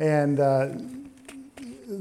And 0.00 0.40
uh, 0.40 0.70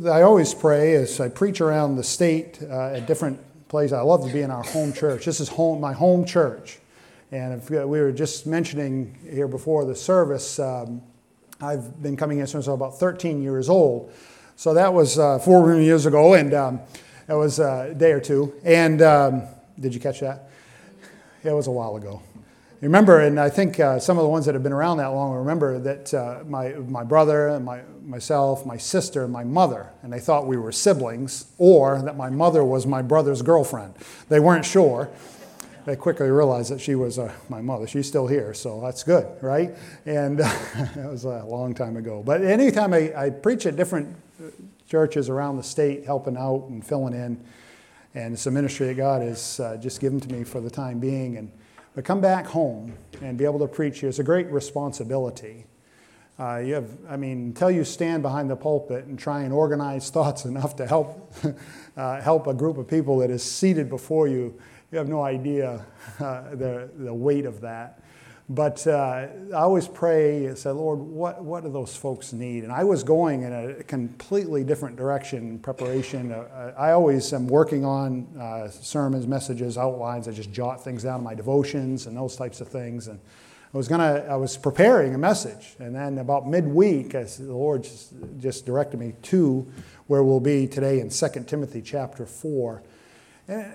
I 0.09 0.21
always 0.21 0.53
pray 0.53 0.95
as 0.95 1.19
I 1.19 1.27
preach 1.27 1.59
around 1.59 1.97
the 1.97 2.03
state 2.03 2.57
uh, 2.63 2.93
at 2.93 3.07
different 3.07 3.39
places. 3.67 3.91
I 3.91 4.01
love 4.01 4.25
to 4.25 4.31
be 4.31 4.41
in 4.41 4.51
our 4.51 4.63
home 4.63 4.93
church. 4.93 5.25
This 5.25 5.41
is 5.41 5.49
home, 5.49 5.81
my 5.81 5.91
home 5.91 6.23
church. 6.23 6.79
And 7.33 7.61
if 7.61 7.69
we 7.69 7.77
were 7.99 8.13
just 8.13 8.47
mentioning 8.47 9.17
here 9.29 9.49
before 9.49 9.83
the 9.83 9.95
service, 9.95 10.59
um, 10.59 11.01
I've 11.59 12.01
been 12.01 12.15
coming 12.15 12.37
here 12.37 12.47
since 12.47 12.67
I 12.69 12.71
was 12.71 12.77
about 12.77 12.99
13 12.99 13.43
years 13.43 13.67
old. 13.67 14.13
So 14.55 14.73
that 14.73 14.93
was 14.93 15.19
uh, 15.19 15.37
four 15.39 15.75
years 15.75 16.05
ago, 16.05 16.35
and 16.35 16.53
um, 16.53 16.79
it 17.27 17.33
was 17.33 17.59
a 17.59 17.93
day 17.95 18.13
or 18.13 18.21
two. 18.21 18.53
And 18.63 19.01
um, 19.01 19.43
did 19.77 19.93
you 19.93 19.99
catch 19.99 20.21
that? 20.21 20.49
It 21.43 21.51
was 21.51 21.67
a 21.67 21.71
while 21.71 21.97
ago. 21.97 22.21
Remember, 22.81 23.19
and 23.19 23.37
I 23.37 23.49
think 23.49 23.77
uh, 23.77 23.99
some 23.99 24.17
of 24.17 24.23
the 24.23 24.29
ones 24.29 24.45
that 24.45 24.55
have 24.55 24.63
been 24.63 24.71
around 24.71 24.97
that 24.97 25.07
long 25.07 25.33
remember 25.33 25.79
that 25.79 26.13
uh, 26.13 26.43
my, 26.47 26.69
my 26.69 27.03
brother, 27.03 27.59
my, 27.59 27.81
myself, 28.05 28.65
my 28.65 28.77
sister, 28.77 29.25
and 29.25 29.33
my 29.33 29.43
mother, 29.43 29.89
and 30.01 30.13
they 30.13 30.19
thought 30.19 30.47
we 30.47 30.55
were 30.55 30.71
siblings, 30.71 31.47
or 31.57 32.01
that 32.01 32.15
my 32.15 32.29
mother 32.29 32.63
was 32.63 32.87
my 32.87 33.01
brother's 33.01 33.41
girlfriend. 33.41 33.95
They 34.29 34.39
weren't 34.39 34.63
sure. 34.63 35.09
They 35.83 35.97
quickly 35.97 36.29
realized 36.29 36.71
that 36.71 36.79
she 36.79 36.95
was 36.95 37.19
uh, 37.19 37.33
my 37.49 37.59
mother. 37.59 37.85
She's 37.85 38.07
still 38.07 38.27
here, 38.27 38.53
so 38.53 38.79
that's 38.79 39.03
good, 39.03 39.27
right? 39.41 39.75
And 40.05 40.39
that 40.39 41.09
was 41.09 41.25
a 41.25 41.43
long 41.43 41.73
time 41.73 41.97
ago. 41.97 42.23
But 42.25 42.43
anytime 42.43 42.93
I, 42.93 43.11
I 43.13 43.29
preach 43.29 43.65
at 43.65 43.75
different 43.75 44.15
churches 44.89 45.27
around 45.27 45.57
the 45.57 45.63
state, 45.63 46.05
helping 46.05 46.37
out 46.37 46.67
and 46.69 46.85
filling 46.85 47.13
in, 47.13 47.43
and 48.15 48.33
it's 48.33 48.45
a 48.45 48.51
ministry 48.51 48.87
that 48.87 48.95
God 48.95 49.21
has 49.21 49.59
uh, 49.59 49.75
just 49.77 49.99
given 49.99 50.21
to 50.21 50.29
me 50.31 50.45
for 50.45 50.61
the 50.61 50.69
time 50.69 50.99
being. 50.99 51.35
And 51.37 51.51
but 51.99 52.05
come 52.05 52.21
back 52.21 52.45
home 52.45 52.93
and 53.21 53.37
be 53.37 53.43
able 53.43 53.59
to 53.59 53.67
preach 53.67 53.99
here 53.99 54.07
is 54.07 54.19
a 54.19 54.23
great 54.23 54.47
responsibility. 54.47 55.65
Uh, 56.39 56.55
you 56.55 56.73
have, 56.75 56.89
I 57.09 57.17
mean, 57.17 57.47
until 57.47 57.69
you 57.69 57.83
stand 57.83 58.23
behind 58.23 58.49
the 58.49 58.55
pulpit 58.55 59.03
and 59.03 59.19
try 59.19 59.41
and 59.41 59.51
organize 59.51 60.09
thoughts 60.09 60.45
enough 60.45 60.77
to 60.77 60.87
help, 60.87 61.35
uh, 61.97 62.21
help 62.21 62.47
a 62.47 62.53
group 62.53 62.77
of 62.77 62.87
people 62.87 63.17
that 63.17 63.29
is 63.29 63.43
seated 63.43 63.89
before 63.89 64.29
you, 64.29 64.57
you 64.93 64.97
have 64.97 65.09
no 65.09 65.23
idea 65.23 65.85
uh, 66.21 66.55
the, 66.55 66.89
the 66.99 67.13
weight 67.13 67.45
of 67.45 67.59
that. 67.59 68.01
But 68.51 68.87
uh, 68.87 69.27
I 69.53 69.53
always 69.53 69.87
pray 69.87 70.47
and 70.47 70.57
say, 70.57 70.71
Lord, 70.71 70.97
what, 70.97 71.43
what 71.43 71.63
do 71.63 71.69
those 71.69 71.95
folks 71.95 72.33
need? 72.33 72.63
And 72.63 72.73
I 72.73 72.83
was 72.83 73.03
going 73.03 73.43
in 73.43 73.53
a 73.53 73.83
completely 73.83 74.63
different 74.63 74.95
direction 74.95 75.59
preparation. 75.59 76.31
Uh, 76.31 76.73
I 76.75 76.91
always 76.91 77.31
am 77.31 77.47
working 77.47 77.85
on 77.85 78.27
uh, 78.39 78.67
sermons, 78.69 79.27
messages, 79.27 79.77
outlines. 79.77 80.27
I 80.27 80.31
just 80.31 80.51
jot 80.51 80.83
things 80.83 81.03
down 81.03 81.19
in 81.19 81.23
my 81.23 81.35
devotions 81.35 82.07
and 82.07 82.17
those 82.17 82.35
types 82.35 82.59
of 82.59 82.67
things. 82.69 83.07
And 83.07 83.19
I 83.71 83.77
was 83.77 83.87
gonna, 83.87 84.25
I 84.27 84.35
was 84.35 84.57
preparing 84.57 85.13
a 85.13 85.19
message, 85.19 85.75
and 85.77 85.95
then 85.95 86.17
about 86.17 86.47
midweek, 86.47 87.13
as 87.13 87.37
the 87.37 87.53
Lord 87.53 87.83
just, 87.83 88.13
just 88.39 88.65
directed 88.65 88.99
me 88.99 89.13
to 89.23 89.71
where 90.07 90.23
we'll 90.23 90.39
be 90.39 90.65
today 90.65 91.01
in 91.01 91.11
2 91.11 91.27
Timothy 91.45 91.83
chapter 91.83 92.25
4. 92.25 92.81
And 93.47 93.73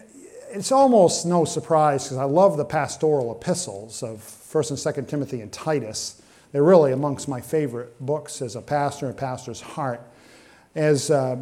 it's 0.55 0.71
almost 0.71 1.27
no 1.27 1.45
surprise 1.45 2.05
because 2.05 2.19
I 2.19 2.25
love 2.25 2.57
the 2.57 2.65
pastoral 2.65 3.33
epistles 3.33 4.05
of 4.05 4.19
1st 4.19 4.71
and 4.71 5.07
2nd 5.07 5.09
Timothy 5.09 5.41
and 5.41 5.53
Titus. 5.53 6.23
They're 6.53 6.63
really 6.63 6.93
amongst 6.93 7.27
my 7.27 7.41
favorite 7.41 8.01
books 8.01 8.41
as 8.41 8.55
a 8.55 8.63
pastor 8.63 9.07
and 9.07 9.17
pastor's 9.17 9.61
heart. 9.61 10.01
As, 10.77 11.11
uh, 11.11 11.39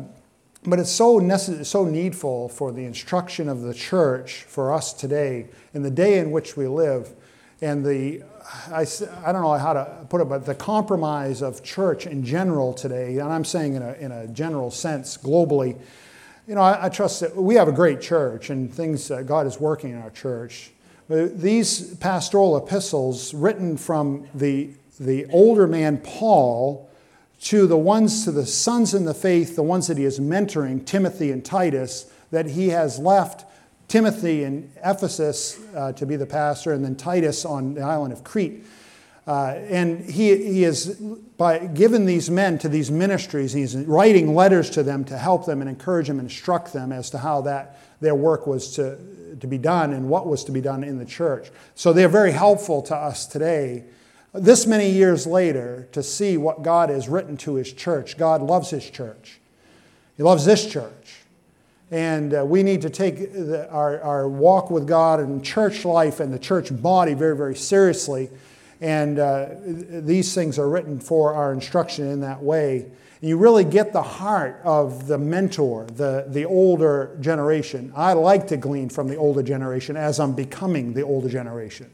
but 0.65 0.79
it's 0.79 0.91
so, 0.91 1.21
necess- 1.21 1.67
so 1.67 1.85
needful 1.85 2.49
for 2.49 2.73
the 2.73 2.85
instruction 2.87 3.51
of 3.51 3.61
the 3.61 3.75
church 3.75 4.45
for 4.45 4.73
us 4.73 4.95
today, 4.95 5.49
in 5.75 5.83
the 5.83 5.91
day 5.91 6.19
in 6.19 6.31
which 6.31 6.57
we 6.57 6.67
live, 6.67 7.13
and 7.61 7.85
the, 7.85 8.23
I, 8.69 8.87
I 9.25 9.33
don't 9.33 9.43
know 9.43 9.53
how 9.59 9.75
to 9.75 10.07
put 10.09 10.23
it, 10.23 10.25
but 10.25 10.47
the 10.47 10.55
compromise 10.55 11.43
of 11.43 11.63
church 11.63 12.07
in 12.07 12.25
general 12.25 12.73
today, 12.73 13.19
and 13.19 13.31
I'm 13.31 13.45
saying 13.45 13.75
in 13.75 13.83
a, 13.83 13.93
in 13.93 14.11
a 14.11 14.27
general 14.29 14.71
sense 14.71 15.19
globally, 15.19 15.79
you 16.53 16.57
know, 16.57 16.65
I, 16.65 16.85
I 16.85 16.89
trust 16.91 17.21
that 17.21 17.35
we 17.35 17.55
have 17.55 17.67
a 17.67 17.73
great 17.73 18.03
church 18.03 18.51
and 18.51 18.71
things, 18.71 19.09
that 19.09 19.25
God 19.25 19.47
is 19.47 19.59
working 19.59 19.93
in 19.93 20.03
our 20.03 20.11
church. 20.11 20.71
But 21.09 21.41
these 21.41 21.95
pastoral 21.95 22.59
epistles, 22.59 23.33
written 23.33 23.79
from 23.79 24.29
the, 24.35 24.69
the 25.01 25.25
older 25.31 25.67
man 25.67 25.97
Paul 25.97 26.91
to 27.45 27.67
the 27.67 27.79
ones, 27.79 28.25
to 28.25 28.33
the 28.33 28.45
sons 28.45 28.93
in 28.93 29.07
the 29.07 29.15
faith, 29.15 29.57
the 29.57 29.63
ones 29.63 29.87
that 29.87 29.97
he 29.97 30.05
is 30.05 30.21
mentoring, 30.21 30.85
Timothy 30.85 31.31
and 31.31 31.43
Titus, 31.43 32.13
that 32.33 32.45
he 32.45 32.69
has 32.69 32.99
left 32.99 33.47
Timothy 33.89 34.45
in 34.45 34.71
Ephesus 34.85 35.59
uh, 35.75 35.93
to 35.95 36.05
be 36.05 36.17
the 36.17 36.27
pastor, 36.27 36.75
and 36.75 36.85
then 36.85 36.97
Titus 36.97 37.47
on 37.47 37.73
the 37.73 37.81
island 37.81 38.13
of 38.13 38.25
Crete. 38.25 38.63
Uh, 39.27 39.55
and 39.69 40.05
he, 40.05 40.37
he 40.37 40.65
is 40.65 40.97
by 41.37 41.59
given 41.59 42.07
these 42.07 42.29
men 42.29 42.59
to 42.59 42.69
these 42.69 42.91
ministries, 42.91 43.53
he's 43.53 43.77
writing 43.77 44.35
letters 44.35 44.69
to 44.71 44.83
them 44.83 45.05
to 45.05 45.17
help 45.17 45.47
them 45.47 45.61
and 45.61 45.71
encourage 45.71 46.09
them 46.09 46.19
and 46.19 46.29
instruct 46.29 46.73
them 46.73 46.91
as 46.91 47.11
to 47.11 47.19
how 47.19 47.41
that 47.43 47.79
their 48.01 48.17
work 48.17 48.47
was 48.47 48.75
to, 48.75 48.99
to 49.41 49.47
be 49.47 49.59
done 49.59 49.93
and 49.93 50.09
what 50.09 50.27
was 50.27 50.43
to 50.45 50.53
be 50.53 50.61
done 50.61 50.83
in 50.83 50.99
the 50.99 51.05
church. 51.05 51.51
So 51.77 51.93
they're 51.93 52.09
very 52.09 52.33
helpful 52.33 52.83
to 52.83 52.97
us 52.97 53.27
today, 53.27 53.85
this 54.33 54.67
many 54.67 54.91
years 54.91 55.25
later, 55.25 55.89
to 55.93 56.03
see 56.03 56.37
what 56.37 56.63
God 56.63 56.91
has 56.91 57.09
written 57.09 57.37
to 57.39 57.55
his 57.55 57.73
church. 57.73 58.19
God 58.19 58.43
loves 58.43 58.71
his 58.71 58.91
church, 58.91 59.39
he 60.17 60.25
loves 60.25 60.45
this 60.45 60.69
church. 60.71 61.19
And 61.93 62.33
uh, 62.33 62.43
we 62.47 62.63
need 62.63 62.81
to 62.83 62.91
take 62.91 63.35
the, 63.35 63.69
our, 63.69 64.01
our 64.01 64.27
walk 64.27 64.71
with 64.71 64.89
God 64.89 65.21
and 65.21 65.45
church 65.45 65.85
life 65.85 66.21
and 66.21 66.33
the 66.33 66.39
church 66.39 66.75
body 66.83 67.13
very, 67.13 67.37
very 67.37 67.55
seriously. 67.55 68.31
And 68.83 69.21
uh, 69.21 69.51
these 69.65 70.35
things 70.35 70.59
are 70.59 70.69
written 70.69 70.99
for 70.99 71.35
our 71.35 71.53
instruction 71.53 72.09
in 72.09 72.21
that 72.23 72.43
way. 72.43 72.91
You 73.21 73.39
really 73.39 73.63
get 73.63 73.93
the 73.93 74.03
heart 74.03 74.61
of 74.65 75.07
the 75.07 75.19
mentor, 75.19 75.85
the, 75.85 76.25
the 76.27 76.45
older 76.47 77.17
generation. 77.21 77.93
I 77.95 78.15
like 78.15 78.49
to 78.49 78.57
glean 78.57 78.89
from 78.89 79.07
the 79.07 79.15
older 79.15 79.45
generation 79.45 79.97
as 79.97 80.19
I'm 80.19 80.33
becoming 80.33 80.95
the 80.95 81.03
older 81.03 81.29
generation. 81.29 81.93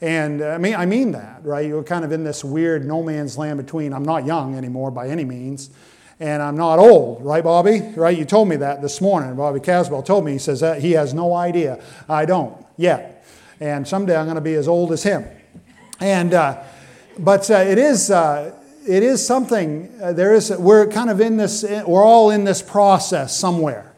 And 0.00 0.40
uh, 0.40 0.46
I 0.48 0.58
mean, 0.58 0.74
I 0.74 0.86
mean 0.86 1.12
that, 1.12 1.44
right? 1.44 1.66
You're 1.66 1.82
kind 1.82 2.06
of 2.06 2.12
in 2.12 2.24
this 2.24 2.42
weird 2.42 2.86
no 2.86 3.02
man's 3.02 3.36
land 3.36 3.58
between 3.58 3.92
I'm 3.92 4.02
not 4.02 4.24
young 4.24 4.56
anymore 4.56 4.90
by 4.90 5.08
any 5.08 5.26
means, 5.26 5.68
and 6.20 6.42
I'm 6.42 6.56
not 6.56 6.78
old, 6.78 7.22
right, 7.22 7.44
Bobby? 7.44 7.82
Right? 7.94 8.16
You 8.16 8.24
told 8.24 8.48
me 8.48 8.56
that 8.56 8.80
this 8.80 9.02
morning. 9.02 9.36
Bobby 9.36 9.60
Caswell 9.60 10.02
told 10.02 10.24
me, 10.24 10.32
he 10.32 10.38
says 10.38 10.60
that 10.60 10.80
he 10.80 10.92
has 10.92 11.12
no 11.12 11.34
idea. 11.34 11.84
I 12.08 12.24
don't 12.24 12.64
yet. 12.78 13.26
And 13.60 13.86
someday 13.86 14.16
I'm 14.16 14.24
going 14.24 14.36
to 14.36 14.40
be 14.40 14.54
as 14.54 14.68
old 14.68 14.90
as 14.90 15.02
him. 15.02 15.26
And, 16.00 16.34
uh, 16.34 16.62
but 17.18 17.50
uh, 17.50 17.54
it 17.54 17.78
is, 17.78 18.10
uh, 18.10 18.54
it 18.86 19.02
is 19.02 19.24
something, 19.24 19.92
uh, 20.02 20.12
there 20.12 20.34
is, 20.34 20.50
we're 20.50 20.86
kind 20.88 21.10
of 21.10 21.20
in 21.20 21.36
this, 21.36 21.64
we're 21.86 22.04
all 22.04 22.30
in 22.30 22.44
this 22.44 22.62
process 22.62 23.36
somewhere. 23.36 23.92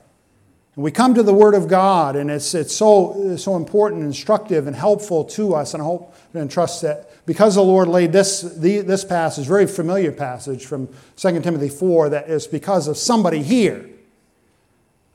And 0.75 0.84
we 0.84 0.91
come 0.91 1.15
to 1.15 1.23
the 1.23 1.33
Word 1.33 1.55
of 1.55 1.69
God, 1.69 2.17
and 2.17 2.31
it's, 2.31 2.55
it's 2.55 2.77
so, 2.77 3.37
so 3.37 3.57
important, 3.57 4.03
instructive, 4.03 4.67
and 4.67 4.77
helpful 4.77 5.25
to 5.25 5.55
us. 5.55 5.73
And 5.73 5.83
I 5.83 5.87
hope 5.87 6.15
and 6.34 6.51
trust 6.51 6.83
that 6.83 7.11
because 7.27 7.55
the 7.55 7.62
Lord 7.62 7.89
laid 7.89 8.13
this, 8.13 8.43
the, 8.43 8.81
this 8.81 9.05
passage, 9.05 9.47
very 9.47 9.67
familiar 9.67 10.13
passage 10.13 10.67
from 10.67 10.89
2 11.17 11.41
Timothy 11.41 11.69
4, 11.69 12.11
that 12.11 12.28
is 12.28 12.47
because 12.47 12.89
of 12.89 12.97
somebody 12.97 13.43
here 13.43 13.89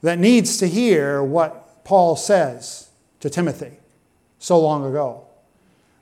that 0.02 0.19
needs 0.19 0.58
to 0.58 0.68
hear 0.68 1.24
what 1.24 1.84
Paul 1.84 2.16
says 2.16 2.90
to 3.19 3.30
Timothy 3.30 3.78
so 4.40 4.59
long 4.59 4.86
ago. 4.86 5.25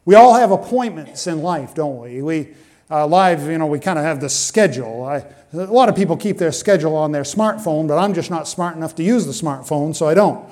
We 0.05 0.15
all 0.15 0.33
have 0.33 0.51
appointments 0.51 1.27
in 1.27 1.41
life, 1.41 1.75
don't 1.75 1.99
we? 1.99 2.21
We 2.21 2.49
uh, 2.89 3.05
live, 3.05 3.47
you 3.47 3.57
know, 3.57 3.67
we 3.67 3.79
kind 3.79 3.99
of 3.99 4.05
have 4.05 4.19
the 4.21 4.29
schedule. 4.29 5.03
I, 5.03 5.25
a 5.53 5.65
lot 5.65 5.89
of 5.89 5.95
people 5.95 6.17
keep 6.17 6.37
their 6.37 6.51
schedule 6.51 6.95
on 6.95 7.11
their 7.11 7.23
smartphone, 7.23 7.87
but 7.87 7.97
I'm 7.97 8.13
just 8.13 8.29
not 8.29 8.47
smart 8.47 8.75
enough 8.75 8.95
to 8.95 9.03
use 9.03 9.25
the 9.25 9.31
smartphone, 9.31 9.95
so 9.95 10.07
I 10.07 10.13
don't. 10.13 10.49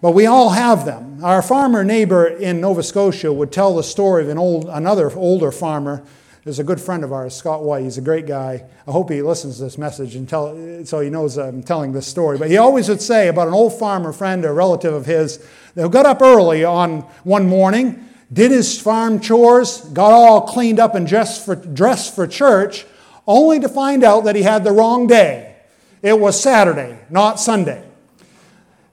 But 0.00 0.12
we 0.12 0.26
all 0.26 0.50
have 0.50 0.84
them. 0.84 1.22
Our 1.24 1.42
farmer 1.42 1.84
neighbor 1.84 2.26
in 2.26 2.60
Nova 2.60 2.82
Scotia 2.82 3.32
would 3.32 3.52
tell 3.52 3.74
the 3.74 3.82
story 3.82 4.22
of 4.22 4.28
an 4.28 4.38
old, 4.38 4.66
another 4.68 5.10
older 5.16 5.52
farmer. 5.52 6.04
Is 6.44 6.58
a 6.58 6.64
good 6.64 6.80
friend 6.80 7.04
of 7.04 7.12
ours, 7.12 7.34
Scott 7.34 7.62
White. 7.62 7.82
He's 7.82 7.98
a 7.98 8.00
great 8.00 8.26
guy. 8.26 8.64
I 8.86 8.90
hope 8.90 9.10
he 9.10 9.20
listens 9.20 9.58
to 9.58 9.64
this 9.64 9.76
message 9.76 10.16
and 10.16 10.26
tell, 10.26 10.84
so 10.86 11.00
he 11.00 11.10
knows 11.10 11.36
I'm 11.36 11.62
telling 11.62 11.92
this 11.92 12.06
story. 12.06 12.38
But 12.38 12.48
he 12.48 12.56
always 12.56 12.88
would 12.88 13.02
say 13.02 13.28
about 13.28 13.48
an 13.48 13.54
old 13.54 13.78
farmer 13.78 14.14
friend 14.14 14.46
or 14.46 14.54
relative 14.54 14.94
of 14.94 15.04
his 15.04 15.46
that 15.74 15.90
got 15.90 16.06
up 16.06 16.22
early 16.22 16.64
on 16.64 17.00
one 17.24 17.46
morning 17.46 18.02
did 18.32 18.50
his 18.50 18.80
farm 18.80 19.20
chores, 19.20 19.80
got 19.92 20.12
all 20.12 20.42
cleaned 20.42 20.78
up 20.78 20.94
and 20.94 21.06
dressed 21.06 21.44
for, 21.44 21.56
dressed 21.56 22.14
for 22.14 22.26
church, 22.26 22.84
only 23.26 23.60
to 23.60 23.68
find 23.68 24.04
out 24.04 24.24
that 24.24 24.36
he 24.36 24.42
had 24.42 24.64
the 24.64 24.72
wrong 24.72 25.06
day. 25.06 25.56
It 26.02 26.18
was 26.18 26.40
Saturday, 26.40 26.98
not 27.10 27.40
Sunday. 27.40 27.84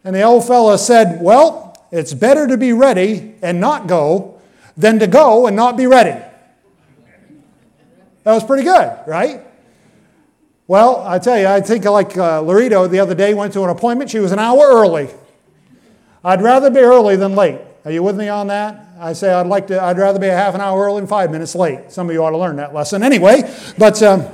And 0.04 0.16
the 0.16 0.22
old 0.22 0.46
fellow 0.46 0.78
said, 0.78 1.22
Well, 1.22 1.76
it's 1.92 2.14
better 2.14 2.48
to 2.48 2.58
be 2.58 2.74
ready 2.74 3.36
and 3.42 3.60
not 3.60 3.88
go 3.88 4.40
than 4.78 5.00
to 5.00 5.08
go 5.08 5.48
and 5.48 5.56
not 5.56 5.78
be 5.78 5.88
ready. 5.88 6.22
That 8.24 8.34
was 8.34 8.44
pretty 8.44 8.64
good, 8.64 9.00
right? 9.06 9.42
Well, 10.68 11.04
I 11.06 11.20
tell 11.20 11.38
you, 11.38 11.48
I 11.48 11.62
think 11.62 11.86
like 11.86 12.18
uh, 12.18 12.42
Laredo 12.42 12.88
the 12.88 13.00
other 13.00 13.14
day 13.14 13.34
went 13.34 13.54
to 13.54 13.64
an 13.64 13.70
appointment. 13.70 14.10
She 14.10 14.20
was 14.20 14.32
an 14.32 14.40
hour 14.40 14.64
early. 14.64 15.10
I'd 16.24 16.42
rather 16.42 16.72
be 16.72 16.80
early 16.80 17.16
than 17.16 17.36
late. 17.36 17.62
Are 17.86 17.92
you 17.92 18.02
with 18.02 18.18
me 18.18 18.28
on 18.30 18.48
that? 18.48 18.84
I 19.00 19.14
say 19.14 19.32
I'd 19.32 19.46
like 19.46 19.68
to, 19.68 19.82
I'd 19.82 20.00
rather 20.00 20.18
be 20.18 20.28
a 20.28 20.36
half 20.36 20.56
an 20.56 20.62
hour 20.62 20.86
early 20.86 21.02
than 21.02 21.08
five 21.08 21.32
minutes 21.32 21.54
late. 21.54 21.92
Some 21.92 22.10
of 22.10 22.16
you 22.16 22.24
ought 22.24 22.32
to 22.32 22.38
learn 22.38 22.56
that 22.56 22.74
lesson 22.74 23.04
anyway. 23.04 23.44
But, 23.78 24.02
um, 24.02 24.26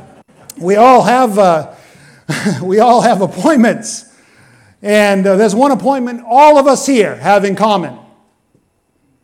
we 0.58 0.76
all 0.76 1.02
have, 1.04 1.38
uh, 1.38 1.74
we 2.64 2.80
all 2.80 3.02
have 3.02 3.22
appointments. 3.22 4.06
And 4.82 5.28
uh, 5.28 5.36
there's 5.36 5.54
one 5.54 5.72
appointment 5.72 6.24
all 6.26 6.58
of 6.58 6.66
us 6.66 6.86
here 6.86 7.16
have 7.18 7.44
in 7.44 7.56
common. 7.56 7.98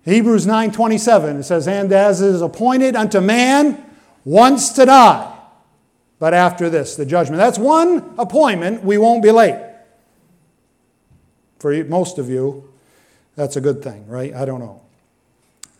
Hebrews 0.03 0.45
9:27 0.45 1.39
it 1.39 1.43
says 1.43 1.67
and 1.67 1.91
as 1.91 2.21
is 2.21 2.41
appointed 2.41 2.95
unto 2.95 3.19
man 3.19 3.83
once 4.23 4.69
to 4.73 4.85
die 4.85 5.37
but 6.17 6.33
after 6.33 6.69
this 6.69 6.95
the 6.95 7.05
judgment. 7.05 7.39
That's 7.39 7.59
one 7.59 8.13
appointment 8.17 8.83
we 8.85 8.97
won't 8.97 9.21
be 9.21 9.31
late. 9.31 9.61
For 11.59 11.83
most 11.83 12.19
of 12.19 12.29
you 12.29 12.66
that's 13.37 13.55
a 13.55 13.61
good 13.61 13.81
thing, 13.81 14.05
right? 14.07 14.33
I 14.33 14.43
don't 14.43 14.59
know. 14.59 14.81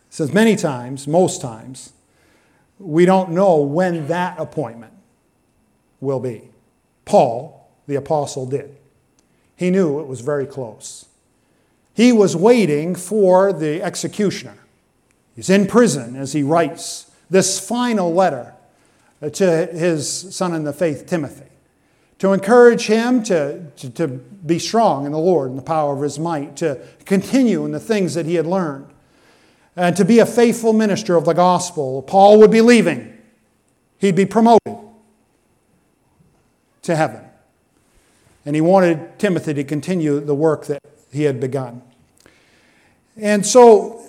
Says 0.08 0.32
many 0.32 0.56
times, 0.56 1.06
most 1.06 1.42
times, 1.42 1.92
we 2.78 3.04
don't 3.04 3.30
know 3.30 3.60
when 3.60 4.06
that 4.06 4.38
appointment 4.38 4.92
will 6.00 6.20
be. 6.20 6.48
Paul, 7.04 7.68
the 7.86 7.96
apostle, 7.96 8.46
did. 8.46 8.76
He 9.56 9.70
knew 9.70 9.98
it 9.98 10.06
was 10.06 10.20
very 10.20 10.46
close. 10.46 11.06
He 11.92 12.12
was 12.12 12.36
waiting 12.36 12.94
for 12.94 13.52
the 13.52 13.82
executioner. 13.82 14.58
He's 15.34 15.50
in 15.50 15.66
prison 15.66 16.14
as 16.14 16.32
he 16.32 16.44
writes 16.44 17.10
this 17.28 17.58
final 17.58 18.14
letter 18.14 18.54
to 19.32 19.66
his 19.66 20.34
son 20.34 20.54
in 20.54 20.62
the 20.62 20.72
faith, 20.72 21.06
Timothy, 21.06 21.50
to 22.18 22.32
encourage 22.32 22.86
him 22.86 23.22
to, 23.24 23.64
to, 23.76 23.90
to, 23.90 24.08
be 24.08 24.58
strong 24.58 25.04
in 25.04 25.12
the 25.12 25.18
Lord 25.18 25.50
and 25.50 25.58
the 25.58 25.62
power 25.62 25.94
of 25.94 26.02
his 26.02 26.18
might, 26.18 26.56
to 26.56 26.80
continue 27.04 27.64
in 27.64 27.72
the 27.72 27.80
things 27.80 28.14
that 28.14 28.24
he 28.24 28.36
had 28.36 28.46
learned, 28.46 28.86
and 29.76 29.96
to 29.96 30.04
be 30.04 30.20
a 30.20 30.26
faithful 30.26 30.72
minister 30.72 31.16
of 31.16 31.24
the 31.24 31.32
gospel. 31.32 32.02
Paul 32.02 32.38
would 32.38 32.50
be 32.50 32.60
leaving, 32.60 33.18
he'd 33.98 34.16
be 34.16 34.26
promoted 34.26 34.78
to 36.82 36.96
heaven. 36.96 37.24
And 38.46 38.56
he 38.56 38.62
wanted 38.62 39.18
Timothy 39.18 39.52
to 39.54 39.64
continue 39.64 40.20
the 40.20 40.34
work 40.34 40.66
that 40.66 40.82
he 41.12 41.24
had 41.24 41.38
begun. 41.38 41.82
And 43.16 43.44
so, 43.44 44.00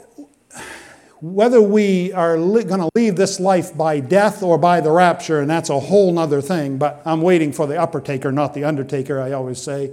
whether 1.21 1.62
we 1.62 2.13
are 2.13 2.38
li- 2.38 2.63
going 2.63 2.80
to 2.80 2.89
leave 2.95 3.16
this 3.16 3.39
life 3.39 3.75
by 3.75 4.00
death 4.00 4.42
or 4.42 4.57
by 4.57 4.80
the 4.81 4.92
rapture, 4.92 5.42
and 5.42 5.50
that's 5.50 5.69
a 5.69 5.80
whole 5.80 6.18
other 6.18 6.42
thing, 6.42 6.77
but 6.77 7.01
I'm 7.06 7.21
waiting 7.21 7.51
for 7.51 7.68
the 7.68 7.80
upper 7.80 8.00
taker, 8.00 8.31
not 8.31 8.54
the 8.54 8.63
undertaker, 8.63 9.21
I 9.21 9.33
always 9.33 9.62
say. 9.62 9.92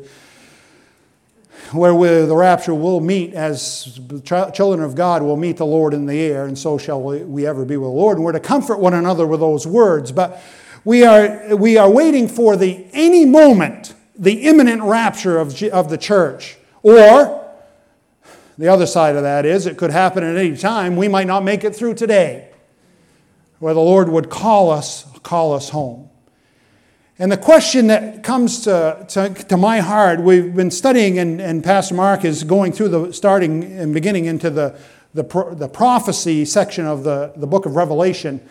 Where 1.72 1.94
we, 1.94 2.08
the 2.08 2.36
rapture 2.36 2.74
will 2.74 3.00
meet 3.00 3.34
as 3.34 3.98
ch- 4.24 4.54
children 4.54 4.84
of 4.84 4.94
God 4.94 5.22
will 5.22 5.36
meet 5.36 5.56
the 5.56 5.66
Lord 5.66 5.94
in 5.94 6.06
the 6.06 6.20
air, 6.20 6.46
and 6.46 6.56
so 6.56 6.78
shall 6.78 7.02
we, 7.02 7.24
we 7.24 7.46
ever 7.46 7.64
be 7.64 7.76
with 7.76 7.88
the 7.88 7.92
Lord. 7.92 8.18
And 8.18 8.24
we're 8.24 8.32
to 8.32 8.40
comfort 8.40 8.78
one 8.78 8.94
another 8.94 9.26
with 9.26 9.40
those 9.40 9.66
words. 9.66 10.12
But 10.12 10.40
we 10.84 11.04
are, 11.04 11.56
we 11.56 11.76
are 11.76 11.90
waiting 11.90 12.28
for 12.28 12.56
the 12.56 12.86
any 12.92 13.24
moment, 13.24 13.94
the 14.16 14.42
imminent 14.42 14.82
rapture 14.82 15.38
of, 15.38 15.60
of 15.64 15.90
the 15.90 15.98
church. 15.98 16.56
Or, 16.84 17.45
the 18.58 18.68
other 18.68 18.86
side 18.86 19.16
of 19.16 19.22
that 19.22 19.44
is 19.44 19.66
it 19.66 19.76
could 19.76 19.90
happen 19.90 20.24
at 20.24 20.36
any 20.36 20.56
time. 20.56 20.96
We 20.96 21.08
might 21.08 21.26
not 21.26 21.44
make 21.44 21.64
it 21.64 21.74
through 21.76 21.94
today, 21.94 22.50
where 23.58 23.74
the 23.74 23.80
Lord 23.80 24.08
would 24.08 24.30
call 24.30 24.70
us, 24.70 25.06
call 25.22 25.52
us 25.52 25.70
home. 25.70 26.08
And 27.18 27.32
the 27.32 27.38
question 27.38 27.86
that 27.86 28.22
comes 28.22 28.60
to, 28.64 29.06
to, 29.08 29.32
to 29.32 29.56
my 29.56 29.80
heart, 29.80 30.20
we've 30.20 30.54
been 30.54 30.70
studying, 30.70 31.18
and, 31.18 31.40
and 31.40 31.64
Pastor 31.64 31.94
Mark 31.94 32.24
is 32.26 32.44
going 32.44 32.72
through 32.72 32.90
the 32.90 33.12
starting 33.12 33.64
and 33.64 33.94
beginning 33.94 34.26
into 34.26 34.50
the, 34.50 34.78
the, 35.14 35.22
the 35.56 35.68
prophecy 35.68 36.44
section 36.44 36.84
of 36.84 37.04
the, 37.04 37.32
the 37.36 37.46
book 37.46 37.64
of 37.64 37.74
Revelation. 37.74 38.46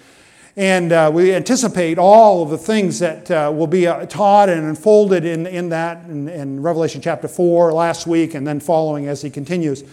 And 0.58 0.94
uh, 0.94 1.12
we 1.14 1.34
anticipate 1.34 1.98
all 1.98 2.42
of 2.42 2.50
the 2.50 2.58
things 2.58 3.00
that 3.00 3.30
uh, 3.30 3.52
will 3.54 3.68
be 3.68 3.88
uh, 3.88 4.06
taught 4.06 4.48
and 4.48 4.66
unfolded 4.66 5.26
in, 5.26 5.46
in 5.46 5.70
that 5.70 6.06
in, 6.06 6.30
in, 6.30 6.62
Revelation 6.62 7.02
chapter 7.02 7.28
4 7.28 7.74
last 7.74 8.08
week 8.08 8.34
and 8.34 8.48
then 8.48 8.62
following 8.62 9.08
as 9.08 9.22
he 9.22 9.30
continues. 9.30 9.84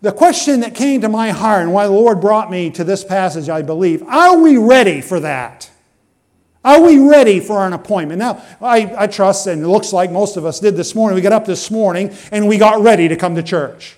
The 0.00 0.12
question 0.12 0.60
that 0.60 0.76
came 0.76 1.00
to 1.00 1.08
my 1.08 1.30
heart 1.30 1.62
and 1.62 1.72
why 1.72 1.86
the 1.86 1.92
Lord 1.92 2.20
brought 2.20 2.48
me 2.48 2.70
to 2.70 2.84
this 2.84 3.02
passage, 3.02 3.48
I 3.48 3.62
believe, 3.62 4.04
are 4.04 4.38
we 4.38 4.56
ready 4.56 5.00
for 5.00 5.18
that? 5.18 5.68
Are 6.64 6.80
we 6.80 6.98
ready 6.98 7.40
for 7.40 7.66
an 7.66 7.72
appointment? 7.72 8.20
Now, 8.20 8.44
I, 8.60 8.94
I 8.96 9.06
trust, 9.08 9.48
and 9.48 9.62
it 9.62 9.68
looks 9.68 9.92
like 9.92 10.12
most 10.12 10.36
of 10.36 10.44
us 10.44 10.60
did 10.60 10.76
this 10.76 10.94
morning. 10.94 11.16
We 11.16 11.22
got 11.22 11.32
up 11.32 11.44
this 11.44 11.72
morning 11.72 12.14
and 12.30 12.46
we 12.46 12.56
got 12.56 12.80
ready 12.82 13.08
to 13.08 13.16
come 13.16 13.34
to 13.34 13.42
church. 13.42 13.97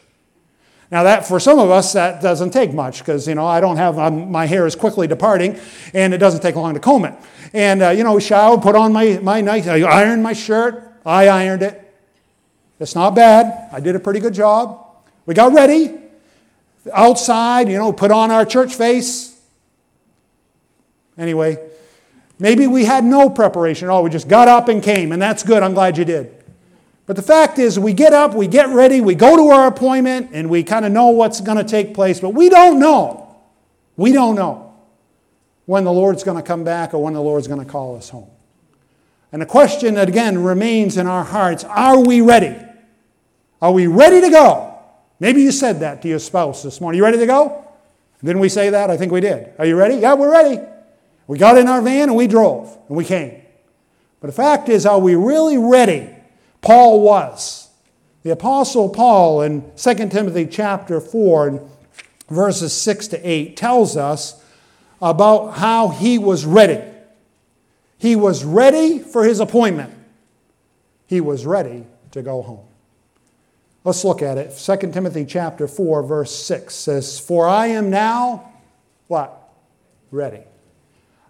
Now, 0.91 1.05
that 1.05 1.27
for 1.27 1.39
some 1.39 1.61
of 1.61 1.71
us, 1.71 1.93
that 1.93 2.21
doesn't 2.21 2.51
take 2.51 2.73
much 2.73 2.99
because, 2.99 3.29
you 3.29 3.37
know, 3.37 3.47
I 3.47 3.61
don't 3.61 3.77
have, 3.77 3.97
my 4.13 4.47
hair 4.47 4.67
is 4.67 4.75
quickly 4.75 5.07
departing 5.07 5.59
and 5.95 6.13
it 6.13 6.19
doesn't 6.19 6.41
take 6.41 6.57
long 6.57 6.75
to 6.75 6.81
comb 6.81 7.05
it. 7.05 7.15
And, 7.53 7.83
uh, 7.83 7.91
you 7.91 8.03
know, 8.03 8.19
shower, 8.19 8.59
put 8.59 8.75
on 8.75 8.93
my, 8.93 9.21
my 9.23 9.41
nice, 9.41 9.69
I 9.69 9.83
ironed 9.83 10.23
my 10.23 10.33
shirt, 10.33 10.83
I 11.07 11.29
ironed 11.29 11.63
it. 11.63 11.77
It's 12.81 12.95
not 12.95 13.15
bad. 13.15 13.69
I 13.73 13.79
did 13.79 13.95
a 13.95 14.01
pretty 14.01 14.21
good 14.21 14.35
job. 14.35 14.87
We 15.27 15.35
got 15.35 15.53
ready. 15.53 15.97
Outside, 16.93 17.69
you 17.69 17.77
know, 17.77 17.93
put 17.93 18.11
on 18.11 18.31
our 18.31 18.45
church 18.45 18.75
face. 18.75 19.39
Anyway, 21.19 21.59
maybe 22.39 22.67
we 22.67 22.87
had 22.87 23.05
no 23.05 23.29
preparation. 23.29 23.89
at 23.89 23.91
all. 23.93 24.03
we 24.03 24.09
just 24.09 24.29
got 24.29 24.49
up 24.49 24.69
and 24.69 24.83
came, 24.83 25.13
and 25.13 25.21
that's 25.21 25.43
good. 25.43 25.63
I'm 25.63 25.75
glad 25.75 25.99
you 25.99 26.07
did. 26.07 26.40
But 27.07 27.17
the 27.17 27.23
fact 27.23 27.59
is, 27.59 27.79
we 27.79 27.93
get 27.93 28.13
up, 28.13 28.35
we 28.35 28.47
get 28.47 28.69
ready, 28.69 29.01
we 29.01 29.15
go 29.15 29.37
to 29.37 29.49
our 29.49 29.67
appointment, 29.67 30.31
and 30.33 30.49
we 30.49 30.63
kind 30.63 30.85
of 30.85 30.93
know 30.93 31.09
what's 31.09 31.41
going 31.41 31.59
to 31.59 31.65
take 31.65 31.93
place, 31.95 32.21
but 32.21 32.31
we 32.31 32.49
don't 32.49 32.79
know. 32.79 33.37
We 33.97 34.13
don't 34.13 34.37
know 34.37 34.75
when 35.67 35.85
the 35.85 35.93
Lord's 35.93 36.25
going 36.25 36.37
to 36.37 36.43
come 36.43 36.65
back 36.65 36.95
or 36.95 37.03
when 37.03 37.15
the 37.15 37.21
Lord's 37.21 37.47
going 37.47 37.65
to 37.65 37.71
call 37.71 37.97
us 37.97 38.09
home. 38.09 38.31
And 39.33 39.43
the 39.43 39.47
question 39.47 39.95
that 39.95 40.09
again 40.09 40.43
remains 40.43 40.97
in 40.97 41.07
our 41.07 41.25
hearts 41.25 41.65
are 41.65 41.99
we 42.01 42.21
ready? 42.21 42.57
Are 43.63 43.73
we 43.73 43.87
ready 43.87 44.21
to 44.21 44.31
go? 44.31 44.79
Maybe 45.21 45.43
you 45.43 45.53
said 45.53 45.81
that 45.81 46.03
to 46.03 46.09
your 46.09 46.19
spouse 46.19 46.63
this 46.63 46.81
morning. 46.81 46.97
You 46.99 47.05
ready 47.05 47.19
to 47.19 47.27
go? 47.27 47.65
Didn't 48.25 48.41
we 48.41 48.49
say 48.49 48.71
that? 48.71 48.91
I 48.91 48.97
think 48.97 49.13
we 49.13 49.21
did. 49.21 49.53
Are 49.59 49.67
you 49.67 49.77
ready? 49.77 49.97
Yeah, 49.97 50.15
we're 50.15 50.33
ready. 50.33 50.61
We 51.27 51.39
got 51.39 51.57
in 51.59 51.69
our 51.69 51.81
van 51.81 52.09
and 52.09 52.17
we 52.17 52.27
drove 52.27 52.77
and 52.89 52.97
we 52.97 53.05
came. 53.05 53.41
But 54.21 54.27
the 54.27 54.33
fact 54.33 54.69
is, 54.69 54.85
are 54.87 54.99
we 54.99 55.15
really 55.15 55.57
ready 55.57 56.09
Paul 56.63 57.01
was. 57.01 57.69
The 58.23 58.31
Apostle 58.31 58.91
Paul 58.91 59.43
in 59.43 59.73
2 59.77 59.95
Timothy 60.09 60.47
chapter 60.47 61.01
4, 61.01 61.67
verses 62.29 62.73
6 62.75 63.09
to 63.09 63.29
8, 63.29 63.57
tells 63.57 63.97
us 63.97 64.43
about 65.01 65.53
how 65.53 65.89
he 65.89 66.19
was 66.19 66.45
ready. 66.45 66.83
He 67.99 68.17
was 68.17 68.45
ready 68.45 68.99
for 68.99 69.25
his 69.25 69.41
appointment. 69.41 69.95
He 71.07 71.21
was 71.21 71.47
ready 71.47 71.87
to 72.13 72.23
go 72.23 72.43
home. 72.43 72.67
Let's 73.83 74.05
look 74.05 74.21
at 74.21 74.37
it. 74.37 74.57
2 74.57 74.93
Timothy 74.93 75.25
chapter 75.25 75.67
4, 75.67 76.03
verse 76.03 76.35
6 76.35 76.75
says, 76.75 77.19
For 77.19 77.49
I 77.49 77.69
am 77.69 77.89
now 77.89 78.53
what? 79.07 79.37
Ready. 80.11 80.43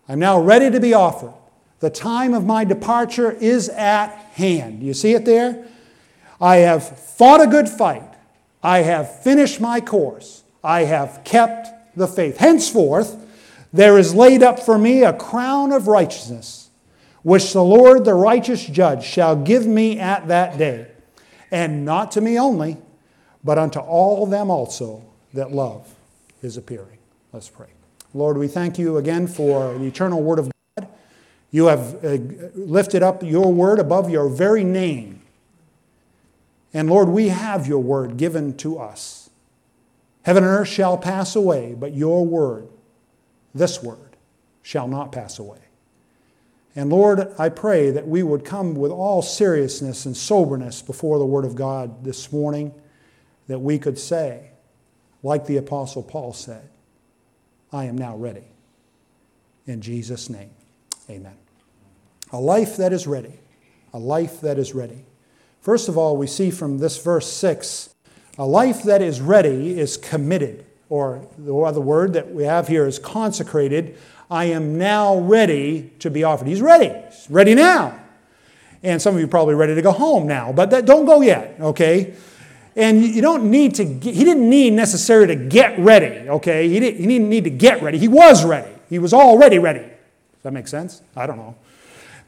I'm 0.09 0.19
now 0.19 0.41
ready 0.41 0.71
to 0.71 0.81
be 0.81 0.93
offered. 0.93 1.33
The 1.81 1.91
time 1.91 2.35
of 2.35 2.45
my 2.45 2.65
departure 2.65 3.33
is 3.33 3.69
at 3.71 4.11
hand. 4.35 4.83
You 4.83 4.95
see 4.95 5.15
it 5.15 5.25
there? 5.25 5.67
I 6.41 6.57
have 6.57 6.99
fought 6.99 7.41
a 7.41 7.47
good 7.47 7.69
fight. 7.69 8.05
I 8.63 8.79
have 8.79 9.23
finished 9.23 9.61
my 9.61 9.81
course. 9.81 10.43
I 10.63 10.85
have 10.85 11.23
kept 11.25 11.97
the 11.97 12.07
faith. 12.07 12.37
Henceforth, 12.37 13.17
there 13.73 13.99
is 13.99 14.15
laid 14.15 14.43
up 14.43 14.61
for 14.61 14.79
me 14.79 15.05
a 15.05 15.13
crown 15.13 15.73
of 15.73 15.87
righteousness, 15.87 16.69
which 17.23 17.53
the 17.53 17.65
Lord, 17.65 18.05
the 18.05 18.15
righteous 18.15 18.65
judge, 18.65 19.05
shall 19.05 19.37
give 19.37 19.67
me 19.67 19.99
at 19.99 20.29
that 20.29 20.59
day. 20.59 20.87
And 21.51 21.85
not 21.85 22.13
to 22.13 22.21
me 22.21 22.39
only, 22.39 22.77
but 23.43 23.59
unto 23.59 23.79
all 23.79 24.27
them 24.27 24.51
also 24.51 25.03
that 25.33 25.53
love 25.53 25.95
his 26.43 26.57
appearing. 26.57 26.99
Let's 27.33 27.49
pray. 27.49 27.69
Lord, 28.13 28.37
we 28.37 28.49
thank 28.49 28.79
you 28.79 28.99
again 28.99 29.27
for 29.27 29.79
the 29.79 29.87
eternal 29.87 30.23
word 30.23 30.39
of 30.39 30.51
you 31.51 31.67
have 31.67 32.05
uh, 32.05 32.19
lifted 32.55 33.03
up 33.03 33.23
your 33.23 33.53
word 33.53 33.79
above 33.79 34.09
your 34.09 34.29
very 34.29 34.65
name. 34.65 35.23
And 36.73 36.89
Lord, 36.89 37.09
we 37.09 37.29
have 37.29 37.67
your 37.67 37.81
word 37.81 38.17
given 38.17 38.57
to 38.59 38.79
us. 38.79 39.31
Heaven 40.23 40.45
and 40.45 40.53
earth 40.53 40.69
shall 40.69 40.97
pass 40.97 41.35
away, 41.35 41.75
but 41.75 41.95
your 41.95 42.25
word, 42.25 42.69
this 43.55 43.83
word, 43.83 44.17
shall 44.63 44.87
not 44.87 45.11
pass 45.11 45.39
away. 45.39 45.59
And 46.77 46.91
Lord, 46.91 47.35
I 47.39 47.49
pray 47.49 47.91
that 47.91 48.07
we 48.07 48.23
would 48.23 48.45
come 48.45 48.75
with 48.75 48.93
all 48.93 49.23
seriousness 49.23 50.07
and 50.07 50.17
soberness 50.17 50.83
before 50.83 51.19
the 51.19 51.27
Word 51.27 51.45
of 51.45 51.57
God 51.57 52.05
this 52.05 52.31
morning, 52.31 52.73
that 53.49 53.59
we 53.59 53.79
could 53.79 53.99
say, 53.99 54.51
like 55.23 55.47
the 55.47 55.57
Apostle 55.57 56.05
Paul 56.05 56.33
said, 56.33 56.69
I 57.73 57.87
am 57.87 57.99
now 57.99 58.17
ready. 58.17 58.45
In 59.67 59.81
Jesus' 59.81 60.31
name. 60.31 60.51
Amen. 61.11 61.35
A 62.33 62.39
life 62.39 62.77
that 62.77 62.93
is 62.93 63.07
ready. 63.07 63.41
A 63.93 63.99
life 63.99 64.41
that 64.43 64.59
is 64.59 64.75
ready. 64.75 65.05
First 65.61 65.89
of 65.89 65.99
all, 65.99 66.17
we 66.17 66.27
see 66.27 66.51
from 66.51 66.79
this 66.79 67.03
verse 67.03 67.31
6 67.33 67.95
a 68.39 68.47
life 68.47 68.85
that 68.85 69.03
is 69.03 69.21
ready 69.21 69.79
is 69.79 69.97
committed. 69.97 70.65
or 70.89 71.25
the 71.39 71.55
other 71.55 71.81
word 71.81 72.15
that 72.15 72.33
we 72.33 72.45
have 72.45 72.67
here 72.67 72.87
is 72.87 72.99
consecrated. 72.99 73.97
I 74.31 74.47
am 74.47 74.79
now 74.79 75.19
ready 75.19 75.93
to 75.99 76.11
be 76.11 76.25
offered. 76.25 76.49
He's 76.49 76.63
ready. 76.63 76.89
He's 76.89 77.31
ready 77.31 77.55
now. 77.55 78.01
And 78.83 79.03
some 79.03 79.15
of 79.15 79.21
you 79.21 79.27
probably 79.27 79.55
ready 79.55 79.75
to 79.75 79.83
go 79.83 79.93
home 79.93 80.27
now, 80.27 80.53
but 80.53 80.71
that, 80.71 80.87
don't 80.87 81.05
go 81.05 81.21
yet, 81.21 81.57
okay? 81.61 82.15
And 82.75 83.05
you 83.05 83.21
don't 83.21 83.51
need 83.51 83.75
to, 83.75 83.85
get, 83.85 84.15
he 84.15 84.25
didn't 84.25 84.49
need 84.49 84.73
necessarily 84.73 85.37
to 85.37 85.45
get 85.45 85.79
ready, 85.79 86.29
okay? 86.29 86.69
He 86.69 86.81
didn't, 86.81 87.01
he 87.01 87.07
didn't 87.07 87.29
need 87.29 87.45
to 87.45 87.51
get 87.51 87.83
ready. 87.83 87.99
He 87.99 88.09
was 88.09 88.45
ready. 88.45 88.73
He 88.89 88.99
was 88.99 89.13
already 89.13 89.59
ready. 89.59 89.85
Does 90.41 90.45
that 90.45 90.53
make 90.53 90.69
sense? 90.69 91.03
I 91.15 91.27
don't 91.27 91.37
know. 91.37 91.55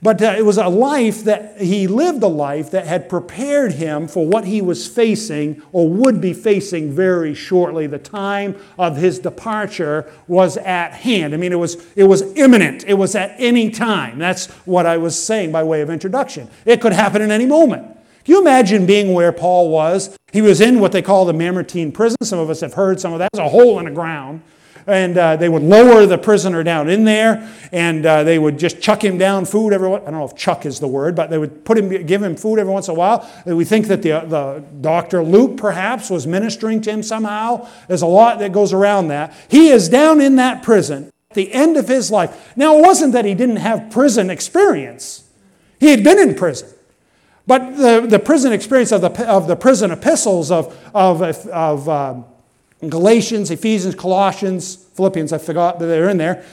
But 0.03 0.21
uh, 0.21 0.35
it 0.37 0.45
was 0.45 0.59
a 0.59 0.69
life 0.69 1.25
that 1.25 1.63
he 1.63 1.87
lived 1.87 2.23
a 2.23 2.29
life 2.29 2.73
that 2.73 2.87
had 2.87 3.09
prepared 3.09 3.73
him 3.73 4.07
for 4.07 4.27
what 4.27 4.45
he 4.45 4.61
was 4.61 4.87
facing 4.87 5.63
or 5.73 5.89
would 5.89 6.21
be 6.21 6.35
facing 6.35 6.93
very 6.93 7.33
shortly. 7.35 7.87
The 7.87 7.99
time 7.99 8.57
of 8.79 8.99
his 8.99 9.19
departure 9.19 10.13
was 10.27 10.59
at 10.59 10.93
hand. 10.93 11.33
I 11.33 11.39
mean, 11.39 11.53
it 11.53 11.59
was, 11.59 11.87
it 11.97 12.05
was 12.05 12.23
imminent, 12.37 12.85
it 12.85 12.95
was 12.95 13.15
at 13.15 13.35
any 13.39 13.71
time. 13.71 14.19
That's 14.19 14.49
what 14.67 14.85
I 14.85 14.99
was 14.99 15.17
saying 15.19 15.53
by 15.53 15.63
way 15.63 15.81
of 15.81 15.89
introduction. 15.89 16.51
It 16.67 16.83
could 16.83 16.93
happen 16.93 17.23
in 17.23 17.31
any 17.31 17.47
moment. 17.47 17.97
Can 18.25 18.35
you 18.35 18.43
imagine 18.43 18.85
being 18.85 19.15
where 19.15 19.33
Paul 19.33 19.71
was? 19.71 20.19
He 20.35 20.43
was 20.43 20.61
in 20.61 20.81
what 20.81 20.93
they 20.93 21.01
call 21.03 21.25
the 21.25 21.33
Mamertine 21.33 21.93
prison. 21.93 22.19
Some 22.23 22.39
of 22.39 22.51
us 22.51 22.61
have 22.61 22.75
heard 22.75 23.01
some 23.01 23.15
of 23.15 23.21
that. 23.21 23.31
It's 23.33 23.41
a 23.41 23.49
hole 23.49 23.79
in 23.79 23.87
the 23.87 23.91
ground 23.91 24.43
and 24.87 25.17
uh, 25.17 25.37
they 25.37 25.49
would 25.49 25.63
lower 25.63 26.07
the 26.07 26.19
prisoner 26.19 26.63
down 26.63 26.89
in 26.89 27.05
there, 27.05 27.49
and 27.73 28.05
uh, 28.05 28.23
they 28.25 28.39
would 28.39 28.59
just 28.59 28.81
chuck 28.81 29.05
him 29.05 29.19
down 29.19 29.45
food 29.45 29.73
every. 29.73 29.89
I 29.93 29.99
don't 29.99 30.13
know 30.13 30.25
if 30.25 30.37
chuck 30.37 30.67
is 30.67 30.81
the 30.81 30.89
word, 30.89 31.15
but 31.15 31.31
they 31.31 31.39
would 31.39 31.65
put 31.65 31.79
him, 31.79 32.07
give 32.07 32.23
him 32.23 32.37
food 32.37 32.59
every 32.59 32.73
once 32.73 32.89
in 32.89 32.95
a 32.95 32.99
while. 32.99 33.29
We 33.47 33.65
think 33.65 33.87
that 33.89 34.03
the 34.03 34.21
the 34.21 34.65
doctor 34.81 35.23
Luke 35.23 35.57
perhaps 35.57 36.11
was 36.11 36.27
ministering 36.27 36.81
to 36.83 36.91
him 36.91 37.03
somehow. 37.03 37.69
There's 37.89 38.03
a 38.03 38.07
lot 38.07 38.39
that 38.41 38.53
goes 38.53 38.73
around 38.73 39.09
that. 39.09 39.35
He 39.49 39.69
is 39.69 39.89
down 39.89 40.21
in 40.21 40.37
that 40.37 40.63
prison 40.63 41.11
at 41.31 41.35
the 41.35 41.53
end 41.53 41.77
of 41.77 41.89
his 41.89 42.11
life. 42.11 42.53
Now 42.57 42.79
it 42.79 42.83
wasn't 42.83 43.13
that 43.13 43.25
he 43.25 43.35
didn't 43.35 43.57
have 43.57 43.91
prison 43.91 44.31
experience; 44.31 45.29
he 45.81 45.89
had 45.89 46.05
been 46.05 46.19
in 46.19 46.35
prison. 46.35 46.69
But 47.47 47.77
the, 47.77 48.07
the 48.09 48.19
prison 48.19 48.53
experience 48.53 48.93
of 48.93 49.01
the, 49.01 49.29
of 49.29 49.49
the 49.49 49.57
prison 49.57 49.91
epistles 49.91 50.51
of, 50.51 50.79
of, 50.95 51.23
of 51.49 51.89
um, 51.89 52.25
Galatians, 52.91 53.51
Ephesians, 53.51 53.95
Colossians, 53.95 54.77
Philippians, 54.95 55.33
I 55.33 55.39
forgot 55.39 55.79
that 55.79 55.87
they're 55.87 56.09
in 56.09 56.19
there. 56.19 56.45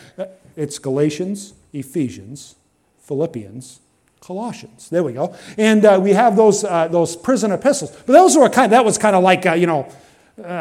It's 0.55 0.79
Galatians, 0.79 1.53
Ephesians, 1.73 2.55
Philippians, 2.99 3.79
Colossians. 4.21 4.89
There 4.89 5.03
we 5.03 5.13
go. 5.13 5.35
And 5.57 5.85
uh, 5.85 5.99
we 6.01 6.13
have 6.13 6.35
those, 6.35 6.63
uh, 6.63 6.87
those 6.87 7.15
prison 7.15 7.51
epistles. 7.51 7.91
But 8.05 8.13
those 8.13 8.37
were 8.37 8.49
kind 8.49 8.65
of, 8.65 8.71
that 8.71 8.85
was 8.85 8.97
kind 8.97 9.15
of 9.15 9.23
like, 9.23 9.45
a, 9.45 9.55
you 9.55 9.67
know, 9.67 9.91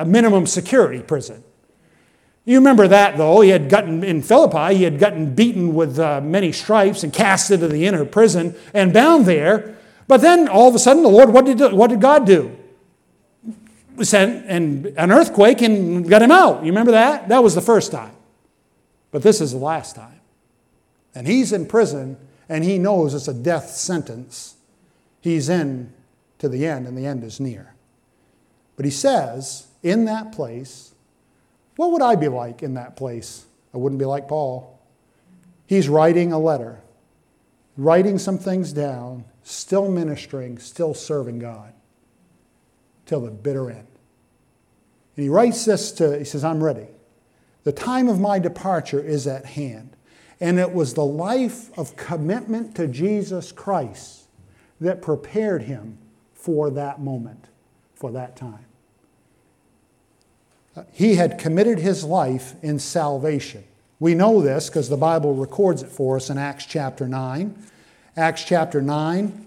minimum 0.07 0.47
security 0.47 1.01
prison. 1.01 1.45
You 2.45 2.57
remember 2.59 2.89
that, 2.89 3.19
though. 3.19 3.43
He 3.43 3.51
had 3.51 3.69
gotten, 3.69 4.03
in 4.03 4.23
Philippi, 4.23 4.75
he 4.75 4.85
had 4.85 4.99
gotten 4.99 5.35
beaten 5.35 5.75
with 5.75 5.99
uh, 5.99 6.21
many 6.23 6.51
stripes 6.51 7.05
and 7.05 7.13
cast 7.13 7.51
into 7.51 7.69
the 7.69 7.87
inner 7.87 8.07
prison 8.07 8.55
and 8.73 8.93
bound 8.93 9.27
there. 9.27 9.77
But 10.07 10.23
then 10.23 10.49
all 10.49 10.69
of 10.69 10.75
a 10.75 10.79
sudden, 10.79 11.03
the 11.03 11.11
Lord, 11.11 11.29
what 11.29 11.45
did, 11.45 11.61
what 11.73 11.91
did 11.91 12.01
God 12.01 12.27
do? 12.27 12.58
Sent 14.05 14.47
and 14.47 14.87
an 14.97 15.11
earthquake 15.11 15.63
and 15.63 16.09
got 16.09 16.23
him 16.23 16.31
out. 16.31 16.61
You 16.61 16.71
remember 16.71 16.93
that? 16.93 17.29
That 17.29 17.43
was 17.43 17.55
the 17.55 17.61
first 17.61 17.93
time. 17.93 18.15
But 19.11 19.23
this 19.23 19.41
is 19.41 19.53
the 19.53 19.59
last 19.59 19.97
time. 19.97 20.21
And 21.15 21.27
he's 21.27 21.53
in 21.53 21.67
prison 21.67 22.17
and 22.49 22.65
he 22.65 22.79
knows 22.79 23.15
it's 23.15 23.29
a 23.29 23.35
death 23.35 23.71
sentence. 23.71 24.57
He's 25.21 25.49
in 25.49 25.93
to 26.39 26.49
the 26.49 26.67
end 26.67 26.87
and 26.87 26.97
the 26.97 27.07
end 27.07 27.25
is 27.25 27.41
near. 27.41 27.75
But 28.77 28.85
he 28.85 28.91
says, 28.91 29.67
in 29.83 30.05
that 30.05 30.33
place, 30.33 30.95
what 31.77 31.91
would 31.91 32.03
I 32.03 32.15
be 32.15 32.29
like 32.29 32.63
in 32.63 32.75
that 32.75 32.97
place? 32.97 33.45
I 33.75 33.79
wouldn't 33.79 33.99
be 33.99 34.05
like 34.05 34.29
Paul. 34.29 34.79
He's 35.67 35.89
writing 35.89 36.33
a 36.33 36.39
letter, 36.39 36.81
writing 37.77 38.19
some 38.19 38.39
things 38.39 38.73
down, 38.73 39.25
still 39.43 39.91
ministering, 39.91 40.59
still 40.59 40.95
serving 40.95 41.41
God 41.41 41.73
till 43.05 43.21
the 43.21 43.31
bitter 43.31 43.71
end. 43.71 43.88
And 45.19 45.25
he 45.25 45.31
writes 45.31 45.65
this 45.65 45.91
to, 45.91 46.17
he 46.17 46.23
says, 46.23 46.45
I'm 46.45 46.63
ready. 46.63 46.87
The 47.65 47.73
time 47.73 48.09
of 48.09 48.21
my 48.21 48.39
departure 48.39 49.01
is 49.01 49.27
at 49.27 49.47
hand. 49.47 49.97
And 50.39 50.61
it 50.61 50.73
was 50.73 50.95
the 50.95 51.05
life 51.05 51.77
of 51.77 51.97
commitment 51.97 52.77
to 52.77 52.87
Jesus 52.87 53.51
Christ 53.51 54.29
that 54.81 55.03
prepared 55.03 55.63
him 55.63 55.99
for 56.35 56.71
that 56.71 57.01
moment, 57.01 57.47
for 57.97 58.13
that 58.13 58.37
time. 58.37 58.65
Uh, 60.77 60.85
he 60.93 61.17
had 61.17 61.37
committed 61.37 61.81
his 61.81 62.05
life 62.05 62.55
in 62.63 62.79
salvation. 62.79 63.65
We 63.99 64.15
know 64.15 64.41
this 64.41 64.69
because 64.69 64.89
the 64.89 64.97
Bible 64.97 65.35
records 65.35 65.83
it 65.83 65.91
for 65.91 66.15
us 66.15 66.31
in 66.31 66.39
Acts 66.39 66.65
chapter 66.65 67.09
9. 67.09 67.57
Acts 68.17 68.45
chapter 68.45 68.81
9 68.81 69.47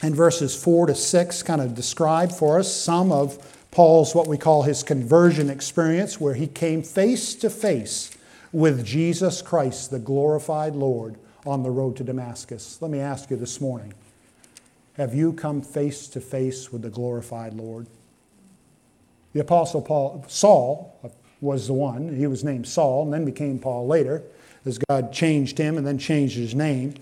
and 0.00 0.16
verses 0.16 0.56
4 0.64 0.86
to 0.86 0.94
6 0.94 1.42
kind 1.42 1.60
of 1.60 1.74
describe 1.74 2.32
for 2.32 2.58
us 2.58 2.74
some 2.74 3.12
of 3.12 3.59
Paul's 3.70 4.14
what 4.14 4.26
we 4.26 4.36
call 4.36 4.62
his 4.62 4.82
conversion 4.82 5.48
experience, 5.48 6.20
where 6.20 6.34
he 6.34 6.46
came 6.46 6.82
face 6.82 7.34
to 7.36 7.50
face 7.50 8.10
with 8.52 8.84
Jesus 8.84 9.42
Christ, 9.42 9.90
the 9.90 9.98
glorified 9.98 10.74
Lord, 10.74 11.16
on 11.46 11.62
the 11.62 11.70
road 11.70 11.96
to 11.96 12.04
Damascus. 12.04 12.78
Let 12.80 12.90
me 12.90 13.00
ask 13.00 13.30
you 13.30 13.36
this 13.36 13.60
morning 13.60 13.94
have 14.94 15.14
you 15.14 15.32
come 15.32 15.62
face 15.62 16.08
to 16.08 16.20
face 16.20 16.72
with 16.72 16.82
the 16.82 16.90
glorified 16.90 17.54
Lord? 17.54 17.86
The 19.32 19.40
Apostle 19.40 19.80
Paul, 19.80 20.24
Saul 20.28 20.94
was 21.40 21.68
the 21.68 21.72
one. 21.72 22.14
He 22.14 22.26
was 22.26 22.44
named 22.44 22.66
Saul 22.66 23.04
and 23.04 23.12
then 23.12 23.24
became 23.24 23.58
Paul 23.58 23.86
later, 23.86 24.22
as 24.66 24.78
God 24.90 25.12
changed 25.12 25.56
him 25.56 25.78
and 25.78 25.86
then 25.86 25.96
changed 25.98 26.36
his 26.36 26.54
name. 26.54 26.94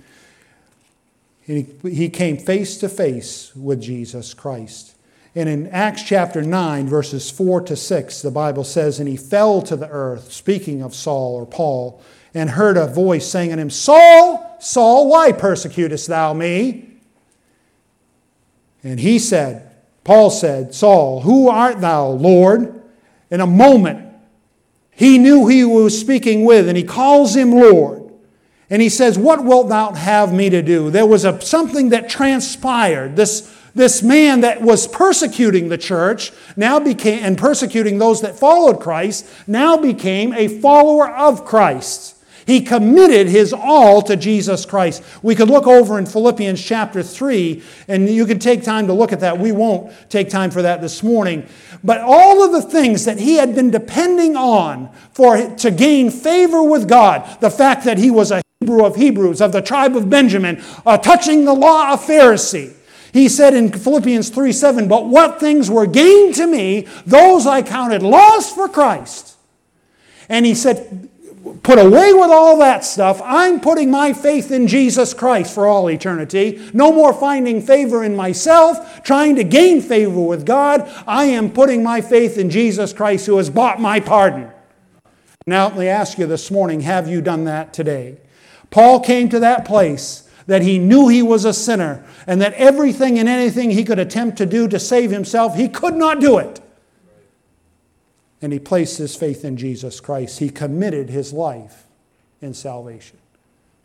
He, 1.40 1.66
he 1.82 2.10
came 2.10 2.36
face 2.36 2.76
to 2.78 2.88
face 2.88 3.56
with 3.56 3.80
Jesus 3.80 4.34
Christ. 4.34 4.94
And 5.34 5.48
in 5.48 5.66
Acts 5.68 6.02
chapter 6.02 6.42
9, 6.42 6.88
verses 6.88 7.30
4 7.30 7.62
to 7.62 7.76
6, 7.76 8.22
the 8.22 8.30
Bible 8.30 8.64
says, 8.64 8.98
And 8.98 9.08
he 9.08 9.16
fell 9.16 9.62
to 9.62 9.76
the 9.76 9.88
earth, 9.88 10.32
speaking 10.32 10.82
of 10.82 10.94
Saul 10.94 11.34
or 11.36 11.46
Paul, 11.46 12.02
and 12.34 12.50
heard 12.50 12.76
a 12.76 12.86
voice 12.86 13.26
saying 13.26 13.52
unto 13.52 13.62
him, 13.62 13.70
Saul, 13.70 14.56
Saul, 14.60 15.08
why 15.08 15.32
persecutest 15.32 16.08
thou 16.08 16.32
me? 16.32 16.90
And 18.82 19.00
he 19.00 19.18
said, 19.18 19.70
Paul 20.04 20.30
said, 20.30 20.74
Saul, 20.74 21.20
who 21.20 21.48
art 21.48 21.80
thou, 21.80 22.08
Lord? 22.08 22.82
In 23.30 23.40
a 23.40 23.46
moment, 23.46 24.06
he 24.90 25.18
knew 25.18 25.46
he 25.46 25.64
was 25.64 25.98
speaking 25.98 26.44
with, 26.44 26.68
and 26.68 26.76
he 26.76 26.84
calls 26.84 27.36
him 27.36 27.52
Lord. 27.52 28.10
And 28.70 28.82
he 28.82 28.88
says, 28.88 29.18
What 29.18 29.44
wilt 29.44 29.68
thou 29.68 29.92
have 29.92 30.32
me 30.32 30.50
to 30.50 30.62
do? 30.62 30.90
There 30.90 31.06
was 31.06 31.24
a, 31.24 31.40
something 31.40 31.90
that 31.90 32.08
transpired. 32.08 33.16
This 33.16 33.54
this 33.78 34.02
man 34.02 34.42
that 34.42 34.60
was 34.60 34.86
persecuting 34.86 35.68
the 35.68 35.78
church 35.78 36.32
now 36.56 36.78
became, 36.78 37.24
and 37.24 37.38
persecuting 37.38 37.96
those 37.96 38.20
that 38.20 38.38
followed 38.38 38.80
Christ, 38.80 39.26
now 39.46 39.78
became 39.78 40.34
a 40.34 40.48
follower 40.48 41.08
of 41.08 41.46
Christ. 41.46 42.16
He 42.44 42.62
committed 42.62 43.28
his 43.28 43.52
all 43.52 44.00
to 44.02 44.16
Jesus 44.16 44.64
Christ. 44.64 45.02
We 45.22 45.34
could 45.34 45.48
look 45.48 45.66
over 45.66 45.98
in 45.98 46.06
Philippians 46.06 46.62
chapter 46.62 47.02
3, 47.02 47.62
and 47.88 48.08
you 48.08 48.24
could 48.26 48.40
take 48.40 48.62
time 48.62 48.86
to 48.86 48.94
look 48.94 49.12
at 49.12 49.20
that. 49.20 49.38
We 49.38 49.52
won't 49.52 49.92
take 50.08 50.30
time 50.30 50.50
for 50.50 50.62
that 50.62 50.80
this 50.80 51.02
morning. 51.02 51.46
But 51.84 52.00
all 52.00 52.42
of 52.42 52.52
the 52.52 52.62
things 52.62 53.04
that 53.04 53.18
he 53.18 53.34
had 53.34 53.54
been 53.54 53.70
depending 53.70 54.34
on 54.34 54.90
for, 55.12 55.54
to 55.56 55.70
gain 55.70 56.10
favor 56.10 56.62
with 56.62 56.88
God, 56.88 57.38
the 57.40 57.50
fact 57.50 57.84
that 57.84 57.98
he 57.98 58.10
was 58.10 58.30
a 58.30 58.40
Hebrew 58.60 58.84
of 58.84 58.96
Hebrews, 58.96 59.42
of 59.42 59.52
the 59.52 59.62
tribe 59.62 59.94
of 59.94 60.08
Benjamin, 60.08 60.62
uh, 60.86 60.96
touching 60.96 61.44
the 61.44 61.52
law 61.52 61.92
of 61.92 62.00
Pharisee, 62.00 62.74
he 63.12 63.28
said 63.28 63.54
in 63.54 63.72
Philippians 63.72 64.30
3 64.30 64.52
7, 64.52 64.88
But 64.88 65.06
what 65.06 65.40
things 65.40 65.70
were 65.70 65.86
gained 65.86 66.34
to 66.36 66.46
me, 66.46 66.86
those 67.06 67.46
I 67.46 67.62
counted 67.62 68.02
loss 68.02 68.52
for 68.52 68.68
Christ. 68.68 69.36
And 70.28 70.44
he 70.44 70.54
said, 70.54 71.08
Put 71.62 71.78
away 71.78 72.12
with 72.12 72.30
all 72.30 72.58
that 72.58 72.84
stuff. 72.84 73.20
I'm 73.24 73.60
putting 73.60 73.90
my 73.90 74.12
faith 74.12 74.50
in 74.50 74.66
Jesus 74.66 75.14
Christ 75.14 75.54
for 75.54 75.66
all 75.66 75.88
eternity. 75.88 76.70
No 76.74 76.92
more 76.92 77.14
finding 77.14 77.62
favor 77.62 78.04
in 78.04 78.16
myself, 78.16 79.02
trying 79.02 79.36
to 79.36 79.44
gain 79.44 79.80
favor 79.80 80.20
with 80.20 80.44
God. 80.44 80.90
I 81.06 81.24
am 81.24 81.50
putting 81.50 81.82
my 81.82 82.00
faith 82.00 82.36
in 82.36 82.50
Jesus 82.50 82.92
Christ 82.92 83.26
who 83.26 83.38
has 83.38 83.50
bought 83.50 83.80
my 83.80 84.00
pardon. 84.00 84.50
Now, 85.46 85.68
let 85.68 85.78
me 85.78 85.88
ask 85.88 86.18
you 86.18 86.26
this 86.26 86.50
morning 86.50 86.80
have 86.80 87.08
you 87.08 87.22
done 87.22 87.44
that 87.44 87.72
today? 87.72 88.18
Paul 88.70 89.00
came 89.00 89.30
to 89.30 89.40
that 89.40 89.64
place 89.64 90.27
that 90.48 90.62
he 90.62 90.78
knew 90.78 91.08
he 91.08 91.22
was 91.22 91.44
a 91.44 91.52
sinner 91.52 92.04
and 92.26 92.40
that 92.40 92.54
everything 92.54 93.18
and 93.18 93.28
anything 93.28 93.70
he 93.70 93.84
could 93.84 93.98
attempt 93.98 94.38
to 94.38 94.46
do 94.46 94.66
to 94.66 94.80
save 94.80 95.10
himself, 95.10 95.54
he 95.54 95.68
could 95.68 95.94
not 95.94 96.20
do 96.20 96.38
it. 96.38 96.60
And 98.40 98.52
he 98.52 98.58
placed 98.58 98.96
his 98.96 99.14
faith 99.14 99.44
in 99.44 99.58
Jesus 99.58 100.00
Christ. 100.00 100.38
He 100.38 100.48
committed 100.48 101.10
his 101.10 101.34
life 101.34 101.86
in 102.40 102.54
salvation. 102.54 103.18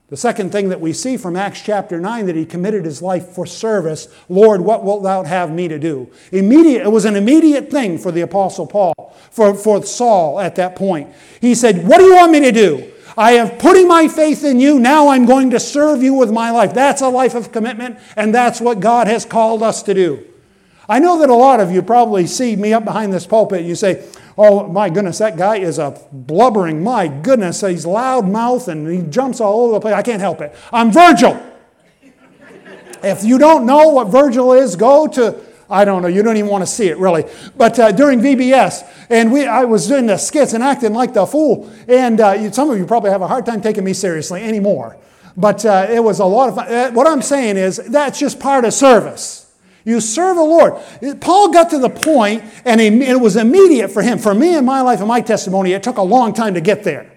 The 0.08 0.16
second 0.16 0.52
thing 0.54 0.70
that 0.70 0.80
we 0.80 0.94
see 0.94 1.18
from 1.18 1.36
Acts 1.36 1.62
chapter 1.62 2.00
9 2.00 2.28
that 2.28 2.36
he 2.36 2.46
committed 2.46 2.86
his 2.86 3.02
life 3.02 3.30
for 3.30 3.46
service. 3.46 4.08
Lord, 4.30 4.62
what 4.62 4.86
wilt 4.86 5.04
thou 5.04 5.24
have 5.24 5.52
me 5.52 5.68
to 5.68 5.80
do? 5.80 6.10
Immediate, 6.32 6.84
it 6.84 6.92
was 6.92 7.04
an 7.04 7.18
immediate 7.18 7.72
thing 7.72 7.98
for 7.98 8.12
the 8.12 8.22
apostle 8.22 8.68
Paul, 8.68 9.14
for, 9.32 9.54
for 9.54 9.84
Saul 9.84 10.40
at 10.40 10.56
that 10.56 10.78
point. 10.78 11.10
He 11.42 11.56
said, 11.56 11.86
What 11.86 11.98
do 11.98 12.06
you 12.06 12.16
want 12.16 12.32
me 12.32 12.40
to 12.42 12.52
do? 12.54 12.93
I 13.18 13.34
have 13.34 13.60
putting 13.60 13.88
my 13.88 14.08
faith 14.08 14.44
in 14.44 14.60
you. 14.60 14.80
Now 14.80 15.10
I'm 15.10 15.26
going 15.26 15.52
to 15.52 15.60
serve 15.60 16.02
you 16.02 16.14
with 16.14 16.32
my 16.32 16.52
life. 16.52 16.74
That's 16.74 17.02
a 17.02 17.10
life 17.10 17.36
of 17.36 17.52
commitment, 17.52 18.00
and 18.16 18.34
that's 18.34 18.60
what 18.60 18.80
God 18.80 19.08
has 19.08 19.26
called 19.26 19.62
us 19.62 19.84
to 19.84 19.94
do. 19.94 20.26
I 20.90 21.00
know 21.00 21.20
that 21.20 21.30
a 21.30 21.36
lot 21.36 21.60
of 21.60 21.72
you 21.72 21.82
probably 21.82 22.28
see 22.28 22.56
me 22.56 22.74
up 22.74 22.84
behind 22.84 23.14
this 23.14 23.26
pulpit 23.26 23.60
and 23.60 23.68
you 23.68 23.76
say, 23.76 24.06
Oh 24.38 24.68
my 24.68 24.90
goodness, 24.90 25.20
that 25.20 25.38
guy 25.38 25.58
is 25.58 25.78
a 25.80 26.00
blubbering. 26.12 26.84
My 26.84 27.08
goodness, 27.08 27.62
he's 27.62 27.86
loud 27.86 28.28
mouth 28.28 28.68
and 28.68 28.88
he 28.88 29.08
jumps 29.10 29.40
all 29.40 29.66
over 29.66 29.74
the 29.74 29.80
place. 29.80 29.94
I 29.94 30.02
can't 30.02 30.20
help 30.20 30.42
it. 30.42 30.56
I'm 30.74 30.92
Virgil. 30.92 31.42
if 33.04 33.24
you 33.24 33.38
don't 33.38 33.66
know 33.66 33.90
what 33.90 34.08
Virgil 34.08 34.54
is, 34.54 34.76
go 34.76 35.08
to 35.08 35.40
I 35.74 35.86
don't 35.86 36.04
know. 36.04 36.08
You 36.08 36.22
don't 36.22 36.38
even 36.38 36.52
want 36.52 36.62
to 36.62 36.68
see 36.68 36.88
it, 36.88 36.98
really. 36.98 37.26
But 37.58 37.80
uh, 37.80 37.92
during 37.92 38.20
VBS, 38.20 38.88
and 39.10 39.32
we, 39.32 39.46
I 39.46 39.66
was 39.66 39.88
doing 39.88 40.06
the 40.06 40.18
skits 40.18 40.54
and 40.54 40.64
acting 40.64 40.94
like 40.94 41.14
the 41.14 41.26
fool. 41.26 41.72
And 41.88 42.22
uh, 42.22 42.52
some 42.52 42.70
of 42.70 42.78
you 42.78 42.86
probably 42.86 43.10
have 43.10 43.24
a 43.24 43.28
hard 43.28 43.46
time 43.46 43.60
taking 43.62 43.84
me 43.84 43.94
seriously 43.94 44.44
anymore. 44.44 44.98
But 45.36 45.66
uh, 45.66 45.88
it 45.90 46.04
was 46.04 46.20
a 46.20 46.26
lot 46.26 46.50
of 46.50 46.56
fun. 46.56 46.72
Uh, 46.72 46.92
what 46.92 47.08
I'm 47.08 47.24
saying 47.24 47.58
is 47.58 47.78
that's 47.78 48.20
just 48.20 48.40
part 48.40 48.66
of 48.66 48.74
service. 48.74 49.52
You 49.84 50.00
serve 50.00 50.38
the 50.38 50.44
Lord. 50.44 50.76
Paul 51.20 51.52
got 51.52 51.72
to 51.72 51.80
the 51.80 51.90
point, 51.90 52.44
and 52.64 52.80
it 52.80 53.20
was 53.20 53.36
immediate 53.36 53.90
for 53.90 54.02
him. 54.02 54.18
For 54.18 54.34
me 54.34 54.56
in 54.56 54.64
my 54.64 54.82
life 54.82 55.00
and 55.00 55.08
my 55.08 55.22
testimony, 55.22 55.74
it 55.74 55.84
took 55.84 55.98
a 55.98 56.04
long 56.04 56.34
time 56.34 56.54
to 56.54 56.62
get 56.62 56.84
there, 56.84 57.12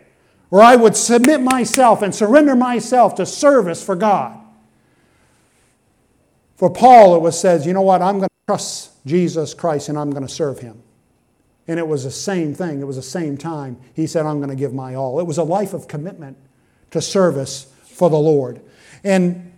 where 0.48 0.62
I 0.62 0.74
would 0.74 0.96
submit 0.96 1.42
myself 1.42 2.02
and 2.02 2.12
surrender 2.12 2.56
myself 2.56 3.14
to 3.16 3.26
service 3.26 3.84
for 3.84 3.94
God. 3.94 4.40
For 6.56 6.70
Paul, 6.70 7.14
it 7.14 7.20
was 7.20 7.38
says, 7.38 7.66
you 7.66 7.74
know 7.74 7.82
what, 7.82 8.02
I'm 8.02 8.18
going 8.18 8.28
trust 8.46 8.92
Jesus 9.04 9.54
Christ 9.54 9.88
and 9.88 9.98
I'm 9.98 10.10
going 10.10 10.26
to 10.26 10.32
serve 10.32 10.60
him. 10.60 10.80
And 11.66 11.80
it 11.80 11.88
was 11.88 12.04
the 12.04 12.12
same 12.12 12.54
thing. 12.54 12.80
It 12.80 12.84
was 12.84 12.94
the 12.94 13.02
same 13.02 13.36
time. 13.36 13.76
He 13.92 14.06
said, 14.06 14.24
I'm 14.24 14.36
going 14.36 14.50
to 14.50 14.56
give 14.56 14.72
my 14.72 14.94
all. 14.94 15.18
It 15.18 15.26
was 15.26 15.38
a 15.38 15.42
life 15.42 15.74
of 15.74 15.88
commitment 15.88 16.36
to 16.92 17.02
service 17.02 17.66
for 17.84 18.08
the 18.08 18.18
Lord. 18.18 18.60
And 19.02 19.52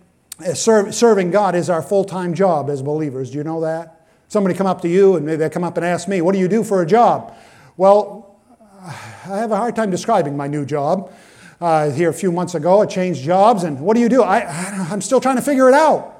serving 0.53 1.29
God 1.29 1.53
is 1.53 1.69
our 1.69 1.83
full 1.83 2.03
time 2.03 2.33
job 2.33 2.69
as 2.69 2.81
believers. 2.81 3.29
Do 3.29 3.37
you 3.37 3.43
know 3.43 3.61
that? 3.61 4.07
Somebody 4.27 4.55
come 4.55 4.65
up 4.65 4.81
to 4.81 4.89
you 4.89 5.17
and 5.17 5.25
maybe 5.25 5.37
they 5.37 5.49
come 5.49 5.63
up 5.63 5.77
and 5.77 5.85
ask 5.85 6.07
me, 6.07 6.21
What 6.21 6.33
do 6.33 6.39
you 6.39 6.47
do 6.47 6.63
for 6.63 6.81
a 6.81 6.85
job? 6.85 7.37
Well, 7.77 8.39
I 8.81 9.37
have 9.37 9.51
a 9.51 9.57
hard 9.57 9.75
time 9.75 9.91
describing 9.91 10.35
my 10.35 10.47
new 10.47 10.65
job. 10.65 11.13
Uh, 11.61 11.91
here 11.91 12.09
a 12.09 12.13
few 12.13 12.31
months 12.31 12.55
ago, 12.55 12.81
I 12.81 12.85
changed 12.85 13.21
jobs, 13.21 13.63
and 13.65 13.81
what 13.81 13.95
do 13.95 14.01
you 14.01 14.07
do? 14.07 14.23
I, 14.23 14.45
I'm 14.89 15.01
still 15.01 15.19
trying 15.19 15.35
to 15.35 15.41
figure 15.41 15.67
it 15.67 15.75
out. 15.75 16.18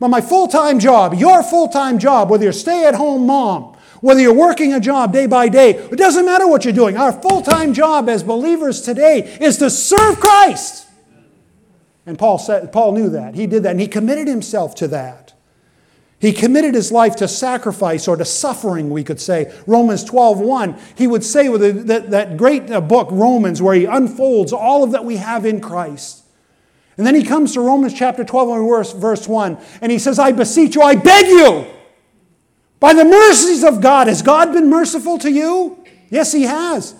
But 0.00 0.08
my 0.08 0.22
full 0.22 0.48
time 0.48 0.80
job, 0.80 1.14
your 1.14 1.42
full 1.42 1.68
time 1.68 1.98
job, 1.98 2.30
whether 2.30 2.42
you're 2.42 2.50
a 2.50 2.54
stay 2.54 2.86
at 2.86 2.94
home 2.94 3.26
mom, 3.26 3.76
whether 4.00 4.20
you're 4.20 4.34
working 4.34 4.72
a 4.72 4.80
job 4.80 5.12
day 5.12 5.26
by 5.26 5.48
day, 5.48 5.72
it 5.74 5.96
doesn't 5.96 6.24
matter 6.24 6.48
what 6.48 6.64
you're 6.64 6.74
doing. 6.74 6.96
Our 6.96 7.12
full 7.12 7.42
time 7.42 7.74
job 7.74 8.08
as 8.08 8.22
believers 8.22 8.80
today 8.80 9.36
is 9.40 9.58
to 9.58 9.68
serve 9.68 10.18
Christ. 10.18 10.88
And 12.06 12.18
Paul, 12.18 12.38
said, 12.38 12.72
Paul 12.72 12.92
knew 12.92 13.10
that. 13.10 13.34
He 13.34 13.46
did 13.46 13.62
that, 13.62 13.72
and 13.72 13.80
he 13.80 13.86
committed 13.86 14.26
himself 14.26 14.74
to 14.76 14.88
that. 14.88 15.34
He 16.18 16.32
committed 16.32 16.74
his 16.74 16.90
life 16.90 17.16
to 17.16 17.28
sacrifice 17.28 18.08
or 18.08 18.16
to 18.16 18.24
suffering, 18.24 18.90
we 18.90 19.04
could 19.04 19.20
say. 19.20 19.54
Romans 19.66 20.02
12 20.04 20.40
1, 20.40 20.78
he 20.96 21.06
would 21.06 21.24
say 21.24 21.48
with 21.48 21.86
that, 21.86 22.10
that 22.10 22.36
great 22.38 22.70
uh, 22.70 22.80
book, 22.80 23.08
Romans, 23.10 23.60
where 23.60 23.74
he 23.74 23.84
unfolds 23.84 24.52
all 24.52 24.82
of 24.82 24.92
that 24.92 25.04
we 25.04 25.16
have 25.16 25.44
in 25.44 25.60
Christ. 25.60 26.19
And 27.00 27.06
then 27.06 27.14
he 27.14 27.22
comes 27.22 27.54
to 27.54 27.62
Romans 27.62 27.94
chapter 27.94 28.24
12 28.26 28.68
verse, 28.68 28.92
verse 28.92 29.26
1, 29.26 29.56
and 29.80 29.90
he 29.90 29.98
says, 29.98 30.18
I 30.18 30.32
beseech 30.32 30.74
you, 30.74 30.82
I 30.82 30.96
beg 30.96 31.28
you, 31.28 31.64
by 32.78 32.92
the 32.92 33.06
mercies 33.06 33.64
of 33.64 33.80
God. 33.80 34.06
Has 34.06 34.20
God 34.20 34.52
been 34.52 34.68
merciful 34.68 35.16
to 35.20 35.30
you? 35.30 35.82
Yes, 36.10 36.30
he 36.30 36.42
has 36.42 36.94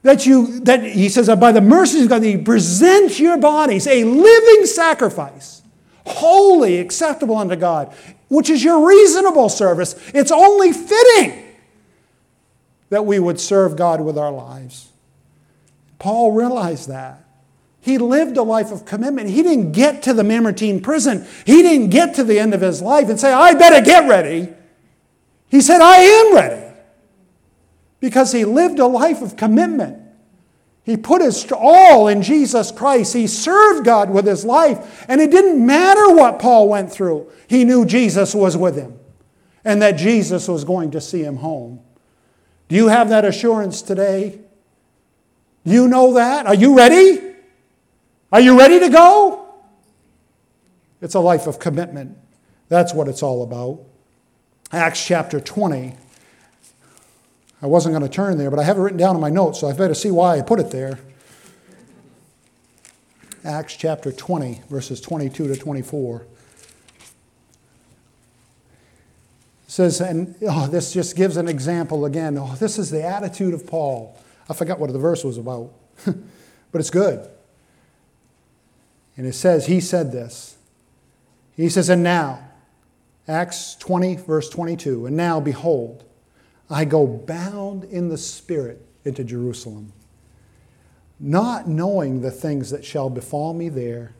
that 0.00 0.24
you 0.24 0.60
that 0.60 0.82
he 0.82 1.10
says 1.10 1.28
by 1.38 1.52
the 1.52 1.60
mercies 1.60 2.04
of 2.04 2.08
God 2.08 2.22
that 2.22 2.30
you 2.30 2.38
present 2.38 3.20
your 3.20 3.36
bodies 3.36 3.86
a 3.86 4.02
living 4.04 4.64
sacrifice 4.64 5.60
holy 6.06 6.78
acceptable 6.78 7.36
unto 7.36 7.56
God 7.56 7.92
which 8.28 8.48
is 8.48 8.64
your 8.64 8.88
reasonable 8.88 9.50
service 9.50 9.94
it's 10.14 10.30
only 10.30 10.72
fitting 10.72 11.44
that 12.88 13.04
we 13.04 13.18
would 13.18 13.38
serve 13.38 13.76
God 13.76 14.00
with 14.00 14.16
our 14.16 14.32
lives 14.32 14.88
Paul 15.98 16.32
realized 16.32 16.88
that 16.88 17.27
he 17.80 17.98
lived 17.98 18.36
a 18.36 18.42
life 18.42 18.70
of 18.70 18.84
commitment 18.84 19.30
he 19.30 19.42
didn't 19.42 19.72
get 19.72 20.02
to 20.02 20.12
the 20.12 20.24
Mamertine 20.24 20.80
prison 20.80 21.26
he 21.44 21.62
didn't 21.62 21.90
get 21.90 22.14
to 22.14 22.24
the 22.24 22.38
end 22.38 22.54
of 22.54 22.60
his 22.60 22.82
life 22.82 23.08
and 23.08 23.18
say 23.18 23.32
I 23.32 23.54
better 23.54 23.84
get 23.84 24.08
ready 24.08 24.48
he 25.48 25.60
said 25.60 25.80
I 25.80 25.96
am 25.96 26.34
ready 26.34 26.68
because 28.00 28.32
he 28.32 28.44
lived 28.44 28.78
a 28.78 28.86
life 28.86 29.22
of 29.22 29.36
commitment. 29.36 30.02
He 30.84 30.96
put 30.96 31.20
his 31.20 31.50
all 31.52 32.08
in 32.08 32.22
Jesus 32.22 32.70
Christ. 32.70 33.12
He 33.12 33.26
served 33.26 33.84
God 33.84 34.10
with 34.10 34.26
his 34.26 34.44
life. 34.44 35.04
And 35.08 35.20
it 35.20 35.30
didn't 35.30 35.64
matter 35.64 36.14
what 36.14 36.38
Paul 36.38 36.68
went 36.68 36.90
through, 36.90 37.30
he 37.46 37.64
knew 37.64 37.84
Jesus 37.84 38.34
was 38.34 38.56
with 38.56 38.76
him 38.76 38.98
and 39.64 39.82
that 39.82 39.92
Jesus 39.92 40.48
was 40.48 40.64
going 40.64 40.92
to 40.92 41.00
see 41.00 41.22
him 41.22 41.36
home. 41.36 41.80
Do 42.68 42.76
you 42.76 42.88
have 42.88 43.08
that 43.10 43.24
assurance 43.24 43.82
today? 43.82 44.40
You 45.64 45.88
know 45.88 46.14
that? 46.14 46.46
Are 46.46 46.54
you 46.54 46.76
ready? 46.76 47.27
Are 48.30 48.40
you 48.40 48.58
ready 48.58 48.78
to 48.80 48.88
go? 48.90 49.46
It's 51.00 51.14
a 51.14 51.20
life 51.20 51.46
of 51.46 51.58
commitment. 51.58 52.18
That's 52.68 52.92
what 52.92 53.08
it's 53.08 53.22
all 53.22 53.42
about. 53.42 53.80
Acts 54.72 55.04
chapter 55.04 55.40
20. 55.40 55.94
I 57.60 57.66
wasn't 57.66 57.94
going 57.94 58.08
to 58.08 58.14
turn 58.14 58.36
there, 58.36 58.50
but 58.50 58.58
I 58.58 58.64
have 58.64 58.76
it 58.76 58.80
written 58.80 58.98
down 58.98 59.14
in 59.14 59.20
my 59.20 59.30
notes, 59.30 59.60
so 59.60 59.68
I 59.68 59.72
better 59.72 59.94
see 59.94 60.10
why 60.10 60.38
I 60.38 60.42
put 60.42 60.60
it 60.60 60.70
there. 60.70 60.98
Acts 63.44 63.76
chapter 63.76 64.12
20, 64.12 64.62
verses 64.68 65.00
22 65.00 65.48
to 65.48 65.56
24. 65.56 66.20
It 66.20 66.26
says, 69.66 70.00
and 70.00 70.34
oh, 70.42 70.66
this 70.66 70.92
just 70.92 71.16
gives 71.16 71.36
an 71.36 71.48
example 71.48 72.04
again. 72.04 72.36
Oh, 72.36 72.54
this 72.56 72.78
is 72.78 72.90
the 72.90 73.02
attitude 73.02 73.54
of 73.54 73.66
Paul. 73.66 74.18
I 74.50 74.54
forgot 74.54 74.78
what 74.78 74.92
the 74.92 74.98
verse 74.98 75.24
was 75.24 75.38
about, 75.38 75.72
but 76.04 76.80
it's 76.80 76.90
good. 76.90 77.28
And 79.18 79.26
it 79.26 79.34
says, 79.34 79.66
He 79.66 79.80
said 79.80 80.12
this. 80.12 80.56
He 81.54 81.68
says, 81.68 81.90
And 81.90 82.02
now, 82.02 82.48
Acts 83.26 83.74
20, 83.74 84.16
verse 84.16 84.48
22, 84.48 85.06
and 85.06 85.16
now, 85.16 85.40
behold, 85.40 86.04
I 86.70 86.84
go 86.84 87.06
bound 87.06 87.84
in 87.84 88.08
the 88.08 88.16
Spirit 88.16 88.80
into 89.04 89.24
Jerusalem, 89.24 89.92
not 91.18 91.68
knowing 91.68 92.20
the 92.22 92.30
things 92.30 92.70
that 92.70 92.84
shall 92.84 93.10
befall 93.10 93.52
me 93.52 93.68
there, 93.68 94.14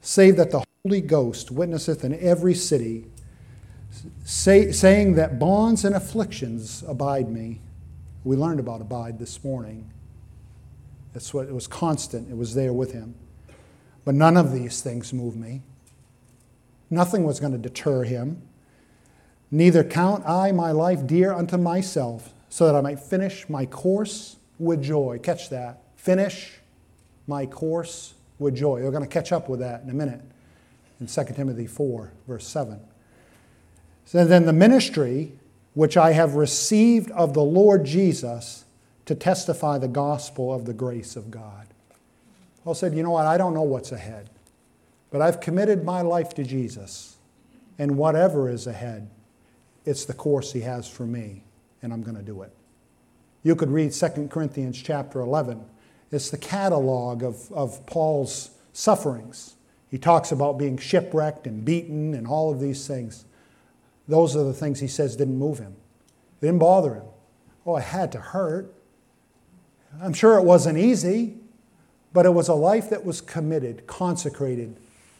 save 0.00 0.36
that 0.36 0.50
the 0.50 0.64
Holy 0.84 1.02
Ghost 1.02 1.50
witnesseth 1.50 2.02
in 2.02 2.18
every 2.18 2.54
city, 2.54 3.04
say, 4.24 4.72
saying 4.72 5.16
that 5.16 5.38
bonds 5.38 5.84
and 5.84 5.94
afflictions 5.94 6.82
abide 6.88 7.28
me. 7.28 7.60
We 8.24 8.36
learned 8.36 8.60
about 8.60 8.80
abide 8.80 9.18
this 9.18 9.44
morning. 9.44 9.90
That's 11.12 11.34
what 11.34 11.46
it 11.46 11.52
was 11.52 11.66
constant, 11.66 12.30
it 12.30 12.36
was 12.36 12.54
there 12.54 12.72
with 12.72 12.92
him. 12.92 13.14
But 14.04 14.14
none 14.14 14.36
of 14.36 14.52
these 14.52 14.82
things 14.82 15.12
move 15.12 15.36
me. 15.36 15.62
Nothing 16.90 17.24
was 17.24 17.40
going 17.40 17.52
to 17.52 17.58
deter 17.58 18.04
him. 18.04 18.42
Neither 19.50 19.84
count 19.84 20.26
I 20.26 20.52
my 20.52 20.72
life 20.72 21.06
dear 21.06 21.32
unto 21.32 21.56
myself, 21.56 22.34
so 22.48 22.66
that 22.66 22.74
I 22.74 22.80
might 22.80 23.00
finish 23.00 23.48
my 23.48 23.66
course 23.66 24.36
with 24.58 24.82
joy. 24.82 25.18
Catch 25.22 25.50
that. 25.50 25.82
Finish 25.96 26.58
my 27.26 27.46
course 27.46 28.14
with 28.38 28.54
joy. 28.54 28.82
We're 28.82 28.90
going 28.90 29.02
to 29.02 29.08
catch 29.08 29.32
up 29.32 29.48
with 29.48 29.60
that 29.60 29.82
in 29.82 29.90
a 29.90 29.94
minute 29.94 30.20
in 31.00 31.06
2 31.06 31.24
Timothy 31.34 31.66
4, 31.66 32.12
verse 32.28 32.46
7. 32.46 32.80
So 34.04 34.24
then 34.24 34.46
the 34.46 34.52
ministry 34.52 35.32
which 35.74 35.96
I 35.96 36.12
have 36.12 36.34
received 36.34 37.10
of 37.12 37.34
the 37.34 37.42
Lord 37.42 37.84
Jesus 37.84 38.64
to 39.06 39.14
testify 39.14 39.78
the 39.78 39.88
gospel 39.88 40.52
of 40.52 40.64
the 40.64 40.72
grace 40.72 41.16
of 41.16 41.30
God. 41.30 41.63
Paul 42.64 42.74
said, 42.74 42.94
You 42.94 43.02
know 43.02 43.10
what? 43.10 43.26
I 43.26 43.36
don't 43.36 43.54
know 43.54 43.62
what's 43.62 43.92
ahead, 43.92 44.30
but 45.10 45.20
I've 45.20 45.40
committed 45.40 45.84
my 45.84 46.00
life 46.00 46.30
to 46.34 46.44
Jesus, 46.44 47.16
and 47.78 47.96
whatever 47.96 48.48
is 48.48 48.66
ahead, 48.66 49.10
it's 49.84 50.06
the 50.06 50.14
course 50.14 50.52
he 50.52 50.62
has 50.62 50.88
for 50.88 51.06
me, 51.06 51.44
and 51.82 51.92
I'm 51.92 52.02
going 52.02 52.16
to 52.16 52.22
do 52.22 52.42
it. 52.42 52.52
You 53.42 53.54
could 53.54 53.70
read 53.70 53.92
2 53.92 54.28
Corinthians 54.28 54.80
chapter 54.80 55.20
11. 55.20 55.62
It's 56.10 56.30
the 56.30 56.38
catalog 56.38 57.22
of, 57.22 57.52
of 57.52 57.84
Paul's 57.86 58.50
sufferings. 58.72 59.54
He 59.90 59.98
talks 59.98 60.32
about 60.32 60.58
being 60.58 60.78
shipwrecked 60.78 61.46
and 61.46 61.64
beaten 61.64 62.14
and 62.14 62.26
all 62.26 62.50
of 62.50 62.60
these 62.60 62.86
things. 62.86 63.26
Those 64.08 64.34
are 64.34 64.42
the 64.42 64.54
things 64.54 64.80
he 64.80 64.88
says 64.88 65.16
didn't 65.16 65.38
move 65.38 65.58
him, 65.58 65.76
didn't 66.40 66.58
bother 66.58 66.94
him. 66.94 67.04
Oh, 67.66 67.76
it 67.76 67.84
had 67.84 68.12
to 68.12 68.20
hurt. 68.20 68.74
I'm 70.02 70.12
sure 70.12 70.38
it 70.38 70.44
wasn't 70.44 70.78
easy, 70.78 71.38
but 72.14 72.24
it 72.24 72.30
was 72.30 72.48
a 72.48 72.54
life 72.54 72.88
that 72.90 73.04
was 73.04 73.20
committed, 73.20 73.86
consecrated, 73.86 74.76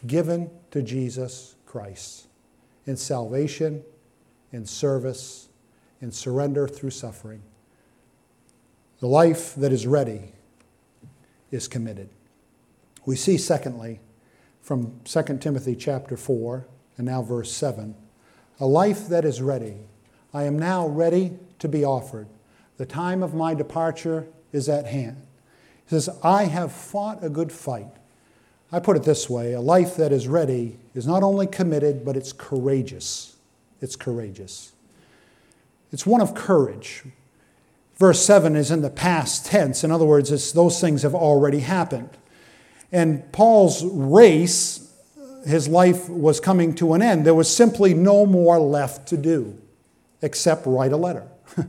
given 0.07 0.49
to 0.71 0.81
Jesus 0.81 1.55
Christ 1.65 2.27
in 2.87 2.95
salvation, 2.95 3.83
in 4.51 4.65
service, 4.65 5.49
in 6.01 6.11
surrender 6.11 6.67
through 6.67 6.91
suffering. 6.91 7.41
The 9.01 9.07
life 9.07 9.55
that 9.55 9.73
is 9.73 9.85
ready 9.85 10.31
is 11.51 11.67
committed. 11.67 12.09
We 13.05 13.17
see, 13.17 13.37
secondly, 13.37 13.99
from 14.61 15.01
2 15.03 15.37
Timothy 15.39 15.75
chapter 15.75 16.15
4 16.15 16.65
and 16.97 17.05
now 17.07 17.21
verse 17.21 17.51
7, 17.51 17.93
a 18.59 18.65
life 18.65 19.09
that 19.09 19.25
is 19.25 19.41
ready. 19.41 19.79
I 20.33 20.43
am 20.43 20.57
now 20.57 20.87
ready 20.87 21.33
to 21.59 21.67
be 21.67 21.83
offered. 21.83 22.27
The 22.77 22.85
time 22.85 23.21
of 23.21 23.33
my 23.33 23.53
departure 23.53 24.27
is 24.53 24.69
at 24.69 24.85
hand. 24.85 25.21
He 25.85 25.91
says, 25.91 26.09
I 26.23 26.45
have 26.45 26.71
fought 26.71 27.23
a 27.23 27.29
good 27.29 27.51
fight. 27.51 27.91
I 28.71 28.79
put 28.79 28.97
it 28.97 29.03
this 29.03 29.29
way 29.29 29.53
a 29.53 29.61
life 29.61 29.95
that 29.97 30.11
is 30.11 30.27
ready 30.27 30.77
is 30.93 31.05
not 31.05 31.23
only 31.23 31.47
committed, 31.47 32.03
but 32.03 32.17
it's 32.17 32.33
courageous. 32.33 33.35
It's 33.81 33.95
courageous. 33.95 34.73
It's 35.91 36.05
one 36.05 36.21
of 36.21 36.33
courage. 36.33 37.03
Verse 37.97 38.25
7 38.25 38.55
is 38.55 38.71
in 38.71 38.81
the 38.81 38.89
past 38.89 39.45
tense. 39.45 39.83
In 39.83 39.91
other 39.91 40.05
words, 40.05 40.31
it's, 40.31 40.51
those 40.51 40.81
things 40.81 41.03
have 41.03 41.15
already 41.15 41.59
happened. 41.59 42.09
And 42.91 43.31
Paul's 43.31 43.85
race, 43.85 44.91
his 45.45 45.67
life 45.67 46.09
was 46.09 46.39
coming 46.39 46.75
to 46.75 46.93
an 46.93 47.01
end. 47.01 47.25
There 47.25 47.33
was 47.33 47.53
simply 47.53 47.93
no 47.93 48.25
more 48.25 48.59
left 48.59 49.07
to 49.09 49.17
do 49.17 49.57
except 50.21 50.65
write 50.65 50.91
a 50.91 50.97
letter 50.97 51.27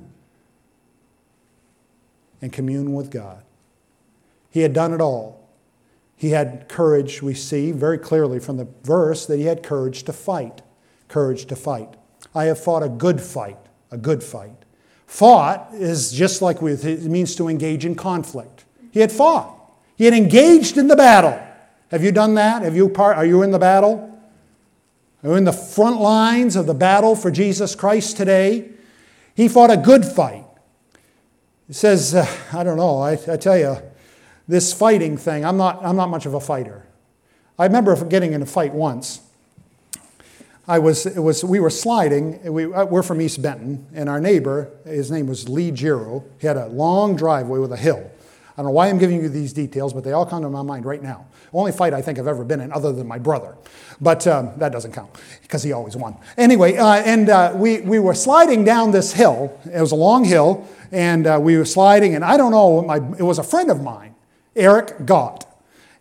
and 2.42 2.52
commune 2.52 2.94
with 2.94 3.10
God. 3.10 3.42
He 4.50 4.60
had 4.60 4.72
done 4.72 4.92
it 4.92 5.00
all. 5.00 5.48
He 6.16 6.30
had 6.30 6.68
courage, 6.68 7.22
we 7.22 7.34
see 7.34 7.72
very 7.72 7.98
clearly 7.98 8.40
from 8.40 8.56
the 8.56 8.66
verse 8.82 9.26
that 9.26 9.36
he 9.36 9.44
had 9.44 9.62
courage 9.62 10.04
to 10.04 10.12
fight. 10.12 10.62
Courage 11.08 11.44
to 11.46 11.56
fight. 11.56 11.94
I 12.34 12.44
have 12.44 12.58
fought 12.58 12.82
a 12.82 12.88
good 12.88 13.20
fight, 13.20 13.58
a 13.90 13.98
good 13.98 14.22
fight. 14.22 14.64
Fought 15.06 15.70
is 15.74 16.12
just 16.12 16.42
like 16.42 16.62
we, 16.62 16.72
it 16.72 17.04
means 17.04 17.36
to 17.36 17.48
engage 17.48 17.84
in 17.84 17.94
conflict. 17.94 18.64
He 18.90 19.00
had 19.00 19.12
fought. 19.12 19.52
He 19.96 20.04
had 20.04 20.14
engaged 20.14 20.78
in 20.78 20.88
the 20.88 20.96
battle. 20.96 21.40
Have 21.90 22.02
you 22.02 22.12
done 22.12 22.34
that? 22.34 22.62
Have 22.62 22.74
you 22.74 22.88
part, 22.88 23.16
are 23.16 23.26
you 23.26 23.42
in 23.42 23.50
the 23.50 23.58
battle? 23.58 24.18
Are 25.22 25.30
you 25.30 25.36
in 25.36 25.44
the 25.44 25.52
front 25.52 26.00
lines 26.00 26.56
of 26.56 26.66
the 26.66 26.74
battle 26.74 27.14
for 27.14 27.30
Jesus 27.30 27.74
Christ 27.74 28.16
today? 28.16 28.70
He 29.34 29.48
fought 29.48 29.70
a 29.70 29.76
good 29.76 30.04
fight. 30.04 30.44
He 31.66 31.72
says, 31.72 32.14
uh, 32.14 32.26
I 32.52 32.64
don't 32.64 32.76
know, 32.76 33.00
I, 33.00 33.12
I 33.28 33.36
tell 33.36 33.58
you, 33.58 33.76
this 34.48 34.72
fighting 34.72 35.16
thing, 35.16 35.44
I'm 35.44 35.56
not, 35.56 35.84
I'm 35.84 35.96
not 35.96 36.08
much 36.08 36.26
of 36.26 36.34
a 36.34 36.40
fighter. 36.40 36.86
I 37.58 37.64
remember 37.64 38.04
getting 38.04 38.32
in 38.32 38.42
a 38.42 38.46
fight 38.46 38.72
once. 38.72 39.20
I 40.68 40.78
was, 40.80 41.06
it 41.06 41.20
was, 41.20 41.44
we 41.44 41.60
were 41.60 41.70
sliding. 41.70 42.42
We, 42.52 42.72
uh, 42.72 42.84
we're 42.86 43.04
from 43.04 43.20
East 43.20 43.40
Benton, 43.40 43.86
and 43.94 44.08
our 44.08 44.20
neighbor, 44.20 44.70
his 44.84 45.10
name 45.10 45.28
was 45.28 45.48
Lee 45.48 45.70
Giro. 45.70 46.24
He 46.40 46.46
had 46.46 46.56
a 46.56 46.66
long 46.66 47.16
driveway 47.16 47.60
with 47.60 47.72
a 47.72 47.76
hill. 47.76 48.10
I 48.58 48.62
don't 48.62 48.66
know 48.66 48.72
why 48.72 48.88
I'm 48.88 48.98
giving 48.98 49.22
you 49.22 49.28
these 49.28 49.52
details, 49.52 49.92
but 49.92 50.02
they 50.02 50.12
all 50.12 50.26
come 50.26 50.42
to 50.42 50.50
my 50.50 50.62
mind 50.62 50.86
right 50.86 51.02
now. 51.02 51.26
Only 51.52 51.72
fight 51.72 51.92
I 51.94 52.02
think 52.02 52.18
I've 52.18 52.26
ever 52.26 52.42
been 52.42 52.60
in, 52.60 52.72
other 52.72 52.90
than 52.92 53.06
my 53.06 53.18
brother. 53.18 53.54
But 54.00 54.26
um, 54.26 54.50
that 54.56 54.72
doesn't 54.72 54.92
count 54.92 55.10
because 55.42 55.62
he 55.62 55.72
always 55.72 55.94
won. 55.94 56.16
Anyway, 56.36 56.76
uh, 56.76 56.94
and 56.94 57.28
uh, 57.28 57.52
we, 57.54 57.82
we 57.82 57.98
were 57.98 58.14
sliding 58.14 58.64
down 58.64 58.90
this 58.90 59.12
hill. 59.12 59.58
It 59.72 59.80
was 59.80 59.92
a 59.92 59.96
long 59.96 60.24
hill, 60.24 60.66
and 60.90 61.26
uh, 61.26 61.38
we 61.40 61.56
were 61.56 61.64
sliding, 61.64 62.14
and 62.14 62.24
I 62.24 62.36
don't 62.36 62.50
know, 62.50 62.82
my, 62.82 62.96
it 62.96 63.22
was 63.22 63.38
a 63.38 63.44
friend 63.44 63.70
of 63.70 63.82
mine, 63.82 64.15
Eric 64.56 65.04
Gott. 65.04 65.46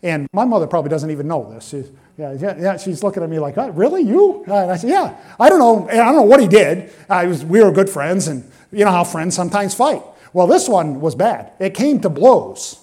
And 0.02 0.28
my 0.34 0.46
mother 0.46 0.68
probably 0.68 0.90
doesn't 0.90 1.12
even 1.12 1.28
know 1.28 1.52
this. 1.52 1.70
She's, 1.70 1.92
yeah, 2.18 2.34
yeah, 2.34 2.56
yeah, 2.58 2.78
she's 2.78 3.04
looking 3.04 3.24
at 3.24 3.30
me 3.30 3.40
like, 3.40 3.58
oh, 3.58 3.70
really, 3.70 4.02
you? 4.02 4.44
And 4.46 4.72
I 4.72 4.78
said, 4.78 4.90
yeah. 4.90 5.18
I 5.40 5.50
don't 5.50 5.60
know. 5.60 5.90
I 5.90 5.96
don't 5.96 6.16
know 6.16 6.22
what 6.22 6.40
he 6.40 6.48
did. 6.48 6.92
I 7.10 7.26
was, 7.26 7.44
we 7.44 7.62
were 7.62 7.72
good 7.72 7.90
friends, 7.90 8.28
and 8.28 8.50
you 8.72 8.86
know 8.86 8.92
how 8.92 9.04
friends 9.04 9.36
sometimes 9.36 9.74
fight. 9.74 10.02
Well, 10.32 10.48
this 10.48 10.70
one 10.70 11.02
was 11.02 11.16
bad. 11.16 11.52
It 11.60 11.74
came 11.74 12.00
to 12.02 12.10
blows. 12.10 12.82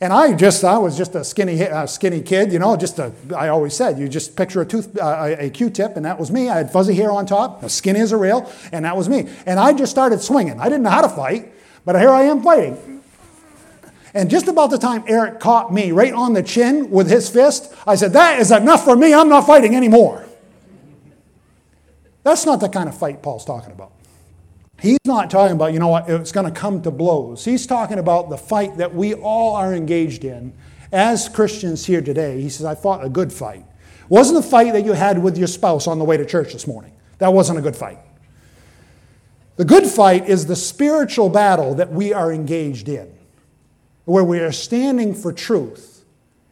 And 0.00 0.12
I 0.12 0.34
just, 0.34 0.64
I 0.64 0.76
was 0.76 0.98
just 0.98 1.14
a 1.14 1.24
skinny, 1.24 1.62
uh, 1.66 1.86
skinny 1.86 2.20
kid, 2.20 2.52
you 2.52 2.58
know, 2.58 2.76
just 2.76 2.98
a, 2.98 3.12
I 3.34 3.48
always 3.48 3.74
said, 3.74 3.98
you 3.98 4.08
just 4.08 4.36
picture 4.36 4.60
a 4.60 4.66
tooth, 4.66 4.98
uh, 4.98 5.36
a 5.38 5.48
Q-tip, 5.48 5.96
and 5.96 6.04
that 6.04 6.18
was 6.18 6.30
me. 6.30 6.50
I 6.50 6.56
had 6.58 6.70
fuzzy 6.70 6.94
hair 6.94 7.10
on 7.10 7.24
top, 7.26 7.64
skinny 7.70 8.00
as 8.00 8.12
a 8.12 8.16
rail, 8.16 8.50
and 8.72 8.84
that 8.84 8.96
was 8.96 9.08
me. 9.08 9.28
And 9.46 9.58
I 9.58 9.72
just 9.72 9.92
started 9.92 10.20
swinging. 10.20 10.60
I 10.60 10.64
didn't 10.64 10.82
know 10.82 10.90
how 10.90 11.02
to 11.02 11.08
fight, 11.08 11.52
but 11.84 11.98
here 11.98 12.10
I 12.10 12.24
am 12.24 12.42
fighting. 12.42 13.02
And 14.14 14.30
just 14.30 14.46
about 14.46 14.70
the 14.70 14.78
time 14.78 15.02
Eric 15.08 15.40
caught 15.40 15.74
me 15.74 15.90
right 15.90 16.12
on 16.12 16.32
the 16.32 16.42
chin 16.42 16.90
with 16.90 17.10
his 17.10 17.28
fist, 17.28 17.74
I 17.86 17.96
said, 17.96 18.12
that 18.12 18.38
is 18.38 18.52
enough 18.52 18.84
for 18.84 18.94
me. 18.94 19.12
I'm 19.12 19.28
not 19.28 19.46
fighting 19.46 19.74
anymore. 19.74 20.24
That's 22.22 22.46
not 22.46 22.60
the 22.60 22.68
kind 22.68 22.88
of 22.88 22.96
fight 22.96 23.22
Paul's 23.22 23.44
talking 23.44 23.72
about. 23.72 23.92
He's 24.80 24.98
not 25.04 25.30
talking 25.30 25.56
about, 25.56 25.72
you 25.72 25.78
know 25.78 25.88
what, 25.88 26.08
it's 26.08 26.32
going 26.32 26.46
to 26.46 26.60
come 26.60 26.82
to 26.82 26.90
blows. 26.90 27.44
He's 27.44 27.66
talking 27.66 27.98
about 27.98 28.30
the 28.30 28.38
fight 28.38 28.76
that 28.76 28.94
we 28.94 29.14
all 29.14 29.56
are 29.56 29.74
engaged 29.74 30.24
in 30.24 30.52
as 30.92 31.28
Christians 31.28 31.86
here 31.86 32.00
today. 32.00 32.40
He 32.40 32.48
says, 32.48 32.66
I 32.66 32.74
fought 32.74 33.04
a 33.04 33.08
good 33.08 33.32
fight. 33.32 33.64
Wasn't 34.08 34.36
the 34.36 34.48
fight 34.48 34.72
that 34.74 34.84
you 34.84 34.92
had 34.92 35.22
with 35.22 35.38
your 35.38 35.46
spouse 35.46 35.86
on 35.86 35.98
the 35.98 36.04
way 36.04 36.16
to 36.16 36.26
church 36.26 36.52
this 36.52 36.66
morning. 36.66 36.92
That 37.18 37.32
wasn't 37.32 37.58
a 37.58 37.62
good 37.62 37.76
fight. 37.76 37.98
The 39.56 39.64
good 39.64 39.86
fight 39.86 40.28
is 40.28 40.46
the 40.46 40.56
spiritual 40.56 41.28
battle 41.28 41.74
that 41.76 41.92
we 41.92 42.12
are 42.12 42.32
engaged 42.32 42.88
in, 42.88 43.13
where 44.04 44.24
we 44.24 44.40
are 44.40 44.52
standing 44.52 45.14
for 45.14 45.32
truth 45.32 46.04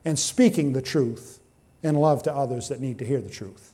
and 0.04 0.18
speaking 0.18 0.72
the 0.72 0.82
truth 0.82 1.40
in 1.82 1.94
love 1.94 2.22
to 2.22 2.34
others 2.34 2.68
that 2.68 2.80
need 2.80 2.98
to 2.98 3.04
hear 3.04 3.20
the 3.20 3.30
truth. 3.30 3.72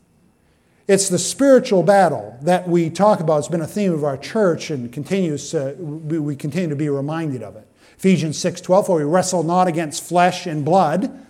It's 0.87 1.11
the 1.11 1.19
spiritual 1.19 1.83
battle 1.83 2.39
that 2.43 2.67
we 2.67 2.89
talk 2.89 3.21
about. 3.21 3.41
It's 3.41 3.49
been 3.49 3.61
a 3.61 3.67
theme 3.67 3.93
of 3.93 4.05
our 4.05 4.17
church 4.17 4.71
and 4.71 4.91
continues 4.91 5.51
to, 5.51 5.75
we 5.79 6.35
continue 6.35 6.71
to 6.71 6.77
be 6.77 6.89
reminded 6.89 7.43
of 7.43 7.57
it. 7.57 7.69
Ephesians 7.99 8.39
6 8.39 8.63
12, 8.63 8.87
for 8.87 8.97
we 8.97 9.05
wrestle 9.05 9.43
not 9.43 9.69
against 9.69 10.03
flesh 10.03 10.47
and 10.47 10.65
blood, 10.65 11.27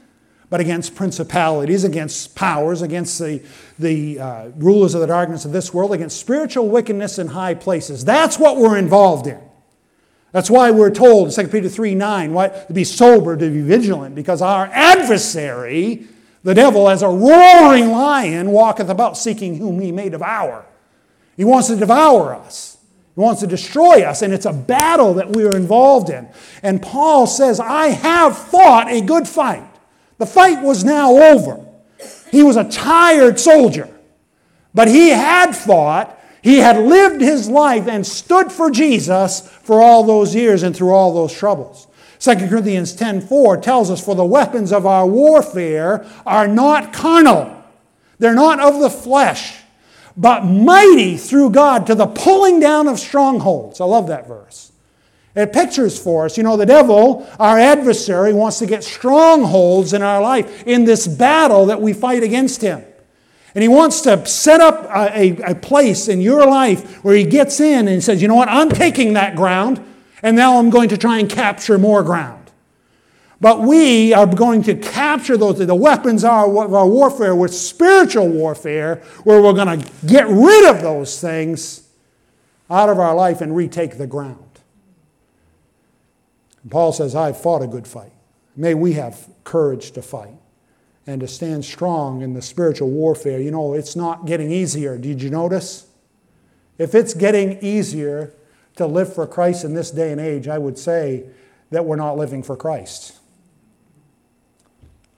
but 0.48 0.61
against 0.61 0.94
principalities, 0.94 1.82
against 1.82 2.37
powers, 2.37 2.82
against 2.82 3.18
the, 3.18 3.42
the 3.78 4.20
uh, 4.20 4.48
rulers 4.56 4.94
of 4.94 5.00
the 5.00 5.06
darkness 5.06 5.44
of 5.44 5.52
this 5.52 5.74
world, 5.74 5.92
against 5.92 6.20
spiritual 6.20 6.68
wickedness 6.68 7.18
in 7.18 7.28
high 7.28 7.54
places. 7.54 8.04
That's 8.04 8.38
what 8.38 8.58
we're 8.58 8.78
involved 8.78 9.26
in. 9.26 9.40
That's 10.32 10.50
why 10.50 10.70
we're 10.70 10.90
told 10.90 11.28
in 11.28 11.34
2 11.34 11.50
Peter 11.50 11.68
3 11.68 11.94
9, 11.94 12.32
why, 12.32 12.48
to 12.48 12.72
be 12.72 12.84
sober, 12.84 13.36
to 13.36 13.50
be 13.50 13.62
vigilant, 13.62 14.14
because 14.14 14.42
our 14.42 14.66
adversary, 14.72 16.06
the 16.42 16.54
devil, 16.54 16.88
as 16.88 17.02
a 17.02 17.08
roaring 17.08 17.90
lion, 17.90 18.50
walketh 18.50 18.90
about 18.90 19.16
seeking 19.16 19.56
whom 19.56 19.80
he 19.80 19.90
may 19.90 20.08
devour. 20.08 20.66
He 21.36 21.44
wants 21.44 21.68
to 21.68 21.76
devour 21.76 22.34
us. 22.34 22.76
He 23.14 23.20
wants 23.20 23.40
to 23.40 23.46
destroy 23.46 24.02
us, 24.02 24.22
and 24.22 24.34
it's 24.34 24.46
a 24.46 24.52
battle 24.52 25.14
that 25.14 25.34
we 25.34 25.44
are 25.44 25.56
involved 25.56 26.10
in. 26.10 26.28
And 26.62 26.82
Paul 26.82 27.26
says, 27.26 27.58
I 27.58 27.88
have 27.88 28.36
fought 28.36 28.88
a 28.88 29.00
good 29.00 29.26
fight. 29.26 29.68
The 30.18 30.26
fight 30.26 30.62
was 30.62 30.84
now 30.84 31.12
over. 31.12 31.64
He 32.30 32.42
was 32.42 32.56
a 32.56 32.68
tired 32.68 33.40
soldier, 33.40 33.88
but 34.74 34.88
he 34.88 35.08
had 35.08 35.56
fought. 35.56 36.17
He 36.42 36.59
had 36.59 36.79
lived 36.79 37.20
his 37.20 37.48
life 37.48 37.87
and 37.88 38.07
stood 38.07 38.53
for 38.53 38.70
Jesus 38.70 39.40
for 39.62 39.83
all 39.83 40.05
those 40.05 40.35
years 40.35 40.62
and 40.62 40.74
through 40.74 40.92
all 40.92 41.12
those 41.12 41.33
troubles. 41.33 41.87
2 42.20 42.48
Corinthians 42.48 42.94
10:4 42.94 43.57
tells 43.57 43.90
us, 43.90 44.01
For 44.01 44.14
the 44.14 44.24
weapons 44.24 44.72
of 44.72 44.87
our 44.87 45.07
warfare 45.07 46.05
are 46.27 46.48
not 46.48 46.92
carnal, 46.92 47.51
they're 48.18 48.35
not 48.35 48.61
of 48.61 48.81
the 48.81 48.90
flesh, 48.90 49.55
but 50.16 50.44
mighty 50.44 51.16
through 51.16 51.51
God 51.51 51.87
to 51.87 51.94
the 51.94 52.07
pulling 52.07 52.61
down 52.61 52.88
of 52.88 52.98
strongholds. 52.98 53.81
I 53.81 53.85
love 53.85 54.09
that 54.09 54.27
verse. 54.27 54.72
It 55.37 55.53
pictures 55.53 56.03
for 56.03 56.24
us, 56.24 56.37
you 56.37 56.42
know, 56.42 56.57
the 56.57 56.66
devil, 56.66 57.29
our 57.38 57.59
adversary, 57.59 58.33
wants 58.33 58.59
to 58.59 58.66
get 58.66 58.83
strongholds 58.83 59.92
in 59.92 60.03
our 60.03 60.20
life 60.20 60.66
in 60.66 60.85
this 60.85 61.07
battle 61.07 61.66
that 61.66 61.81
we 61.81 61.92
fight 61.92 62.24
against 62.24 62.61
him. 62.61 62.83
And 63.54 63.62
he 63.62 63.68
wants 63.68 64.02
to 64.02 64.24
set 64.26 64.61
up 64.61 64.84
a, 64.84 65.42
a, 65.42 65.52
a 65.52 65.54
place 65.54 66.08
in 66.08 66.20
your 66.20 66.46
life 66.46 67.02
where 67.02 67.16
he 67.16 67.24
gets 67.24 67.61
in 67.61 67.88
and 67.88 68.02
says, 68.04 68.20
you 68.20 68.28
know 68.28 68.34
what, 68.34 68.48
I'm 68.48 68.68
taking 68.68 69.14
that 69.14 69.37
ground. 69.37 69.84
And 70.22 70.37
now 70.37 70.58
I'm 70.58 70.70
going 70.70 70.90
to 70.90 70.98
try 70.98 71.18
and 71.18 71.28
capture 71.28 71.78
more 71.78 72.02
ground. 72.02 72.50
But 73.40 73.61
we 73.61 74.12
are 74.12 74.26
going 74.26 74.62
to 74.64 74.74
capture 74.74 75.37
those. 75.37 75.58
The 75.58 75.74
weapons 75.74 76.24
of 76.24 76.30
our 76.30 76.87
warfare 76.87 77.37
with 77.37 77.54
spiritual 77.54 78.28
warfare, 78.28 78.96
where 79.22 79.40
we're 79.40 79.52
going 79.52 79.80
to 79.80 79.90
get 80.06 80.26
rid 80.26 80.68
of 80.68 80.82
those 80.82 81.20
things 81.20 81.88
out 82.68 82.88
of 82.88 82.98
our 82.98 83.14
life 83.14 83.40
and 83.40 83.54
retake 83.54 83.96
the 83.96 84.08
ground. 84.08 84.44
And 86.62 86.70
Paul 86.70 86.92
says, 86.92 87.14
I've 87.14 87.40
fought 87.40 87.62
a 87.62 87.68
good 87.68 87.87
fight. 87.87 88.12
May 88.56 88.74
we 88.74 88.94
have 88.94 89.28
courage 89.44 89.92
to 89.92 90.02
fight 90.02 90.34
and 91.08 91.22
to 91.22 91.26
stand 91.26 91.64
strong 91.64 92.20
in 92.20 92.34
the 92.34 92.42
spiritual 92.42 92.90
warfare. 92.90 93.40
You 93.40 93.50
know, 93.50 93.72
it's 93.72 93.96
not 93.96 94.26
getting 94.26 94.52
easier. 94.52 94.96
Did 94.98 95.22
you 95.22 95.30
notice? 95.30 95.86
If 96.76 96.94
it's 96.94 97.14
getting 97.14 97.58
easier, 97.60 98.34
to 98.78 98.86
live 98.86 99.12
for 99.12 99.26
Christ 99.26 99.64
in 99.64 99.74
this 99.74 99.90
day 99.90 100.12
and 100.12 100.20
age, 100.20 100.46
I 100.46 100.56
would 100.56 100.78
say 100.78 101.24
that 101.70 101.84
we're 101.84 101.96
not 101.96 102.16
living 102.16 102.44
for 102.44 102.56
Christ. 102.56 103.18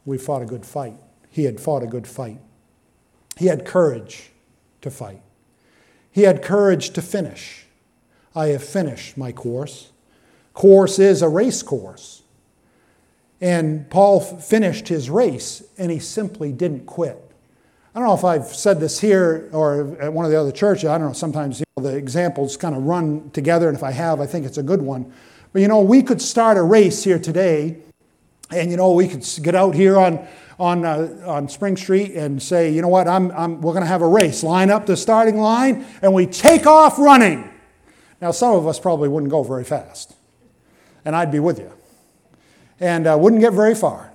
We 0.07 0.16
fought 0.16 0.40
a 0.40 0.46
good 0.46 0.64
fight. 0.64 0.94
He 1.29 1.44
had 1.44 1.61
fought 1.61 1.83
a 1.83 1.87
good 1.87 2.07
fight. 2.07 2.38
He 3.37 3.46
had 3.46 3.66
courage 3.66 4.31
to 4.81 4.90
fight. 4.90 5.20
He 6.11 6.22
had 6.22 6.42
courage 6.42 6.90
to 6.90 7.03
finish. 7.03 7.66
I 8.35 8.46
have 8.46 8.64
finished 8.64 9.18
my 9.18 9.31
course. 9.31 9.92
Course 10.55 10.98
is 10.98 11.20
a 11.20 11.29
race 11.29 11.62
course. 11.62 12.22
And 13.40 13.88
Paul 13.88 14.20
finished 14.20 14.88
his 14.88 15.09
race 15.09 15.62
and 15.79 15.90
he 15.90 15.98
simply 15.98 16.53
didn't 16.53 16.87
quit. 16.87 17.31
I 17.94 17.98
don't 17.98 18.07
know 18.07 18.14
if 18.14 18.24
I've 18.24 18.55
said 18.55 18.79
this 18.79 19.00
here 19.00 19.48
or 19.53 19.96
at 20.00 20.12
one 20.12 20.24
of 20.24 20.31
the 20.31 20.38
other 20.38 20.53
churches. 20.53 20.85
I 20.85 20.96
don't 20.96 21.09
know. 21.09 21.12
Sometimes 21.12 21.59
you 21.59 21.64
know, 21.76 21.83
the 21.83 21.96
examples 21.96 22.57
kind 22.57 22.76
of 22.76 22.85
run 22.85 23.31
together, 23.31 23.66
and 23.66 23.76
if 23.76 23.83
I 23.83 23.90
have, 23.90 24.20
I 24.20 24.26
think 24.26 24.46
it's 24.46 24.59
a 24.59 24.62
good 24.62 24.81
one. 24.81 25.12
But 25.53 25.62
you 25.62 25.68
know, 25.68 25.81
we 25.81 26.03
could 26.03 26.22
start 26.22 26.57
a 26.57 26.62
race 26.62 27.03
here 27.03 27.18
today, 27.18 27.79
and 28.53 28.70
you 28.70 28.76
know, 28.76 28.92
we 28.92 29.09
could 29.09 29.26
get 29.42 29.57
out 29.57 29.74
here 29.74 29.98
on 29.98 30.24
on 30.61 30.85
uh, 30.85 31.24
on 31.26 31.48
Spring 31.48 31.76
Street 31.76 32.12
and 32.12 32.40
say, 32.40 32.70
you 32.70 32.81
know 32.81 32.88
what, 32.88 33.09
I'm, 33.09 33.33
I'm 33.33 33.61
we're 33.61 33.72
going 33.72 33.83
to 33.83 33.88
have 33.88 34.03
a 34.03 34.09
race. 34.09 34.44
Line 34.44 34.70
up 34.70 34.87
the 34.87 34.96
starting 34.96 35.38
line, 35.38 35.85
and 36.00 36.14
we 36.14 36.26
take 36.26 36.66
off 36.66 36.96
running. 36.96 37.50
Now, 38.20 38.31
some 38.31 38.55
of 38.55 38.68
us 38.68 38.79
probably 38.79 39.09
wouldn't 39.09 39.33
go 39.33 39.42
very 39.42 39.64
fast, 39.64 40.14
and 41.05 41.16
I'd 41.16 41.33
be 41.33 41.40
with 41.40 41.59
you, 41.59 41.72
and 42.81 43.07
uh, 43.07 43.16
wouldn't 43.19 43.43
get 43.43 43.53
very 43.53 43.75
far. 43.75 44.11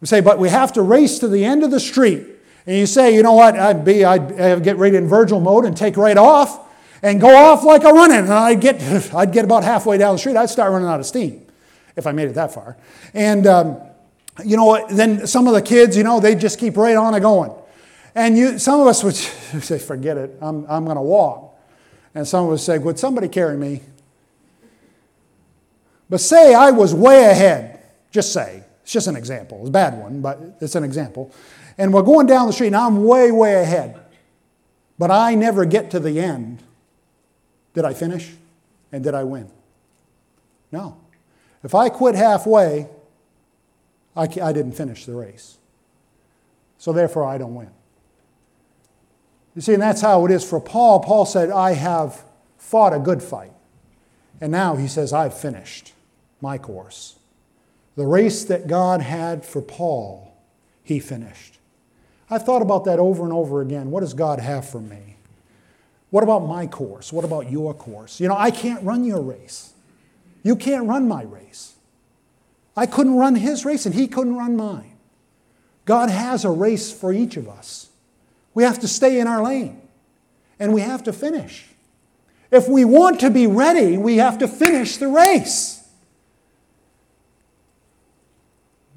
We 0.00 0.06
say, 0.06 0.20
but 0.20 0.38
we 0.38 0.50
have 0.50 0.72
to 0.74 0.82
race 0.82 1.18
to 1.20 1.28
the 1.28 1.44
end 1.44 1.62
of 1.62 1.70
the 1.70 1.80
street 1.80 2.26
and 2.66 2.76
you 2.76 2.86
say, 2.86 3.14
you 3.14 3.22
know 3.22 3.32
what, 3.32 3.56
I'd 3.56 3.84
be, 3.84 4.04
I'd, 4.04 4.40
I'd 4.40 4.62
get 4.64 4.76
right 4.76 4.92
in 4.92 5.06
Virgil 5.06 5.38
mode 5.38 5.64
and 5.64 5.76
take 5.76 5.96
right 5.96 6.16
off 6.16 6.66
and 7.00 7.20
go 7.20 7.34
off 7.34 7.62
like 7.62 7.84
a 7.84 7.92
running. 7.92 8.18
And 8.18 8.32
I'd 8.32 8.60
get, 8.60 8.82
I'd 9.14 9.32
get 9.32 9.44
about 9.44 9.62
halfway 9.62 9.98
down 9.98 10.16
the 10.16 10.18
street. 10.18 10.36
I'd 10.36 10.50
start 10.50 10.72
running 10.72 10.88
out 10.88 10.98
of 10.98 11.06
steam 11.06 11.46
if 11.94 12.06
I 12.06 12.12
made 12.12 12.28
it 12.28 12.34
that 12.34 12.52
far. 12.52 12.76
And, 13.14 13.46
um, 13.46 13.80
you 14.44 14.56
know, 14.56 14.84
then 14.90 15.26
some 15.26 15.46
of 15.46 15.54
the 15.54 15.62
kids, 15.62 15.96
you 15.96 16.02
know, 16.02 16.18
they 16.18 16.34
just 16.34 16.58
keep 16.58 16.76
right 16.76 16.96
on 16.96 17.14
and 17.14 17.22
going. 17.22 17.52
And 18.16 18.36
you, 18.36 18.58
some 18.58 18.80
of 18.80 18.88
us 18.88 19.04
would 19.04 19.14
say, 19.62 19.78
forget 19.78 20.16
it, 20.16 20.36
I'm, 20.40 20.66
I'm 20.68 20.84
going 20.84 20.96
to 20.96 21.02
walk. 21.02 21.54
And 22.16 22.26
some 22.26 22.46
of 22.46 22.52
us 22.52 22.64
say, 22.64 22.78
would 22.78 22.98
somebody 22.98 23.28
carry 23.28 23.56
me? 23.56 23.82
But 26.10 26.20
say 26.20 26.54
I 26.54 26.72
was 26.72 26.94
way 26.94 27.26
ahead, 27.26 27.75
just 28.16 28.32
say. 28.32 28.64
It's 28.82 28.92
just 28.92 29.06
an 29.06 29.16
example. 29.16 29.58
It's 29.60 29.68
a 29.68 29.72
bad 29.72 29.98
one, 29.98 30.20
but 30.20 30.40
it's 30.60 30.74
an 30.74 30.84
example 30.84 31.32
and 31.78 31.92
we're 31.92 32.02
going 32.02 32.26
down 32.26 32.46
the 32.46 32.52
street, 32.52 32.68
and 32.68 32.76
I'm 32.76 33.04
way, 33.04 33.30
way 33.30 33.60
ahead. 33.60 34.00
But 34.98 35.10
I 35.10 35.34
never 35.34 35.64
get 35.64 35.90
to 35.90 36.00
the 36.00 36.20
end. 36.20 36.62
Did 37.74 37.84
I 37.84 37.92
finish? 37.92 38.32
And 38.92 39.04
did 39.04 39.14
I 39.14 39.24
win? 39.24 39.50
No. 40.72 40.96
If 41.62 41.74
I 41.74 41.90
quit 41.90 42.14
halfway, 42.14 42.88
I, 44.16 44.22
I 44.22 44.52
didn't 44.52 44.72
finish 44.72 45.04
the 45.04 45.14
race. 45.14 45.58
So 46.78 46.92
therefore, 46.92 47.24
I 47.24 47.36
don't 47.36 47.54
win. 47.54 47.70
You 49.54 49.62
see, 49.62 49.74
and 49.74 49.82
that's 49.82 50.00
how 50.00 50.24
it 50.24 50.30
is 50.30 50.48
for 50.48 50.60
Paul. 50.60 51.00
Paul 51.00 51.26
said, 51.26 51.50
I 51.50 51.72
have 51.72 52.24
fought 52.58 52.94
a 52.94 52.98
good 52.98 53.22
fight. 53.22 53.52
And 54.40 54.52
now 54.52 54.76
he 54.76 54.86
says, 54.86 55.12
I've 55.12 55.36
finished 55.36 55.92
my 56.40 56.58
course. 56.58 57.15
The 57.96 58.06
race 58.06 58.44
that 58.44 58.68
God 58.68 59.00
had 59.00 59.44
for 59.44 59.62
Paul, 59.62 60.34
he 60.82 61.00
finished. 61.00 61.58
I've 62.30 62.44
thought 62.44 62.62
about 62.62 62.84
that 62.84 62.98
over 62.98 63.24
and 63.24 63.32
over 63.32 63.62
again. 63.62 63.90
What 63.90 64.00
does 64.00 64.14
God 64.14 64.38
have 64.38 64.68
for 64.68 64.80
me? 64.80 65.16
What 66.10 66.22
about 66.22 66.46
my 66.46 66.66
course? 66.66 67.12
What 67.12 67.24
about 67.24 67.50
your 67.50 67.74
course? 67.74 68.20
You 68.20 68.28
know, 68.28 68.36
I 68.36 68.50
can't 68.50 68.82
run 68.82 69.04
your 69.04 69.20
race. 69.20 69.72
You 70.42 70.56
can't 70.56 70.86
run 70.86 71.08
my 71.08 71.22
race. 71.22 71.74
I 72.76 72.86
couldn't 72.86 73.16
run 73.16 73.34
his 73.36 73.64
race, 73.64 73.86
and 73.86 73.94
he 73.94 74.06
couldn't 74.06 74.36
run 74.36 74.56
mine. 74.56 74.92
God 75.86 76.10
has 76.10 76.44
a 76.44 76.50
race 76.50 76.92
for 76.92 77.12
each 77.12 77.36
of 77.36 77.48
us. 77.48 77.88
We 78.54 78.64
have 78.64 78.78
to 78.80 78.88
stay 78.88 79.18
in 79.20 79.26
our 79.26 79.42
lane, 79.42 79.80
and 80.58 80.74
we 80.74 80.82
have 80.82 81.02
to 81.04 81.12
finish. 81.12 81.66
If 82.50 82.68
we 82.68 82.84
want 82.84 83.20
to 83.20 83.30
be 83.30 83.46
ready, 83.46 83.96
we 83.96 84.18
have 84.18 84.38
to 84.38 84.48
finish 84.48 84.98
the 84.98 85.08
race. 85.08 85.85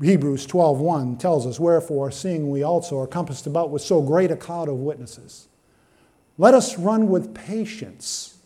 Hebrews 0.02 0.48
12:1 0.48 1.18
tells 1.20 1.46
us, 1.46 1.60
Wherefore, 1.60 2.10
seeing 2.10 2.50
we 2.50 2.64
also 2.64 2.98
are 3.00 3.08
compassed 3.08 3.48
about 3.48 3.70
with 3.70 3.82
so 3.82 4.02
great 4.02 4.32
a 4.32 4.38
cloud 4.38 4.70
of 4.70 4.78
witnesses, 4.78 5.48
let 6.38 6.54
us 6.54 6.78
run 6.78 7.10
with 7.10 7.34
patience 7.34 8.38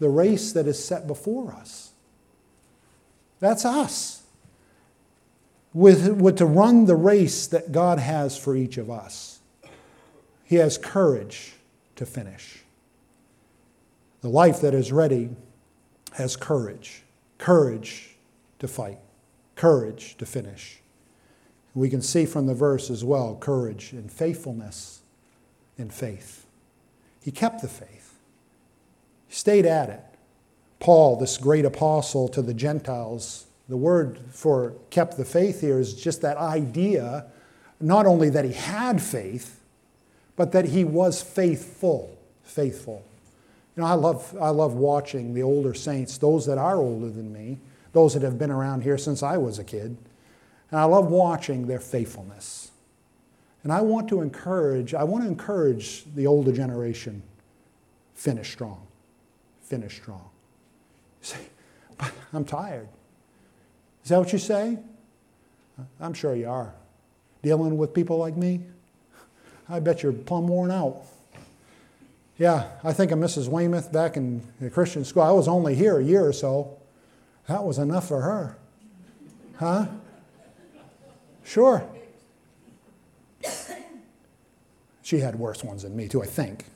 the 0.00 0.08
race 0.08 0.52
that 0.52 0.66
is 0.66 0.82
set 0.82 1.06
before 1.06 1.52
us. 1.52 1.92
That's 3.40 3.64
us. 3.64 4.22
With, 5.72 6.08
with 6.08 6.38
to 6.38 6.46
run 6.46 6.86
the 6.86 6.96
race 6.96 7.46
that 7.48 7.70
God 7.70 7.98
has 7.98 8.36
for 8.36 8.56
each 8.56 8.78
of 8.78 8.90
us. 8.90 9.40
He 10.44 10.56
has 10.56 10.78
courage 10.78 11.54
to 11.96 12.06
finish. 12.06 12.64
The 14.22 14.28
life 14.28 14.60
that 14.62 14.74
is 14.74 14.90
ready 14.90 15.30
has 16.12 16.36
courage, 16.36 17.04
courage 17.38 18.16
to 18.58 18.66
fight 18.66 18.98
courage 19.58 20.16
to 20.16 20.24
finish. 20.24 20.78
We 21.74 21.90
can 21.90 22.00
see 22.00 22.24
from 22.24 22.46
the 22.46 22.54
verse 22.54 22.90
as 22.90 23.04
well 23.04 23.36
courage 23.38 23.92
and 23.92 24.10
faithfulness 24.10 25.02
and 25.76 25.92
faith. 25.92 26.46
He 27.20 27.30
kept 27.30 27.60
the 27.60 27.68
faith, 27.68 28.14
he 29.26 29.34
stayed 29.34 29.66
at 29.66 29.90
it. 29.90 30.00
Paul, 30.80 31.16
this 31.16 31.38
great 31.38 31.64
apostle 31.64 32.28
to 32.28 32.40
the 32.40 32.54
Gentiles, 32.54 33.46
the 33.68 33.76
word 33.76 34.20
for 34.30 34.74
kept 34.90 35.16
the 35.16 35.24
faith 35.24 35.60
here 35.60 35.80
is 35.80 35.92
just 35.92 36.22
that 36.22 36.36
idea 36.36 37.26
not 37.80 38.06
only 38.06 38.30
that 38.30 38.44
he 38.44 38.52
had 38.52 39.02
faith, 39.02 39.60
but 40.36 40.52
that 40.52 40.66
he 40.66 40.84
was 40.84 41.20
faithful. 41.20 42.16
Faithful. 42.44 43.04
You 43.76 43.82
know, 43.82 43.88
I 43.88 43.94
love, 43.94 44.36
I 44.40 44.50
love 44.50 44.74
watching 44.74 45.34
the 45.34 45.42
older 45.42 45.74
saints, 45.74 46.18
those 46.18 46.46
that 46.46 46.58
are 46.58 46.76
older 46.76 47.10
than 47.10 47.32
me, 47.32 47.58
those 47.92 48.14
that 48.14 48.22
have 48.22 48.38
been 48.38 48.50
around 48.50 48.82
here 48.82 48.98
since 48.98 49.22
I 49.22 49.36
was 49.36 49.58
a 49.58 49.64
kid. 49.64 49.96
And 50.70 50.80
I 50.80 50.84
love 50.84 51.06
watching 51.06 51.66
their 51.66 51.80
faithfulness. 51.80 52.70
And 53.62 53.72
I 53.72 53.80
want 53.80 54.08
to 54.10 54.20
encourage, 54.20 54.94
I 54.94 55.04
want 55.04 55.24
to 55.24 55.28
encourage 55.28 56.04
the 56.14 56.26
older 56.26 56.52
generation, 56.52 57.22
finish 58.14 58.52
strong. 58.52 58.86
Finish 59.62 59.96
strong. 59.96 60.28
You 61.20 61.26
say, 61.26 61.38
but 61.96 62.12
I'm 62.32 62.44
tired. 62.44 62.88
Is 64.02 64.10
that 64.10 64.18
what 64.18 64.32
you 64.32 64.38
say? 64.38 64.78
I'm 66.00 66.14
sure 66.14 66.34
you 66.34 66.48
are. 66.48 66.72
Dealing 67.42 67.76
with 67.76 67.94
people 67.94 68.18
like 68.18 68.36
me? 68.36 68.62
I 69.68 69.80
bet 69.80 70.02
you're 70.02 70.12
plumb 70.12 70.48
worn 70.48 70.70
out. 70.70 71.02
Yeah, 72.38 72.68
I 72.84 72.92
think 72.92 73.10
of 73.10 73.18
Mrs. 73.18 73.48
Weymouth 73.48 73.92
back 73.92 74.16
in 74.16 74.42
the 74.60 74.70
Christian 74.70 75.04
school. 75.04 75.22
I 75.22 75.32
was 75.32 75.48
only 75.48 75.74
here 75.74 75.98
a 75.98 76.04
year 76.04 76.24
or 76.24 76.32
so. 76.32 76.77
That 77.48 77.64
was 77.64 77.78
enough 77.78 78.06
for 78.06 78.20
her. 78.20 78.56
Huh? 79.56 79.86
Sure. 81.42 81.82
She 85.02 85.20
had 85.20 85.36
worse 85.36 85.64
ones 85.64 85.82
than 85.82 85.96
me, 85.96 86.06
too, 86.06 86.22
I 86.22 86.26
think. 86.26 86.66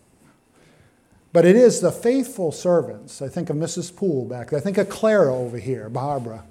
But 1.34 1.44
it 1.44 1.56
is 1.56 1.80
the 1.80 1.92
faithful 1.92 2.50
servants. 2.52 3.20
I 3.20 3.28
think 3.28 3.50
of 3.50 3.56
Mrs. 3.56 3.94
Poole 3.94 4.24
back 4.24 4.50
there. 4.50 4.58
I 4.58 4.62
think 4.62 4.78
of 4.78 4.88
Clara 4.88 5.34
over 5.34 5.58
here, 5.58 5.90
Barbara. 5.90 6.42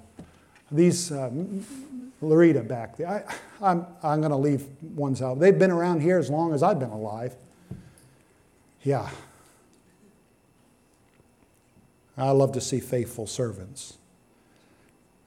These, 0.70 1.10
uh, 1.10 1.30
Larita 2.22 2.66
back 2.66 2.96
there. 2.96 3.08
I, 3.08 3.70
I'm, 3.70 3.86
I'm 4.04 4.20
going 4.20 4.30
to 4.30 4.36
leave 4.36 4.66
ones 4.94 5.20
out. 5.20 5.40
They've 5.40 5.58
been 5.58 5.72
around 5.72 6.00
here 6.00 6.18
as 6.18 6.30
long 6.30 6.54
as 6.54 6.62
I've 6.62 6.78
been 6.78 6.90
alive. 6.90 7.34
Yeah. 8.84 9.10
I 12.16 12.30
love 12.30 12.52
to 12.52 12.60
see 12.60 12.78
faithful 12.78 13.26
servants. 13.26 13.98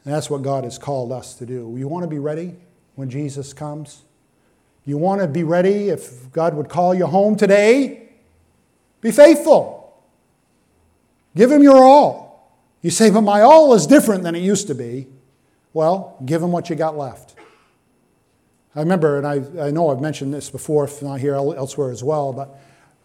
And 0.05 0.13
that's 0.13 0.29
what 0.29 0.43
God 0.43 0.63
has 0.63 0.77
called 0.77 1.11
us 1.11 1.33
to 1.35 1.45
do. 1.45 1.75
You 1.77 1.87
want 1.87 2.03
to 2.03 2.09
be 2.09 2.19
ready 2.19 2.55
when 2.93 3.09
Jesus 3.09 3.53
comes? 3.53 4.03
You 4.85 4.97
want 4.97 5.21
to 5.21 5.27
be 5.27 5.43
ready 5.43 5.89
if 5.89 6.31
God 6.31 6.53
would 6.53 6.69
call 6.69 6.93
you 6.93 7.07
home 7.07 7.35
today? 7.35 8.09
Be 9.01 9.11
faithful. 9.11 9.99
Give 11.35 11.51
Him 11.51 11.63
your 11.63 11.83
all. 11.83 12.55
You 12.81 12.91
say, 12.91 13.09
but 13.09 13.21
my 13.21 13.41
all 13.41 13.73
is 13.73 13.87
different 13.87 14.23
than 14.23 14.35
it 14.35 14.41
used 14.41 14.67
to 14.67 14.75
be. 14.75 15.07
Well, 15.73 16.15
give 16.23 16.41
Him 16.41 16.51
what 16.51 16.69
you 16.69 16.75
got 16.75 16.95
left. 16.95 17.33
I 18.75 18.81
remember, 18.81 19.17
and 19.17 19.25
I, 19.25 19.67
I 19.67 19.71
know 19.71 19.89
I've 19.89 20.01
mentioned 20.01 20.33
this 20.33 20.49
before, 20.49 20.83
if 20.83 21.01
not 21.01 21.19
here, 21.19 21.33
elsewhere 21.33 21.91
as 21.91 22.03
well, 22.03 22.31
but 22.31 22.59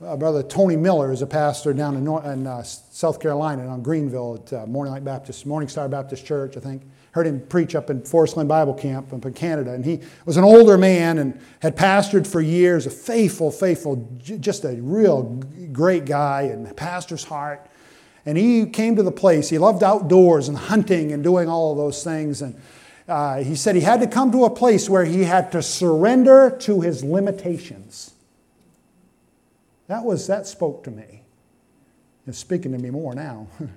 uh, 0.04 0.16
Brother 0.16 0.42
Tony 0.42 0.76
Miller 0.76 1.12
is 1.12 1.22
a 1.22 1.26
pastor 1.26 1.72
down 1.72 1.96
in, 1.96 2.04
North, 2.04 2.24
in 2.24 2.46
uh, 2.46 2.62
South 2.62 3.20
Carolina, 3.20 3.66
on 3.66 3.82
Greenville 3.82 4.42
at 4.42 4.52
uh, 4.52 4.66
Morning 4.66 4.92
Light 4.92 5.04
Baptist, 5.04 5.44
Morning 5.44 5.68
Star 5.68 5.88
Baptist 5.88 6.24
Church, 6.24 6.56
I 6.56 6.60
think. 6.60 6.82
Heard 7.12 7.26
him 7.26 7.40
preach 7.48 7.74
up 7.74 7.90
in 7.90 8.02
Forest 8.02 8.34
Glen 8.34 8.46
Bible 8.46 8.72
Camp 8.72 9.12
up 9.12 9.24
in 9.24 9.32
Canada. 9.34 9.72
And 9.72 9.84
he 9.84 10.00
was 10.24 10.36
an 10.36 10.44
older 10.44 10.78
man 10.78 11.18
and 11.18 11.38
had 11.60 11.76
pastored 11.76 12.26
for 12.26 12.40
years, 12.40 12.86
a 12.86 12.90
faithful, 12.90 13.50
faithful, 13.50 14.08
just 14.22 14.64
a 14.64 14.80
real 14.80 15.24
great 15.72 16.06
guy 16.06 16.42
and 16.42 16.74
pastor's 16.76 17.24
heart. 17.24 17.66
And 18.24 18.38
he 18.38 18.66
came 18.66 18.96
to 18.96 19.02
the 19.02 19.12
place. 19.12 19.48
He 19.48 19.58
loved 19.58 19.82
outdoors 19.82 20.48
and 20.48 20.56
hunting 20.56 21.12
and 21.12 21.24
doing 21.24 21.48
all 21.48 21.72
of 21.72 21.78
those 21.78 22.04
things. 22.04 22.42
And 22.42 22.58
uh, 23.08 23.42
he 23.42 23.56
said 23.56 23.74
he 23.74 23.80
had 23.80 24.00
to 24.00 24.06
come 24.06 24.30
to 24.30 24.44
a 24.44 24.50
place 24.50 24.88
where 24.88 25.04
he 25.04 25.24
had 25.24 25.50
to 25.52 25.62
surrender 25.62 26.56
to 26.60 26.80
his 26.80 27.02
limitations. 27.02 28.14
That 29.90 30.04
was 30.04 30.28
that 30.28 30.46
spoke 30.46 30.84
to 30.84 30.90
me. 30.92 31.24
It's 32.24 32.38
speaking 32.38 32.70
to 32.70 32.78
me 32.78 32.90
more 32.90 33.14
now. 33.14 33.48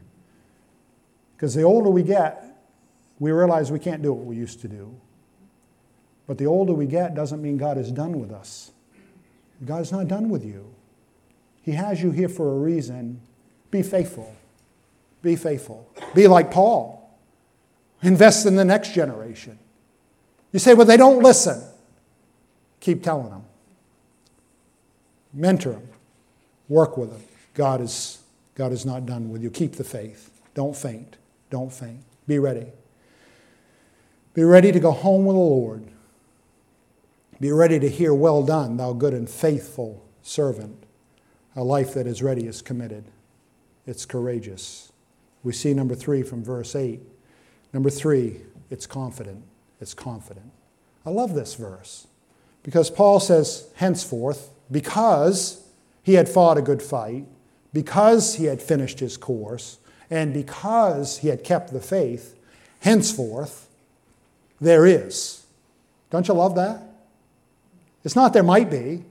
Because 1.36 1.56
the 1.56 1.64
older 1.64 1.90
we 1.90 2.04
get, 2.04 2.56
we 3.20 3.32
realize 3.32 3.70
we 3.70 3.80
can't 3.80 4.02
do 4.02 4.14
what 4.14 4.24
we 4.24 4.38
used 4.38 4.62
to 4.62 4.70
do. 4.70 4.96
But 6.26 6.38
the 6.38 6.46
older 6.46 6.72
we 6.72 6.86
get 6.86 7.16
doesn't 7.16 7.42
mean 7.42 7.58
God 7.58 7.78
is 7.78 7.92
done 7.92 8.18
with 8.18 8.32
us. 8.32 8.72
God 9.66 9.82
is 9.82 9.92
not 9.92 10.08
done 10.08 10.30
with 10.30 10.46
you. 10.46 10.74
He 11.64 11.74
has 11.74 12.02
you 12.02 12.12
here 12.12 12.30
for 12.30 12.50
a 12.50 12.58
reason. 12.60 13.20
Be 13.72 13.82
faithful. 13.82 14.34
Be 15.22 15.36
faithful. 15.36 15.90
Be 16.16 16.28
like 16.28 16.50
Paul. 16.50 17.14
Invest 18.04 18.46
in 18.46 18.56
the 18.56 18.64
next 18.64 18.94
generation. 18.94 19.60
You 20.54 20.60
say, 20.60 20.76
well, 20.76 20.86
they 20.86 20.96
don't 20.96 21.22
listen. 21.22 21.62
Keep 22.80 23.04
telling 23.04 23.32
them. 23.32 23.44
Mentor 25.34 25.74
them. 25.74 25.90
Work 26.74 26.98
with 26.98 27.12
them. 27.12 27.22
God 27.54 27.82
is, 27.82 28.18
God 28.56 28.72
is 28.72 28.84
not 28.84 29.06
done 29.06 29.30
with 29.30 29.44
you. 29.44 29.52
Keep 29.52 29.74
the 29.74 29.84
faith. 29.84 30.32
Don't 30.56 30.76
faint. 30.76 31.18
Don't 31.52 31.72
faint. 31.72 32.00
Be 32.26 32.40
ready. 32.40 32.66
Be 34.34 34.44
ready 34.44 34.72
to 34.72 34.80
go 34.80 34.90
home 34.90 35.24
with 35.26 35.36
the 35.36 35.40
Lord. 35.40 35.86
Be 37.40 37.52
ready 37.52 37.80
to 37.80 37.88
hear, 37.88 38.12
Well 38.12 38.42
done, 38.42 38.78
thou 38.78 38.92
good 38.94 39.14
and 39.14 39.30
faithful 39.30 40.04
servant. 40.24 40.84
A 41.56 41.64
life 41.64 41.94
that 41.94 42.08
is 42.08 42.24
ready 42.24 42.48
is 42.48 42.64
committed, 42.64 43.06
it's 43.86 44.08
courageous. 44.08 44.92
We 45.44 45.54
see 45.54 45.76
number 45.76 45.94
three 45.94 46.24
from 46.24 46.44
verse 46.44 46.76
8. 46.76 47.02
Number 47.72 47.92
three, 47.92 48.42
it's 48.72 48.88
confident. 48.88 49.44
It's 49.80 49.94
confident. 49.94 50.52
I 51.06 51.12
love 51.12 51.36
this 51.36 51.54
verse 51.54 52.08
because 52.64 52.90
Paul 52.90 53.20
says, 53.20 53.68
henceforth, 53.76 54.50
because 54.72 55.63
he 56.04 56.14
had 56.14 56.30
fought 56.30 56.58
a 56.58 56.62
good 56.62 56.82
fight, 56.82 57.26
because 57.72 58.36
he 58.36 58.46
had 58.46 58.62
finished 58.62 59.00
his 59.00 59.18
course, 59.18 59.80
and 60.10 60.34
because 60.34 61.20
he 61.20 61.30
had 61.30 61.44
kept 61.44 61.74
the 61.74 61.80
faith, 61.80 62.36
henceforth, 62.82 63.68
there 64.62 64.86
is. 64.86 65.46
Don't 66.10 66.28
you 66.28 66.34
love 66.34 66.56
that? 66.56 66.82
It's 68.04 68.16
not 68.16 68.34
there 68.34 68.44
might 68.44 68.70
be. 68.70 69.04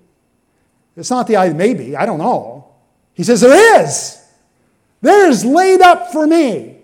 It's 0.97 1.11
not 1.11 1.27
the 1.27 1.39
I 1.39 1.53
maybe. 1.53 1.97
I 1.97 2.07
don't 2.07 2.19
know. 2.19 2.69
He 3.15 3.25
says, 3.25 3.41
There 3.41 3.83
is. 3.83 4.23
There 5.01 5.29
is 5.29 5.45
laid 5.45 5.81
up 5.81 6.13
for 6.13 6.27
me. 6.27 6.79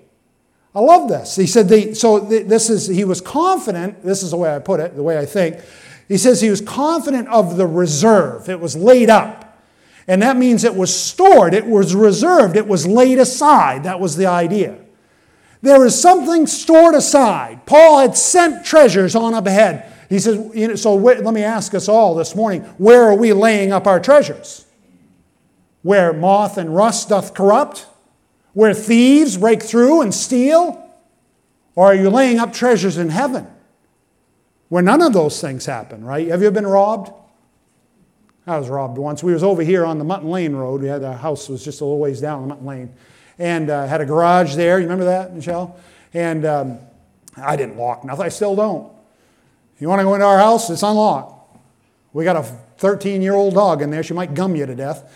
I 0.74 0.80
love 0.80 1.08
this. 1.08 1.36
He 1.36 1.46
said, 1.46 1.68
the, 1.68 1.94
so 1.94 2.20
this 2.20 2.68
is, 2.68 2.86
he 2.88 3.04
was 3.04 3.20
confident, 3.20 4.04
this 4.04 4.22
is 4.22 4.32
the 4.32 4.36
way 4.36 4.54
I 4.54 4.58
put 4.58 4.80
it, 4.80 4.94
the 4.94 5.02
way 5.02 5.18
I 5.18 5.24
think. 5.24 5.58
He 6.08 6.18
says 6.18 6.40
he 6.40 6.50
was 6.50 6.60
confident 6.60 7.28
of 7.28 7.56
the 7.56 7.66
reserve. 7.66 8.48
It 8.48 8.60
was 8.60 8.76
laid 8.76 9.08
up. 9.10 9.47
And 10.08 10.22
that 10.22 10.38
means 10.38 10.64
it 10.64 10.74
was 10.74 10.94
stored, 10.94 11.52
it 11.52 11.66
was 11.66 11.94
reserved, 11.94 12.56
it 12.56 12.66
was 12.66 12.86
laid 12.86 13.18
aside. 13.18 13.84
That 13.84 14.00
was 14.00 14.16
the 14.16 14.26
idea. 14.26 14.78
There 15.60 15.84
is 15.84 16.00
something 16.00 16.46
stored 16.46 16.94
aside. 16.94 17.66
Paul 17.66 18.00
had 18.00 18.16
sent 18.16 18.64
treasures 18.64 19.14
on 19.14 19.34
up 19.34 19.46
ahead. 19.46 19.92
He 20.08 20.18
says, 20.18 20.36
you 20.54 20.68
know, 20.68 20.74
so 20.76 20.94
let 20.94 21.22
me 21.22 21.42
ask 21.42 21.74
us 21.74 21.88
all 21.88 22.14
this 22.14 22.34
morning 22.34 22.62
where 22.78 23.04
are 23.04 23.14
we 23.14 23.34
laying 23.34 23.70
up 23.70 23.86
our 23.86 24.00
treasures? 24.00 24.64
Where 25.82 26.14
moth 26.14 26.56
and 26.56 26.74
rust 26.74 27.10
doth 27.10 27.34
corrupt? 27.34 27.86
Where 28.54 28.72
thieves 28.72 29.36
break 29.36 29.62
through 29.62 30.00
and 30.00 30.14
steal? 30.14 30.84
Or 31.74 31.86
are 31.86 31.94
you 31.94 32.08
laying 32.08 32.38
up 32.38 32.54
treasures 32.54 32.96
in 32.96 33.10
heaven? 33.10 33.46
Where 34.70 34.82
none 34.82 35.02
of 35.02 35.12
those 35.12 35.40
things 35.40 35.66
happen, 35.66 36.02
right? 36.02 36.28
Have 36.28 36.42
you 36.42 36.50
been 36.50 36.66
robbed? 36.66 37.12
I 38.48 38.58
was 38.58 38.70
robbed 38.70 38.96
once. 38.96 39.22
We 39.22 39.34
was 39.34 39.42
over 39.42 39.62
here 39.62 39.84
on 39.84 39.98
the 39.98 40.04
Mutton 40.04 40.30
Lane 40.30 40.56
Road. 40.56 40.80
We 40.80 40.88
had 40.88 41.02
a 41.02 41.12
house 41.12 41.50
was 41.50 41.62
just 41.62 41.82
a 41.82 41.84
little 41.84 41.98
ways 41.98 42.18
down 42.18 42.40
the 42.40 42.48
Mutton 42.48 42.66
Lane, 42.66 42.94
and 43.38 43.68
uh, 43.68 43.86
had 43.86 44.00
a 44.00 44.06
garage 44.06 44.54
there. 44.54 44.78
You 44.78 44.84
remember 44.84 45.04
that, 45.04 45.34
Michelle? 45.34 45.78
And 46.14 46.46
um, 46.46 46.78
I 47.36 47.56
didn't 47.56 47.76
lock 47.76 48.04
nothing. 48.04 48.24
I 48.24 48.30
still 48.30 48.56
don't. 48.56 48.90
You 49.78 49.88
want 49.90 50.00
to 50.00 50.04
go 50.04 50.14
into 50.14 50.24
our 50.24 50.38
house? 50.38 50.70
It's 50.70 50.82
unlocked. 50.82 51.58
We 52.14 52.24
got 52.24 52.36
a 52.36 52.42
13 52.78 53.20
year 53.20 53.34
old 53.34 53.52
dog 53.52 53.82
in 53.82 53.90
there. 53.90 54.02
She 54.02 54.14
might 54.14 54.32
gum 54.32 54.56
you 54.56 54.64
to 54.64 54.74
death. 54.74 55.12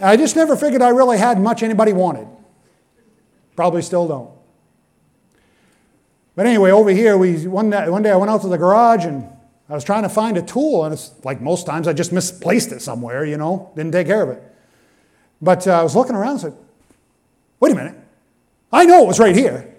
I 0.00 0.16
just 0.16 0.36
never 0.36 0.54
figured 0.54 0.82
I 0.82 0.90
really 0.90 1.18
had 1.18 1.40
much 1.40 1.64
anybody 1.64 1.92
wanted. 1.92 2.28
Probably 3.56 3.82
still 3.82 4.06
don't. 4.06 4.30
But 6.36 6.46
anyway, 6.46 6.70
over 6.70 6.90
here, 6.90 7.18
we, 7.18 7.48
one, 7.48 7.70
day, 7.70 7.88
one 7.88 8.04
day 8.04 8.12
I 8.12 8.16
went 8.16 8.30
out 8.30 8.42
to 8.42 8.48
the 8.48 8.58
garage 8.58 9.06
and 9.06 9.28
I 9.68 9.74
was 9.74 9.84
trying 9.84 10.04
to 10.04 10.08
find 10.08 10.36
a 10.36 10.42
tool, 10.42 10.84
and 10.84 10.94
it's 10.94 11.12
like 11.24 11.40
most 11.40 11.66
times 11.66 11.88
I 11.88 11.92
just 11.92 12.12
misplaced 12.12 12.70
it 12.72 12.80
somewhere, 12.80 13.24
you 13.24 13.36
know, 13.36 13.72
didn't 13.74 13.92
take 13.92 14.06
care 14.06 14.22
of 14.22 14.28
it. 14.30 14.42
But 15.42 15.66
uh, 15.66 15.80
I 15.80 15.82
was 15.82 15.96
looking 15.96 16.14
around 16.14 16.32
and 16.32 16.40
said, 16.40 16.56
wait 17.58 17.72
a 17.72 17.74
minute, 17.74 17.94
I 18.72 18.84
know 18.84 19.02
it 19.02 19.06
was 19.08 19.18
right 19.18 19.34
here. 19.34 19.74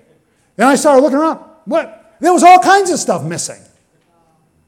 Then 0.56 0.68
I 0.68 0.76
started 0.76 1.02
looking 1.02 1.18
around. 1.18 1.40
What? 1.66 2.16
There 2.20 2.34
was 2.34 2.44
all 2.44 2.60
kinds 2.60 2.90
of 2.90 3.00
stuff 3.00 3.24
missing. 3.24 3.62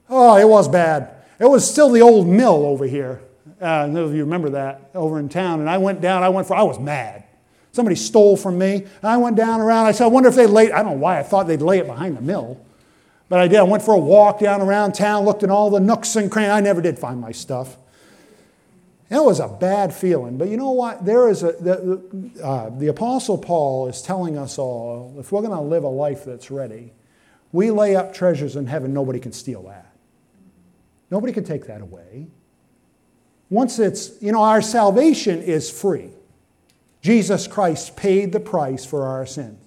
Oh, 0.10 0.38
it 0.38 0.48
was 0.48 0.68
bad. 0.68 1.16
It 1.40 1.50
was 1.50 1.70
still 1.70 1.90
the 1.90 2.02
old 2.02 2.28
mill 2.28 2.66
over 2.66 2.86
here. 2.86 3.22
Uh, 3.60 3.88
none 3.88 3.98
of 3.98 4.14
you 4.14 4.24
remember 4.24 4.52
that 4.52 4.90
over 4.94 5.20
in 5.20 5.30
town. 5.30 5.60
And 5.60 5.70
I 5.70 5.78
went 5.78 6.02
down, 6.02 6.24
I 6.24 6.30
went 6.30 6.48
for, 6.48 6.56
I 6.56 6.64
was 6.64 6.80
mad. 6.80 7.26
Somebody 7.72 7.96
stole 7.96 8.38
from 8.38 8.58
me. 8.58 8.76
And 8.76 9.04
I 9.04 9.18
went 9.18 9.36
down 9.36 9.62
around. 9.62 9.86
I 9.86 9.92
said, 9.92 10.06
I 10.06 10.08
wonder 10.08 10.30
if 10.30 10.36
they 10.36 10.48
laid, 10.48 10.72
I 10.72 10.82
don't 10.82 10.94
know 10.94 10.98
why 10.98 11.20
I 11.20 11.24
thought 11.24 11.48
they'd 11.48 11.62
lay 11.62 11.80
it 11.80 11.88
behind 11.88 12.18
the 12.18 12.22
mill. 12.22 12.60
But 13.30 13.40
I 13.40 13.48
did. 13.48 13.60
I 13.60 13.64
went 13.64 13.84
for 13.84 13.94
a 13.94 14.00
walk 14.00 14.40
down 14.40 14.62
around 14.62 14.94
town, 14.94 15.24
looked 15.24 15.44
in 15.44 15.52
all 15.52 15.70
the 15.70 15.80
nooks 15.80 16.16
and 16.16 16.32
crannies. 16.32 16.52
I 16.52 16.62
never 16.62 16.82
did 16.82 16.98
find 16.98 17.22
my 17.22 17.32
stuff. 17.32 17.78
It 19.12 19.24
was 19.24 19.40
a 19.40 19.48
bad 19.48 19.94
feeling. 19.94 20.38
But 20.38 20.50
you 20.50 20.58
know 20.58 20.72
what? 20.72 21.06
There 21.06 21.30
is 21.30 21.42
a, 21.42 21.54
the, 21.54 22.32
uh, 22.44 22.70
the 22.78 22.88
Apostle 22.88 23.38
Paul 23.38 23.88
is 23.88 24.02
telling 24.02 24.38
us 24.38 24.58
all 24.58 25.16
if 25.20 25.32
we're 25.32 25.42
going 25.42 25.56
to 25.56 25.62
live 25.62 25.84
a 25.84 25.90
life 25.90 26.26
that's 26.26 26.52
ready, 26.52 26.94
we 27.52 27.72
lay 27.72 27.96
up 27.96 28.14
treasures 28.14 28.56
in 28.56 28.68
heaven, 28.68 28.94
nobody 28.94 29.20
can 29.20 29.32
steal 29.32 29.64
that. 29.64 29.94
Nobody 31.10 31.34
can 31.34 31.44
take 31.44 31.66
that 31.66 31.82
away. 31.82 32.28
Once 33.50 33.80
it's, 33.80 34.22
you 34.22 34.32
know, 34.32 34.44
our 34.44 34.62
salvation 34.62 35.42
is 35.42 35.72
free. 35.72 36.12
Jesus 37.02 37.48
Christ 37.48 37.96
paid 37.96 38.32
the 38.32 38.40
price 38.40 38.86
for 38.86 39.08
our 39.08 39.26
sins. 39.26 39.59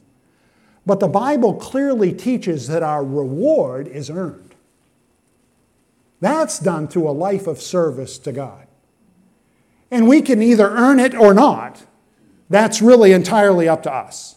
But 0.84 1.00
the 1.00 1.08
Bible 1.08 1.54
clearly 1.54 2.12
teaches 2.12 2.66
that 2.68 2.82
our 2.82 3.04
reward 3.04 3.86
is 3.86 4.10
earned. 4.10 4.54
That's 6.20 6.58
done 6.58 6.88
through 6.88 7.08
a 7.08 7.12
life 7.12 7.46
of 7.46 7.60
service 7.60 8.18
to 8.18 8.32
God. 8.32 8.66
And 9.90 10.08
we 10.08 10.22
can 10.22 10.42
either 10.42 10.68
earn 10.68 11.00
it 11.00 11.14
or 11.14 11.34
not. 11.34 11.84
That's 12.48 12.82
really 12.82 13.12
entirely 13.12 13.68
up 13.68 13.82
to 13.84 13.92
us. 13.92 14.36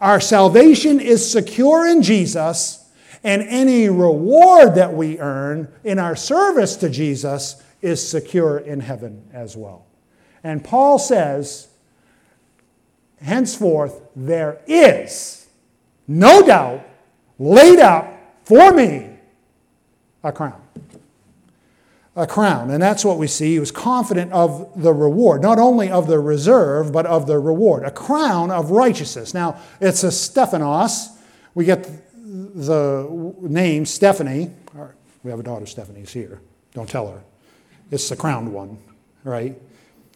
Our 0.00 0.20
salvation 0.20 1.00
is 1.00 1.30
secure 1.30 1.86
in 1.86 2.02
Jesus, 2.02 2.90
and 3.22 3.42
any 3.42 3.88
reward 3.88 4.74
that 4.74 4.94
we 4.94 5.18
earn 5.18 5.72
in 5.84 5.98
our 5.98 6.16
service 6.16 6.76
to 6.76 6.90
Jesus 6.90 7.62
is 7.80 8.06
secure 8.06 8.58
in 8.58 8.80
heaven 8.80 9.28
as 9.32 9.56
well. 9.56 9.86
And 10.42 10.64
Paul 10.64 10.98
says, 10.98 11.68
henceforth, 13.20 14.02
there 14.16 14.60
is 14.66 15.41
no 16.06 16.44
doubt 16.44 16.86
laid 17.38 17.78
up 17.78 18.12
for 18.44 18.72
me 18.72 19.08
a 20.22 20.32
crown. 20.32 20.60
A 22.14 22.26
crown. 22.26 22.70
And 22.70 22.82
that's 22.82 23.04
what 23.04 23.18
we 23.18 23.26
see. 23.26 23.52
He 23.52 23.58
was 23.58 23.70
confident 23.70 24.32
of 24.32 24.70
the 24.80 24.92
reward, 24.92 25.40
not 25.40 25.58
only 25.58 25.90
of 25.90 26.06
the 26.06 26.20
reserve, 26.20 26.92
but 26.92 27.06
of 27.06 27.26
the 27.26 27.38
reward. 27.38 27.84
A 27.84 27.90
crown 27.90 28.50
of 28.50 28.70
righteousness. 28.70 29.32
Now, 29.32 29.58
it's 29.80 30.04
a 30.04 30.12
Stephanos. 30.12 31.08
We 31.54 31.64
get 31.64 31.88
the 32.14 33.34
name 33.40 33.86
Stephanie. 33.86 34.50
We 35.24 35.30
have 35.30 35.40
a 35.40 35.42
daughter, 35.42 35.66
Stephanie's 35.66 36.12
here. 36.12 36.40
Don't 36.74 36.88
tell 36.88 37.08
her. 37.08 37.22
It's 37.90 38.08
the 38.08 38.16
crowned 38.16 38.52
one, 38.52 38.78
right? 39.24 39.56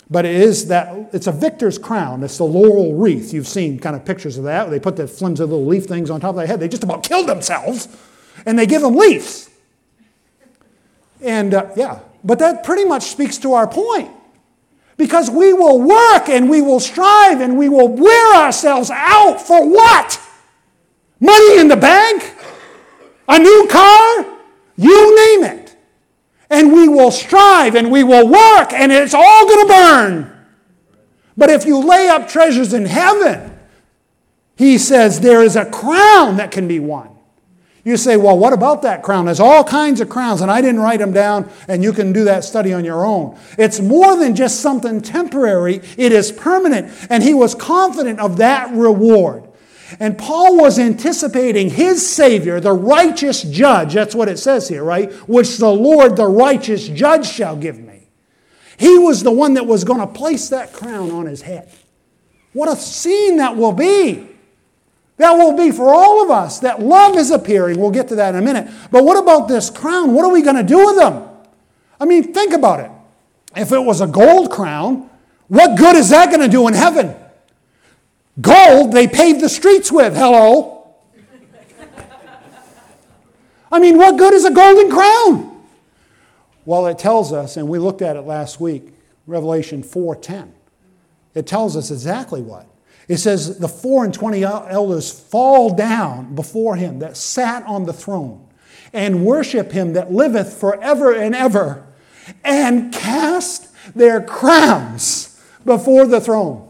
But 0.08 0.24
it 0.24 0.36
is 0.36 0.68
that 0.68 1.10
it's 1.12 1.26
a 1.26 1.32
victor's 1.32 1.78
crown. 1.78 2.22
It's 2.22 2.38
the 2.38 2.44
laurel 2.44 2.94
wreath. 2.94 3.32
You've 3.32 3.48
seen 3.48 3.78
kind 3.78 3.96
of 3.96 4.04
pictures 4.04 4.38
of 4.38 4.44
that. 4.44 4.70
They 4.70 4.78
put 4.78 4.96
the 4.96 5.08
flimsy 5.08 5.42
little 5.42 5.66
leaf 5.66 5.86
things 5.86 6.10
on 6.10 6.20
top 6.20 6.30
of 6.30 6.36
their 6.36 6.46
head. 6.46 6.60
They 6.60 6.68
just 6.68 6.84
about 6.84 7.02
killed 7.02 7.28
themselves, 7.28 7.88
and 8.44 8.58
they 8.58 8.66
give 8.66 8.82
them 8.82 8.94
leaves. 8.94 9.50
And 11.20 11.54
uh, 11.54 11.70
yeah, 11.76 12.00
but 12.22 12.38
that 12.38 12.62
pretty 12.62 12.84
much 12.84 13.04
speaks 13.04 13.38
to 13.38 13.54
our 13.54 13.66
point. 13.66 14.10
Because 14.96 15.28
we 15.28 15.52
will 15.52 15.82
work 15.82 16.28
and 16.28 16.48
we 16.48 16.62
will 16.62 16.80
strive 16.80 17.40
and 17.40 17.58
we 17.58 17.68
will 17.68 17.88
wear 17.88 18.36
ourselves 18.36 18.90
out 18.90 19.40
for 19.40 19.68
what? 19.68 20.18
Money 21.20 21.58
in 21.58 21.68
the 21.68 21.76
bank? 21.76 22.34
A 23.28 23.38
new 23.38 23.68
car? 23.70 24.26
You 24.76 25.40
name 25.40 25.44
it 25.58 25.65
and 26.50 26.72
we 26.72 26.88
will 26.88 27.10
strive 27.10 27.74
and 27.74 27.90
we 27.90 28.04
will 28.04 28.26
work 28.26 28.72
and 28.72 28.92
it's 28.92 29.14
all 29.14 29.46
going 29.46 29.66
to 29.66 29.72
burn. 29.72 30.46
But 31.36 31.50
if 31.50 31.66
you 31.66 31.78
lay 31.78 32.08
up 32.08 32.28
treasures 32.28 32.72
in 32.72 32.86
heaven, 32.86 33.58
he 34.56 34.78
says 34.78 35.20
there 35.20 35.42
is 35.42 35.54
a 35.56 35.66
crown 35.66 36.38
that 36.38 36.50
can 36.50 36.66
be 36.66 36.80
won. 36.80 37.10
You 37.84 37.96
say, 37.96 38.16
well, 38.16 38.36
what 38.36 38.52
about 38.52 38.82
that 38.82 39.04
crown? 39.04 39.26
There's 39.26 39.38
all 39.38 39.62
kinds 39.62 40.00
of 40.00 40.08
crowns, 40.08 40.40
and 40.40 40.50
I 40.50 40.60
didn't 40.60 40.80
write 40.80 40.98
them 40.98 41.12
down, 41.12 41.48
and 41.68 41.84
you 41.84 41.92
can 41.92 42.12
do 42.12 42.24
that 42.24 42.42
study 42.42 42.72
on 42.72 42.84
your 42.84 43.06
own. 43.06 43.38
It's 43.56 43.78
more 43.78 44.16
than 44.16 44.34
just 44.34 44.58
something 44.58 45.00
temporary, 45.00 45.82
it 45.96 46.10
is 46.10 46.32
permanent. 46.32 46.92
And 47.10 47.22
he 47.22 47.32
was 47.32 47.54
confident 47.54 48.18
of 48.18 48.38
that 48.38 48.74
reward. 48.74 49.45
And 50.00 50.18
Paul 50.18 50.56
was 50.56 50.78
anticipating 50.78 51.70
his 51.70 52.08
Savior, 52.08 52.60
the 52.60 52.72
righteous 52.72 53.42
judge, 53.42 53.94
that's 53.94 54.14
what 54.14 54.28
it 54.28 54.38
says 54.38 54.68
here, 54.68 54.82
right? 54.82 55.12
Which 55.28 55.58
the 55.58 55.70
Lord, 55.70 56.16
the 56.16 56.26
righteous 56.26 56.88
judge, 56.88 57.26
shall 57.26 57.56
give 57.56 57.78
me. 57.78 58.08
He 58.78 58.98
was 58.98 59.22
the 59.22 59.30
one 59.30 59.54
that 59.54 59.66
was 59.66 59.84
going 59.84 60.00
to 60.00 60.06
place 60.06 60.48
that 60.48 60.72
crown 60.72 61.10
on 61.10 61.26
his 61.26 61.42
head. 61.42 61.70
What 62.52 62.68
a 62.68 62.76
scene 62.76 63.36
that 63.38 63.56
will 63.56 63.72
be! 63.72 64.28
That 65.18 65.32
will 65.32 65.56
be 65.56 65.70
for 65.70 65.94
all 65.94 66.22
of 66.22 66.30
us 66.30 66.58
that 66.60 66.80
love 66.80 67.16
is 67.16 67.30
appearing. 67.30 67.80
We'll 67.80 67.90
get 67.90 68.08
to 68.08 68.16
that 68.16 68.34
in 68.34 68.42
a 68.42 68.44
minute. 68.44 68.70
But 68.90 69.04
what 69.04 69.16
about 69.16 69.48
this 69.48 69.70
crown? 69.70 70.12
What 70.12 70.26
are 70.26 70.32
we 70.32 70.42
going 70.42 70.56
to 70.56 70.62
do 70.62 70.84
with 70.84 70.96
them? 70.96 71.26
I 71.98 72.04
mean, 72.04 72.34
think 72.34 72.52
about 72.52 72.80
it. 72.80 72.90
If 73.54 73.72
it 73.72 73.78
was 73.78 74.02
a 74.02 74.06
gold 74.06 74.50
crown, 74.50 75.08
what 75.48 75.78
good 75.78 75.96
is 75.96 76.10
that 76.10 76.28
going 76.28 76.42
to 76.42 76.48
do 76.48 76.68
in 76.68 76.74
heaven? 76.74 77.14
Gold 78.40 78.92
they 78.92 79.08
paved 79.08 79.40
the 79.40 79.48
streets 79.48 79.90
with. 79.90 80.14
Hello. 80.14 80.94
I 83.70 83.78
mean, 83.78 83.96
what 83.96 84.16
good 84.16 84.32
is 84.32 84.44
a 84.44 84.50
golden 84.50 84.90
crown? 84.90 85.64
Well, 86.64 86.86
it 86.86 86.98
tells 86.98 87.32
us, 87.32 87.56
and 87.56 87.68
we 87.68 87.78
looked 87.78 88.02
at 88.02 88.16
it 88.16 88.22
last 88.22 88.60
week, 88.60 88.92
Revelation 89.26 89.82
4:10. 89.82 90.52
It 91.34 91.46
tells 91.46 91.76
us 91.76 91.90
exactly 91.90 92.42
what. 92.42 92.66
It 93.08 93.18
says, 93.18 93.58
The 93.58 93.68
four 93.68 94.04
and 94.04 94.12
twenty 94.12 94.42
elders 94.44 95.10
fall 95.10 95.74
down 95.74 96.34
before 96.34 96.76
him 96.76 96.98
that 97.00 97.16
sat 97.16 97.62
on 97.64 97.84
the 97.84 97.92
throne 97.92 98.46
and 98.92 99.24
worship 99.24 99.72
him 99.72 99.92
that 99.92 100.12
liveth 100.12 100.54
forever 100.54 101.12
and 101.12 101.34
ever 101.34 101.84
and 102.42 102.92
cast 102.92 103.68
their 103.94 104.20
crowns 104.20 105.40
before 105.64 106.06
the 106.06 106.20
throne. 106.20 106.65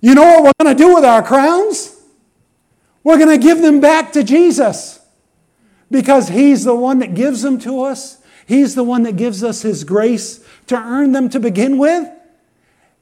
You 0.00 0.14
know 0.14 0.22
what 0.22 0.44
we're 0.44 0.64
going 0.64 0.76
to 0.76 0.82
do 0.82 0.94
with 0.94 1.04
our 1.04 1.22
crowns? 1.22 1.96
We're 3.04 3.18
going 3.18 3.38
to 3.38 3.42
give 3.42 3.62
them 3.62 3.80
back 3.80 4.12
to 4.12 4.22
Jesus 4.24 5.00
because 5.90 6.28
he's 6.28 6.64
the 6.64 6.74
one 6.74 6.98
that 7.00 7.14
gives 7.14 7.42
them 7.42 7.58
to 7.60 7.82
us. 7.82 8.18
He's 8.46 8.74
the 8.74 8.84
one 8.84 9.04
that 9.04 9.16
gives 9.16 9.44
us 9.44 9.62
his 9.62 9.84
grace 9.84 10.44
to 10.66 10.76
earn 10.76 11.12
them 11.12 11.28
to 11.30 11.40
begin 11.40 11.78
with. 11.78 12.08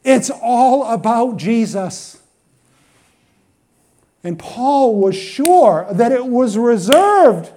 It's 0.05 0.31
all 0.31 0.85
about 0.93 1.37
Jesus. 1.37 2.21
And 4.23 4.39
Paul 4.39 4.97
was 4.97 5.17
sure 5.17 5.87
that 5.93 6.13
it 6.13 6.27
was 6.27 6.59
reserved 6.59 7.53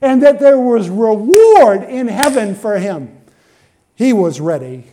and 0.00 0.22
that 0.22 0.40
there 0.40 0.58
was 0.58 0.88
reward 0.88 1.82
in 1.84 2.08
heaven 2.08 2.54
for 2.54 2.78
him. 2.78 3.16
He 3.94 4.12
was 4.12 4.40
ready. 4.40 4.84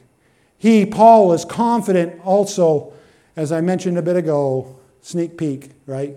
He, 0.57 0.85
Paul, 0.85 1.33
is 1.33 1.43
confident 1.43 2.21
also, 2.23 2.92
as 3.35 3.51
I 3.51 3.61
mentioned 3.61 3.97
a 3.97 4.01
bit 4.01 4.15
ago, 4.15 4.79
sneak 5.01 5.37
peek, 5.37 5.71
right, 5.85 6.15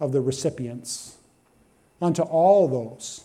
of 0.00 0.12
the 0.12 0.20
recipients. 0.20 1.16
Unto 2.02 2.22
all 2.22 2.68
those 2.68 3.24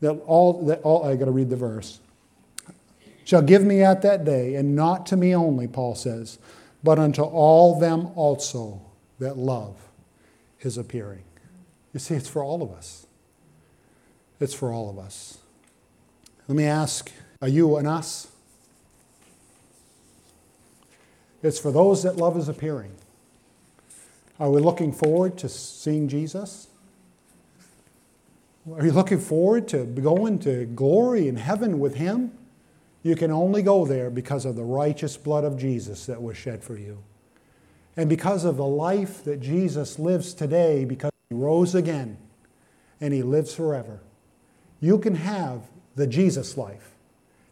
that 0.00 0.12
all 0.26 0.64
that 0.66 0.82
all 0.82 1.04
I 1.04 1.16
gotta 1.16 1.30
read 1.30 1.48
the 1.48 1.56
verse 1.56 2.00
shall 3.24 3.42
give 3.42 3.64
me 3.64 3.82
at 3.82 4.02
that 4.02 4.24
day, 4.24 4.54
and 4.54 4.76
not 4.76 5.06
to 5.06 5.16
me 5.16 5.34
only, 5.34 5.66
Paul 5.66 5.94
says, 5.94 6.38
but 6.82 6.98
unto 6.98 7.22
all 7.22 7.78
them 7.78 8.08
also 8.14 8.80
that 9.18 9.36
love 9.36 9.88
his 10.58 10.78
appearing. 10.78 11.24
You 11.92 12.00
see, 12.00 12.14
it's 12.14 12.28
for 12.28 12.44
all 12.44 12.62
of 12.62 12.70
us. 12.72 13.06
It's 14.38 14.54
for 14.54 14.72
all 14.72 14.90
of 14.90 14.98
us. 14.98 15.38
Let 16.46 16.56
me 16.56 16.64
ask 16.64 17.10
are 17.42 17.48
you 17.48 17.76
and 17.76 17.86
us? 17.86 18.28
It's 21.46 21.60
for 21.60 21.70
those 21.70 22.02
that 22.02 22.16
love 22.16 22.34
his 22.34 22.48
appearing. 22.48 22.92
Are 24.40 24.50
we 24.50 24.60
looking 24.60 24.92
forward 24.92 25.38
to 25.38 25.48
seeing 25.48 26.08
Jesus? 26.08 26.66
Are 28.74 28.84
you 28.84 28.90
looking 28.90 29.20
forward 29.20 29.68
to 29.68 29.84
going 29.84 30.40
to 30.40 30.66
glory 30.66 31.28
in 31.28 31.36
heaven 31.36 31.78
with 31.78 31.94
him? 31.94 32.32
You 33.04 33.14
can 33.14 33.30
only 33.30 33.62
go 33.62 33.86
there 33.86 34.10
because 34.10 34.44
of 34.44 34.56
the 34.56 34.64
righteous 34.64 35.16
blood 35.16 35.44
of 35.44 35.56
Jesus 35.56 36.06
that 36.06 36.20
was 36.20 36.36
shed 36.36 36.64
for 36.64 36.76
you. 36.76 36.98
And 37.96 38.08
because 38.08 38.44
of 38.44 38.56
the 38.56 38.66
life 38.66 39.22
that 39.22 39.40
Jesus 39.40 40.00
lives 40.00 40.34
today, 40.34 40.84
because 40.84 41.12
he 41.30 41.36
rose 41.36 41.76
again 41.76 42.18
and 43.00 43.14
he 43.14 43.22
lives 43.22 43.54
forever, 43.54 44.00
you 44.80 44.98
can 44.98 45.14
have 45.14 45.62
the 45.94 46.08
Jesus 46.08 46.56
life. 46.58 46.90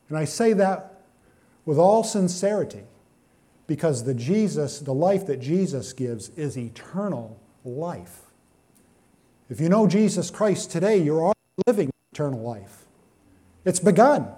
And 0.09 0.19
I 0.19 0.25
say 0.25 0.53
that 0.53 1.03
with 1.65 1.79
all 1.79 2.03
sincerity 2.03 2.83
because 3.67 4.05
the 4.05 4.15
Jesus, 4.15 4.81
the 4.81 4.95
life 4.95 5.27
that 5.27 5.41
Jesus 5.41 5.93
gives 5.93 6.29
is 6.31 6.57
eternal 6.57 7.39
life. 7.65 8.23
If 9.49 9.61
you 9.61 9.69
know 9.69 9.87
Jesus 9.87 10.31
Christ 10.31 10.71
today, 10.71 10.99
you're 10.99 11.21
already 11.21 11.39
living 11.67 11.91
eternal 12.13 12.41
life. 12.41 12.85
It's 13.65 13.81
begun. 13.81 14.29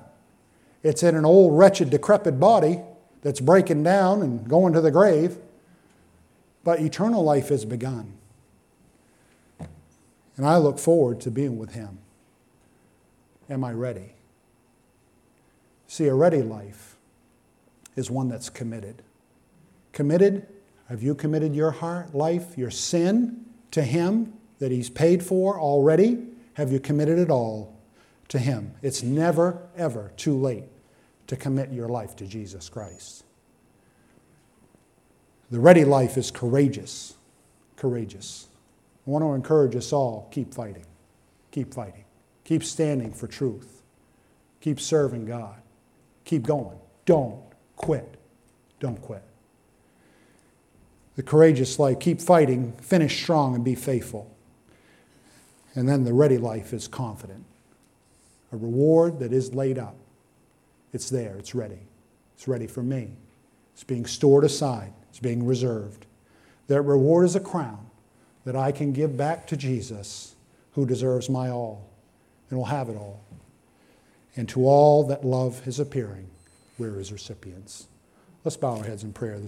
It's 0.83 1.03
in 1.03 1.16
an 1.16 1.24
old, 1.24 1.59
wretched, 1.59 1.91
decrepit 1.91 2.39
body 2.39 2.81
that's 3.22 3.41
breaking 3.41 3.83
down 3.83 4.22
and 4.22 4.49
going 4.49 4.72
to 4.72 4.81
the 4.81 4.91
grave. 4.91 5.39
But 6.62 6.81
eternal 6.81 7.22
life 7.22 7.49
has 7.49 7.64
begun. 7.64 8.12
And 10.37 10.47
I 10.47 10.59
look 10.59 10.79
forward 10.79 11.20
to 11.22 11.31
being 11.31 11.59
with 11.59 11.72
Him. 11.72 11.99
Am 13.49 13.64
I 13.64 13.72
ready? 13.72 14.12
See, 15.89 16.07
a 16.07 16.14
ready 16.14 16.43
life 16.43 16.97
is 17.95 18.11
one 18.11 18.29
that's 18.29 18.51
committed. 18.51 19.03
Committed, 19.97 20.47
have 20.90 21.03
you 21.03 21.14
committed 21.14 21.55
your 21.55 21.70
heart, 21.70 22.14
life, 22.14 22.59
your 22.59 22.70
sin 22.70 23.47
to 23.70 23.80
Him 23.80 24.34
that 24.59 24.70
He's 24.70 24.90
paid 24.90 25.24
for 25.24 25.59
already? 25.59 26.22
Have 26.53 26.70
you 26.70 26.78
committed 26.78 27.18
it 27.18 27.30
all 27.30 27.74
to 28.28 28.38
Him? 28.38 28.74
It's 28.82 29.03
never, 29.03 29.66
ever 29.74 30.12
too 30.18 30.36
late 30.36 30.64
to 31.28 31.36
commit 31.36 31.72
your 31.72 31.88
life 31.88 32.14
to 32.16 32.26
Jesus 32.26 32.68
Christ. 32.68 33.24
The 35.51 35.61
ready 35.61 35.86
life 35.86 36.18
is 36.18 36.30
courageous. 36.30 37.14
Courageous. 37.76 38.49
I 39.07 39.11
want 39.11 39.24
to 39.24 39.32
encourage 39.32 39.74
us 39.76 39.94
all 39.94 40.28
keep 40.30 40.53
fighting. 40.53 40.84
Keep 41.53 41.72
fighting. 41.72 42.05
Keep 42.44 42.64
standing 42.64 43.14
for 43.14 43.28
truth. 43.28 43.80
Keep 44.61 44.78
serving 44.78 45.24
God. 45.24 45.57
Keep 46.26 46.42
going. 46.42 46.76
Don't 47.07 47.40
quit. 47.76 48.18
Don't 48.78 49.01
quit. 49.01 49.22
The 51.17 51.23
courageous 51.23 51.79
life, 51.79 51.99
keep 51.99 52.21
fighting, 52.21 52.73
finish 52.75 53.23
strong, 53.23 53.55
and 53.55 53.64
be 53.64 53.75
faithful. 53.75 54.35
And 55.75 55.89
then 55.89 56.05
the 56.05 56.12
ready 56.12 56.39
life 56.39 56.73
is 56.73 56.89
confident. 56.89 57.45
A 58.53 58.57
reward 58.57 59.19
that 59.19 59.33
is 59.33 59.55
laid 59.55 59.79
up. 59.79 59.97
It's 60.93 61.11
there, 61.11 61.37
it's 61.37 61.55
ready. 61.55 61.81
It's 62.35 62.47
ready 62.47 62.67
for 62.67 62.83
me. 62.83 63.11
It's 63.75 63.85
being 63.85 64.07
stored 64.07 64.45
aside, 64.45 64.93
it's 65.11 65.19
being 65.19 65.45
reserved. 65.45 66.07
That 66.69 66.83
reward 66.83 67.27
is 67.27 67.37
a 67.37 67.41
crown 67.41 67.87
that 68.45 68.57
I 68.57 68.73
can 68.73 68.93
give 68.93 69.17
back 69.17 69.47
to 69.49 69.57
Jesus, 69.57 70.35
who 70.73 70.87
deserves 70.87 71.29
my 71.29 71.51
all 71.51 71.89
and 72.49 72.59
will 72.59 72.67
have 72.67 72.89
it 72.89 72.97
all. 72.97 73.23
And 74.37 74.49
to 74.51 74.67
all 74.67 75.05
that 75.05 75.25
love 75.25 75.61
his 75.64 75.81
appearing, 75.81 76.29
we're 76.79 76.99
his 76.99 77.12
recipients. 77.12 77.87
Let's 78.45 78.57
bow 78.57 78.77
our 78.77 78.85
heads 78.85 79.03
in 79.03 79.12
prayer 79.12 79.39
this 79.39 79.45